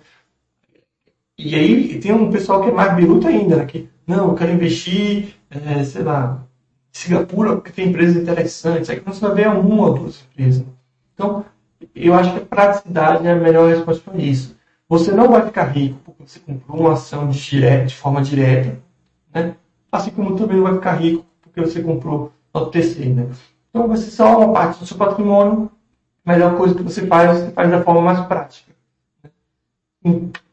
E 1.39 1.55
aí 1.55 2.01
tem 2.01 2.13
um 2.13 2.31
pessoal 2.31 2.63
que 2.63 2.69
é 2.69 2.73
mais 2.73 2.95
biluta 2.95 3.29
ainda, 3.29 3.57
né? 3.57 3.67
Que, 3.67 3.89
não, 4.07 4.29
eu 4.29 4.35
quero 4.35 4.53
investir, 4.53 5.37
é, 5.51 5.85
sei 5.85 6.03
lá, 6.03 6.45
Singapura 6.93 7.57
porque 7.57 7.73
tem 7.73 7.89
empresas 7.89 8.17
interessantes. 8.23 8.89
Aí 8.89 9.01
você 9.01 9.21
vai 9.21 9.35
ver 9.35 9.49
uma 9.49 9.89
ou 9.89 9.95
duas 9.95 10.25
empresas. 10.33 10.65
Então, 11.15 11.45
eu 11.95 12.15
acho 12.15 12.33
que 12.33 12.39
a 12.39 12.47
praticidade 12.47 13.27
é 13.27 13.33
a 13.33 13.37
melhor 13.37 13.69
resposta 13.69 14.11
para 14.11 14.21
isso. 14.21 14.57
Você 14.89 15.11
não 15.13 15.31
vai 15.31 15.45
ficar 15.45 15.65
rico 15.65 15.99
porque 16.05 16.23
você 16.23 16.39
comprou 16.39 16.81
uma 16.81 16.93
ação 16.93 17.29
de, 17.29 17.39
direta, 17.39 17.87
de 17.87 17.95
forma 17.95 18.23
direta, 18.23 18.81
né? 19.35 19.57
Assim 19.91 20.11
como 20.11 20.37
também 20.37 20.57
não 20.57 20.65
vai 20.65 20.75
ficar 20.75 20.93
rico 20.95 21.25
porque 21.43 21.61
você 21.61 21.83
comprou 21.83 22.33
no 22.55 22.67
TC, 22.67 23.07
né? 23.07 23.29
Então 23.71 23.97
ser 23.97 24.11
só 24.11 24.39
uma 24.39 24.53
parte 24.53 24.79
do 24.79 24.87
seu 24.87 24.97
patrimônio 24.97 25.71
melhor 26.25 26.57
coisa 26.57 26.75
que 26.75 26.83
você 26.83 27.07
faz, 27.07 27.39
você 27.39 27.51
faz 27.51 27.71
da 27.71 27.83
forma 27.83 28.01
mais 28.01 28.21
prática. 28.27 28.73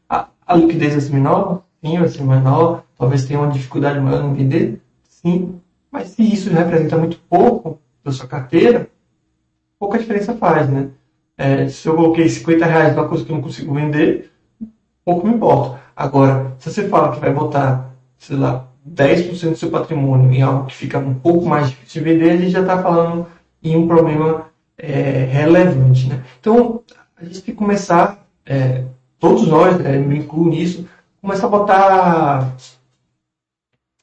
A, 0.08 0.28
a 0.46 0.54
liquidez 0.54 0.92
vai 0.92 1.00
ser 1.00 1.12
menor? 1.12 1.62
Sim, 1.84 1.98
vai 1.98 2.08
ser 2.08 2.22
menor. 2.22 2.84
Talvez 2.96 3.24
tenha 3.24 3.40
uma 3.40 3.50
dificuldade 3.50 4.00
maior 4.00 4.24
em 4.24 4.34
vender? 4.34 4.80
Sim. 5.08 5.60
Mas 5.90 6.08
se 6.08 6.22
isso 6.22 6.50
representa 6.50 6.96
muito 6.96 7.18
pouco 7.28 7.78
da 8.04 8.12
sua 8.12 8.26
carteira, 8.26 8.88
pouca 9.78 9.98
diferença 9.98 10.34
faz, 10.34 10.68
né? 10.68 10.88
É, 11.36 11.68
se 11.68 11.88
eu 11.88 11.94
coloquei 11.96 12.28
50 12.28 12.64
reais 12.64 12.94
numa 12.94 13.08
coisa 13.08 13.24
que 13.24 13.32
eu 13.32 13.36
não 13.36 13.42
consigo 13.42 13.74
vender, 13.74 14.30
pouco 15.04 15.26
me 15.26 15.34
importa. 15.34 15.80
Agora, 15.96 16.54
se 16.58 16.70
você 16.70 16.88
fala 16.88 17.12
que 17.12 17.20
vai 17.20 17.32
botar, 17.32 17.90
sei 18.16 18.36
lá, 18.36 18.68
10% 18.88 19.50
do 19.50 19.56
seu 19.56 19.70
patrimônio 19.70 20.32
em 20.32 20.42
algo 20.42 20.66
que 20.66 20.74
fica 20.74 20.98
um 20.98 21.14
pouco 21.14 21.46
mais 21.46 21.70
difícil 21.70 22.02
de 22.02 22.10
vender, 22.10 22.30
a 22.30 22.36
gente 22.36 22.50
já 22.50 22.60
está 22.60 22.82
falando 22.82 23.26
em 23.62 23.76
um 23.76 23.86
problema 23.86 24.46
é, 24.82 25.24
relevante. 25.24 26.08
Né? 26.08 26.22
Então, 26.40 26.82
a 27.16 27.24
gente 27.24 27.42
tem 27.42 27.54
que 27.54 27.58
começar 27.58 28.26
é, 28.44 28.84
todos 29.18 29.46
nós, 29.46 29.80
é, 29.84 29.96
me 29.96 30.18
incluo 30.18 30.48
nisso, 30.48 30.88
começa 31.20 31.46
a 31.46 31.48
botar, 31.48 32.56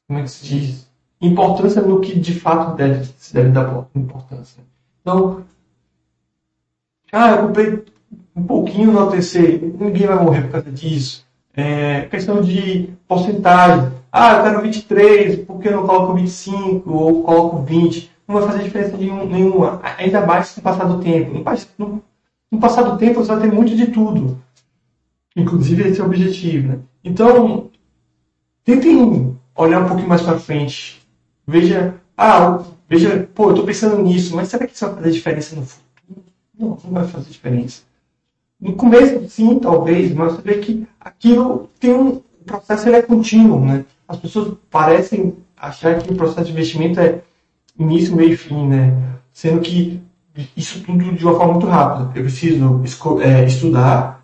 como 0.07 0.19
é 0.19 0.23
que 0.23 0.31
se 0.31 0.45
diz, 0.45 0.89
importância 1.21 1.81
no 1.81 1.99
que 1.99 2.17
de 2.17 2.33
fato 2.33 2.77
deve, 2.77 3.11
se 3.17 3.33
deve 3.33 3.49
dar 3.49 3.85
importância. 3.93 4.63
Então, 5.01 5.43
ah, 7.11 7.31
eu 7.31 7.47
comprei 7.47 7.83
um 8.33 8.43
pouquinho 8.43 8.93
no 8.93 9.01
OTC, 9.01 9.59
ninguém 9.77 10.07
vai 10.07 10.23
morrer 10.23 10.43
por 10.43 10.51
causa 10.51 10.71
disso. 10.71 11.27
É, 11.53 12.01
questão 12.03 12.41
de 12.41 12.93
porcentagem. 13.07 13.91
Ah, 14.11 14.37
eu 14.37 14.43
quero 14.43 14.61
23, 14.61 15.39
por 15.45 15.59
que 15.59 15.67
eu 15.67 15.73
não 15.73 15.85
coloco 15.85 16.13
25 16.13 16.91
ou 16.91 17.23
coloco 17.23 17.63
20? 17.63 18.09
Não 18.29 18.35
vai 18.35 18.47
fazer 18.47 18.63
diferença 18.63 18.95
nenhuma. 18.95 19.81
Ainda 19.97 20.23
mais 20.23 20.55
no 20.55 20.61
passar 20.61 20.85
do 20.85 21.01
tempo. 21.01 21.43
No, 21.79 22.03
no 22.51 22.59
passar 22.59 22.83
do 22.83 22.95
tempo 22.95 23.23
você 23.23 23.33
vai 23.33 23.41
ter 23.41 23.51
muito 23.51 23.75
de 23.75 23.87
tudo. 23.87 24.39
Inclusive 25.35 25.89
esse 25.89 25.99
é 25.99 26.03
o 26.03 26.05
objetivo. 26.05 26.67
Né? 26.67 26.79
Então, 27.03 27.71
tentem 28.63 29.35
olhar 29.55 29.81
um 29.81 29.87
pouquinho 29.87 30.07
mais 30.07 30.21
para 30.21 30.37
frente. 30.37 31.01
Veja, 31.47 31.95
ah, 32.15 32.63
veja, 32.87 33.27
pô, 33.33 33.45
eu 33.45 33.49
estou 33.49 33.65
pensando 33.65 33.99
nisso, 34.03 34.35
mas 34.35 34.49
será 34.49 34.67
que 34.67 34.75
isso 34.75 34.85
vai 34.85 34.95
fazer 34.97 35.11
diferença 35.11 35.55
no 35.55 35.65
futuro? 35.65 36.23
Não, 36.55 36.77
não 36.83 36.91
vai 36.91 37.07
fazer 37.07 37.31
diferença. 37.31 37.81
No 38.61 38.73
começo, 38.75 39.27
sim, 39.27 39.57
talvez, 39.57 40.13
mas 40.13 40.33
você 40.33 40.41
vê 40.43 40.59
que 40.59 40.87
aquilo 40.99 41.67
tem 41.79 41.95
um 41.95 42.21
o 42.41 42.45
processo 42.45 42.87
ele 42.87 42.95
é 42.95 43.01
contínuo, 43.01 43.63
né? 43.65 43.85
As 44.07 44.17
pessoas 44.17 44.55
parecem 44.69 45.35
achar 45.57 45.99
que 45.99 46.11
o 46.11 46.15
processo 46.15 46.45
de 46.45 46.51
investimento 46.53 46.99
é 46.99 47.21
início, 47.77 48.15
meio 48.15 48.33
e 48.33 48.37
fim, 48.37 48.67
né? 48.67 48.93
Sendo 49.31 49.61
que 49.61 50.01
isso 50.55 50.83
tudo 50.83 51.13
de 51.13 51.23
uma 51.23 51.35
forma 51.35 51.53
muito 51.53 51.67
rápida. 51.67 52.11
Eu 52.15 52.23
preciso 52.23 52.81
é, 53.21 53.45
estudar, 53.45 54.23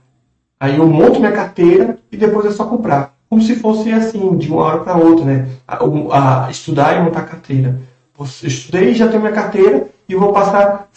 aí 0.60 0.78
eu 0.78 0.88
monto 0.88 1.20
minha 1.20 1.32
carteira 1.32 1.98
e 2.12 2.18
depois 2.18 2.46
é 2.46 2.52
só 2.52 2.66
comprar. 2.66 3.14
Como 3.30 3.42
se 3.42 3.56
fosse 3.56 3.92
assim, 3.92 4.38
de 4.38 4.50
uma 4.52 4.62
hora 4.62 4.80
para 4.80 4.98
outra, 4.98 5.26
né? 5.26 5.48
A, 5.68 6.46
a, 6.46 6.52
estudar 6.52 6.96
e 6.96 7.04
montar 7.04 7.24
carteira. 7.24 7.80
Eu 8.18 8.26
estudei, 8.26 8.94
já 8.94 9.08
tenho 9.08 9.22
minha 9.22 9.34
carteira 9.34 9.88
e 10.08 10.16
vou 10.16 10.32
passar 10.32 10.90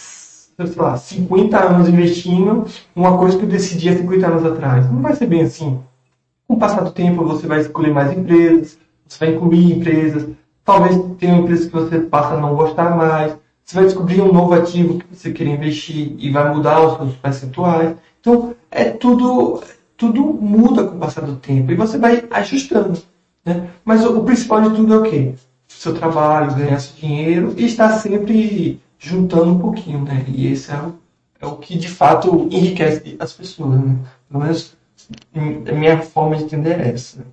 sei 0.66 0.82
lá, 0.82 0.96
50 0.96 1.58
anos 1.58 1.88
investindo 1.88 2.66
uma 2.94 3.16
coisa 3.16 3.38
que 3.38 3.44
eu 3.44 3.48
decidi 3.48 3.88
há 3.88 3.96
50 3.96 4.26
anos 4.26 4.44
atrás. 4.44 4.90
Não 4.90 5.00
vai 5.00 5.14
ser 5.14 5.26
bem 5.26 5.42
assim. 5.42 5.78
Com 6.46 6.54
o 6.54 6.58
passar 6.58 6.82
do 6.82 6.90
tempo, 6.90 7.24
você 7.24 7.46
vai 7.46 7.60
escolher 7.60 7.92
mais 7.92 8.16
empresas, 8.16 8.78
você 9.06 9.24
vai 9.24 9.34
incluir 9.34 9.72
empresas, 9.72 10.28
talvez 10.68 11.00
tenha 11.18 11.38
empresas 11.38 11.64
que 11.64 11.72
você 11.72 11.98
passa 11.98 12.34
a 12.34 12.40
não 12.40 12.54
gostar 12.54 12.94
mais, 12.94 13.34
você 13.64 13.74
vai 13.74 13.84
descobrir 13.86 14.20
um 14.20 14.30
novo 14.30 14.52
ativo 14.52 14.98
que 14.98 15.16
você 15.16 15.32
quer 15.32 15.46
investir 15.46 16.14
e 16.18 16.30
vai 16.30 16.54
mudar 16.54 16.84
os 16.84 16.98
seus 16.98 17.14
percentuais. 17.14 17.96
Então, 18.20 18.54
é 18.70 18.84
tudo, 18.84 19.62
tudo 19.96 20.22
muda 20.22 20.84
com 20.84 20.96
o 20.96 20.98
passar 20.98 21.22
do 21.22 21.36
tempo 21.36 21.72
e 21.72 21.74
você 21.74 21.96
vai 21.96 22.22
ajustando. 22.30 23.00
Né? 23.46 23.70
Mas 23.82 24.04
o, 24.04 24.18
o 24.18 24.24
principal 24.24 24.60
de 24.60 24.76
tudo 24.76 24.92
é 24.92 24.98
o 24.98 25.02
quê? 25.04 25.34
Seu 25.66 25.94
trabalho, 25.94 26.54
ganhar 26.54 26.78
seu 26.80 26.96
dinheiro 26.96 27.54
e 27.56 27.64
estar 27.64 27.92
sempre 27.92 28.78
juntando 28.98 29.52
um 29.52 29.58
pouquinho, 29.58 30.02
né? 30.02 30.22
E 30.28 30.48
esse 30.48 30.70
é 30.70 30.76
o, 30.76 30.94
é 31.40 31.46
o 31.46 31.56
que 31.56 31.78
de 31.78 31.88
fato 31.88 32.46
enriquece 32.50 33.16
as 33.18 33.32
pessoas, 33.32 33.80
né? 33.80 33.96
Pelo 34.28 34.44
menos 34.44 34.76
a 35.34 35.72
minha 35.72 36.02
forma 36.02 36.36
de 36.36 36.44
entender 36.44 36.78
é 36.78 36.90
essa. 36.90 37.24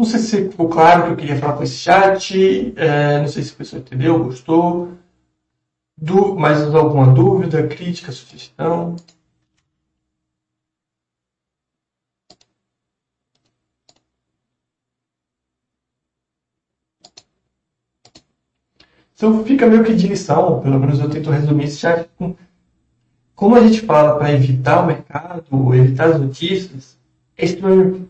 Não 0.00 0.06
sei 0.06 0.18
se 0.18 0.48
ficou 0.48 0.66
claro 0.70 1.02
o 1.02 1.04
que 1.04 1.10
eu 1.12 1.16
queria 1.16 1.36
falar 1.38 1.58
com 1.58 1.62
esse 1.62 1.76
chat, 1.76 2.72
é, 2.74 3.20
não 3.20 3.28
sei 3.28 3.42
se 3.42 3.52
a 3.52 3.56
pessoa 3.56 3.82
entendeu, 3.82 4.24
gostou. 4.24 4.94
Du 5.94 6.34
mais 6.36 6.74
alguma 6.74 7.12
dúvida, 7.12 7.68
crítica, 7.68 8.10
sugestão? 8.10 8.96
Então 19.14 19.44
fica 19.44 19.66
meio 19.66 19.84
que 19.84 19.94
de 19.94 20.08
lição, 20.08 20.62
pelo 20.62 20.80
menos 20.80 20.98
eu 20.98 21.10
tento 21.10 21.30
resumir 21.30 21.64
esse 21.64 21.76
chat 21.76 22.08
com 22.16 22.34
como 23.34 23.54
a 23.54 23.60
gente 23.60 23.82
fala 23.82 24.18
para 24.18 24.32
evitar 24.32 24.82
o 24.82 24.86
mercado, 24.86 25.74
evitar 25.74 26.08
as 26.08 26.20
notícias, 26.20 26.98
é 27.36 27.44
extremamente, 27.44 28.08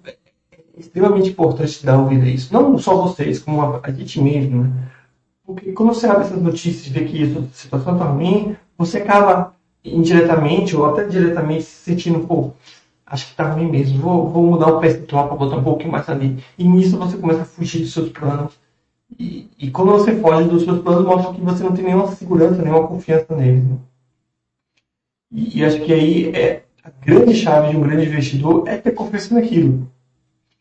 extremamente 0.80 1.30
importante 1.30 1.84
dar 1.84 1.98
ouvido 1.98 2.24
a 2.24 2.28
isso. 2.28 2.52
Não 2.52 2.76
só 2.78 2.96
vocês, 2.96 3.38
como 3.38 3.62
a, 3.62 3.80
a 3.82 3.90
gente 3.90 4.20
mesmo, 4.20 4.64
né? 4.64 4.72
Porque 5.44 5.72
quando 5.72 5.94
você 5.94 6.06
abre 6.06 6.24
essas 6.24 6.40
notícias 6.40 6.86
e 6.86 6.90
vê 6.90 7.04
que 7.04 7.22
a 7.24 7.42
situação 7.52 7.94
está 7.94 8.04
ruim, 8.06 8.56
você 8.78 8.98
acaba 8.98 9.54
indiretamente 9.84 10.76
ou 10.76 10.86
até 10.86 11.04
diretamente 11.06 11.62
se 11.64 11.90
sentindo, 11.90 12.20
pô, 12.20 12.52
acho 13.04 13.26
que 13.26 13.32
está 13.32 13.52
ruim 13.52 13.68
mesmo, 13.68 13.98
vou, 13.98 14.28
vou 14.28 14.44
mudar 14.44 14.68
o 14.68 14.80
percentual 14.80 15.26
para 15.26 15.36
botar 15.36 15.56
um 15.56 15.64
pouquinho 15.64 15.92
mais 15.92 16.08
ali. 16.08 16.42
E 16.56 16.68
nisso 16.68 16.96
você 16.96 17.16
começa 17.16 17.42
a 17.42 17.44
fugir 17.44 17.80
dos 17.80 17.92
seus 17.92 18.10
planos 18.10 18.52
e, 19.18 19.50
e 19.58 19.70
quando 19.70 19.92
você 19.92 20.14
foge 20.16 20.48
dos 20.48 20.64
seus 20.64 20.80
planos, 20.82 21.04
mostra 21.04 21.34
que 21.34 21.40
você 21.40 21.62
não 21.62 21.74
tem 21.74 21.84
nenhuma 21.84 22.08
segurança, 22.08 22.62
nenhuma 22.62 22.86
confiança 22.86 23.34
neles. 23.34 23.64
Né? 23.64 23.76
E, 25.32 25.58
e, 25.58 25.64
acho 25.64 25.80
que 25.82 25.92
aí 25.92 26.30
é 26.34 26.62
a 26.82 26.90
grande 26.90 27.34
chave 27.34 27.70
de 27.70 27.76
um 27.76 27.80
grande 27.80 28.06
investidor 28.06 28.66
é 28.68 28.76
ter 28.76 28.92
confiança 28.92 29.34
naquilo. 29.34 29.90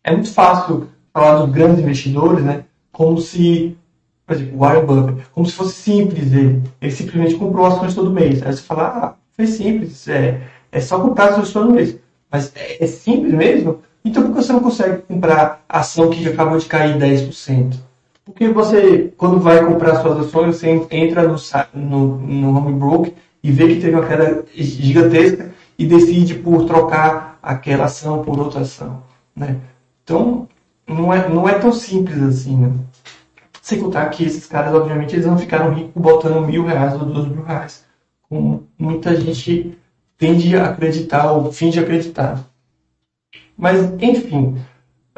É 0.04 0.12
muito 0.12 0.32
fácil 0.34 0.88
falar 1.14 1.40
dos 1.40 1.52
grandes 1.52 1.80
investidores, 1.80 2.44
né? 2.44 2.64
Como 2.92 3.18
se, 3.20 3.78
por 4.26 4.36
exemplo, 4.36 4.58
Warren 4.58 4.86
Buffett, 4.86 5.30
como 5.32 5.46
se 5.46 5.54
fosse 5.54 5.74
simples 5.76 6.34
ele. 6.34 6.64
Ele 6.82 6.92
simplesmente 6.92 7.36
comprou 7.36 7.66
ações 7.66 7.96
todo 7.96 8.12
mês. 8.12 8.42
Aí 8.44 8.54
você 8.54 8.62
fala, 8.62 8.84
ah, 8.88 9.14
foi 9.36 9.48
simples, 9.48 10.08
é, 10.08 10.42
é 10.72 10.82
só 10.82 11.00
comprar 11.00 11.30
ações 11.30 11.52
todo 11.52 11.72
mês. 11.72 11.98
Mas 12.32 12.52
é, 12.56 12.84
é 12.84 12.88
simples 12.88 13.34
mesmo? 13.34 13.80
Então 14.04 14.24
por 14.24 14.36
que 14.36 14.44
você 14.44 14.54
não 14.54 14.62
consegue 14.62 15.02
comprar 15.04 15.64
ação 15.68 16.10
que 16.10 16.28
acabou 16.28 16.58
de 16.58 16.66
cair 16.66 16.98
10%? 16.98 17.76
Porque 18.26 18.48
você, 18.50 19.12
quando 19.18 19.40
vai 19.40 19.66
comprar 19.66 20.02
suas 20.02 20.28
ações, 20.28 20.56
você 20.56 20.70
entra 20.92 21.28
no, 21.28 21.36
no, 21.74 22.18
no 22.20 22.58
home 22.58 22.74
broker 22.74 23.14
e 23.44 23.52
vê 23.52 23.68
que 23.68 23.82
teve 23.82 23.96
uma 23.96 24.06
queda 24.06 24.46
gigantesca 24.54 25.52
e 25.78 25.86
decide 25.86 26.36
por 26.36 26.66
trocar 26.66 27.40
aquela 27.42 27.86
ação 27.86 28.24
por 28.24 28.38
outra 28.38 28.62
ação. 28.62 29.02
Né? 29.36 29.58
Então, 30.10 30.48
não 30.88 31.14
é, 31.14 31.30
não 31.30 31.48
é 31.48 31.60
tão 31.60 31.72
simples 31.72 32.20
assim. 32.24 32.58
Né? 32.58 32.74
Sem 33.62 33.80
contar 33.80 34.10
que 34.10 34.24
esses 34.24 34.48
caras, 34.48 34.74
obviamente, 34.74 35.14
eles 35.14 35.28
não 35.28 35.38
ficaram 35.38 35.72
ricos 35.72 36.02
botando 36.02 36.44
mil 36.48 36.66
reais 36.66 36.94
ou 36.94 37.06
dois 37.06 37.28
mil 37.28 37.44
reais. 37.44 37.86
Como 38.28 38.68
muita 38.78 39.16
gente 39.16 39.78
tende 40.18 40.58
a 40.58 40.70
acreditar 40.70 41.32
ou 41.32 41.52
finge 41.52 41.80
acreditar. 41.80 42.44
Mas, 43.56 43.94
enfim, 44.02 44.58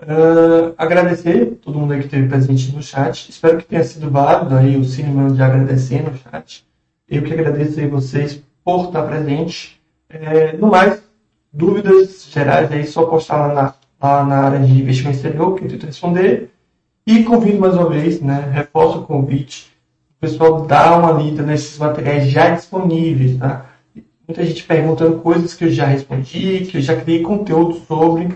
Uh, 0.03 0.73
agradecer 0.79 1.59
todo 1.61 1.77
mundo 1.77 1.93
aí 1.93 1.99
que 1.99 2.05
esteve 2.05 2.27
presente 2.27 2.75
no 2.75 2.81
chat. 2.81 3.29
Espero 3.29 3.59
que 3.59 3.65
tenha 3.65 3.83
sido 3.83 4.09
válido 4.09 4.55
aí 4.55 4.75
o 4.75 4.83
cinema 4.83 5.29
de 5.29 5.39
agradecer 5.39 6.01
no 6.01 6.17
chat. 6.17 6.65
Eu 7.07 7.21
que 7.21 7.31
agradeço 7.31 7.79
aí 7.79 7.87
vocês 7.87 8.41
por 8.63 8.87
estar 8.87 9.03
presente. 9.03 9.79
É, 10.09 10.57
no 10.57 10.71
mais, 10.71 11.03
dúvidas 11.53 12.25
gerais 12.31 12.71
aí, 12.71 12.87
só 12.87 13.05
postar 13.05 13.45
lá 13.45 13.53
na, 13.53 13.73
lá 14.01 14.23
na 14.25 14.39
área 14.39 14.59
de 14.59 14.71
investimento 14.71 15.17
exterior 15.17 15.55
que 15.55 15.65
eu 15.65 15.69
tento 15.69 15.85
responder. 15.85 16.49
E 17.05 17.23
convido 17.23 17.59
mais 17.59 17.75
uma 17.75 17.89
vez, 17.89 18.21
né, 18.21 18.49
reforço 18.53 18.99
o 18.99 19.05
convite, 19.05 19.71
o 20.17 20.21
pessoal 20.21 20.65
dá 20.65 20.97
uma 20.97 21.11
lida 21.11 21.43
nesses 21.43 21.77
materiais 21.77 22.29
já 22.29 22.49
disponíveis, 22.49 23.37
tá? 23.37 23.65
Muita 24.27 24.45
gente 24.45 24.63
perguntando 24.63 25.19
coisas 25.19 25.53
que 25.53 25.65
eu 25.65 25.69
já 25.69 25.85
respondi, 25.85 26.65
que 26.65 26.77
eu 26.77 26.81
já 26.81 26.95
criei 26.95 27.21
conteúdo 27.21 27.73
sobre 27.87 28.29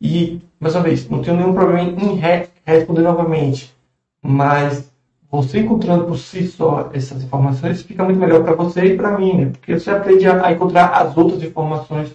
e, 0.00 0.40
mais 0.60 0.74
uma 0.74 0.84
vez, 0.84 1.08
não 1.08 1.22
tenho 1.22 1.36
nenhum 1.36 1.54
problema 1.54 1.90
em 1.90 2.14
re 2.14 2.46
responder 2.64 3.02
novamente, 3.02 3.74
mas 4.22 4.92
você 5.30 5.60
encontrando 5.60 6.04
por 6.04 6.18
si 6.18 6.46
só 6.46 6.90
essas 6.92 7.22
informações 7.22 7.82
fica 7.82 8.04
muito 8.04 8.20
melhor 8.20 8.44
para 8.44 8.54
você 8.54 8.84
e 8.84 8.96
para 8.96 9.18
mim, 9.18 9.36
né? 9.36 9.46
Porque 9.46 9.78
você 9.78 9.90
aprende 9.90 10.26
a, 10.28 10.52
encontrar 10.52 10.88
as 10.88 11.16
outras 11.16 11.42
informações 11.42 12.14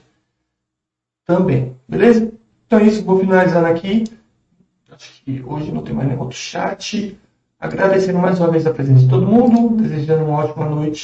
também, 1.25 1.75
beleza? 1.87 2.31
Então 2.65 2.79
é 2.79 2.83
isso, 2.83 3.03
vou 3.03 3.19
finalizando 3.19 3.67
aqui. 3.67 4.05
Acho 4.91 5.23
que 5.23 5.43
hoje 5.45 5.71
não 5.71 5.83
tem 5.83 5.93
mais 5.93 6.07
nenhum 6.07 6.21
outro 6.21 6.37
chat. 6.37 7.17
Agradecendo 7.59 8.19
mais 8.19 8.39
uma 8.39 8.51
vez 8.51 8.65
a 8.65 8.73
presença 8.73 9.01
de 9.01 9.09
todo 9.09 9.27
mundo, 9.27 9.81
desejando 9.81 10.25
uma 10.25 10.39
ótima 10.43 10.69
noite 10.69 10.99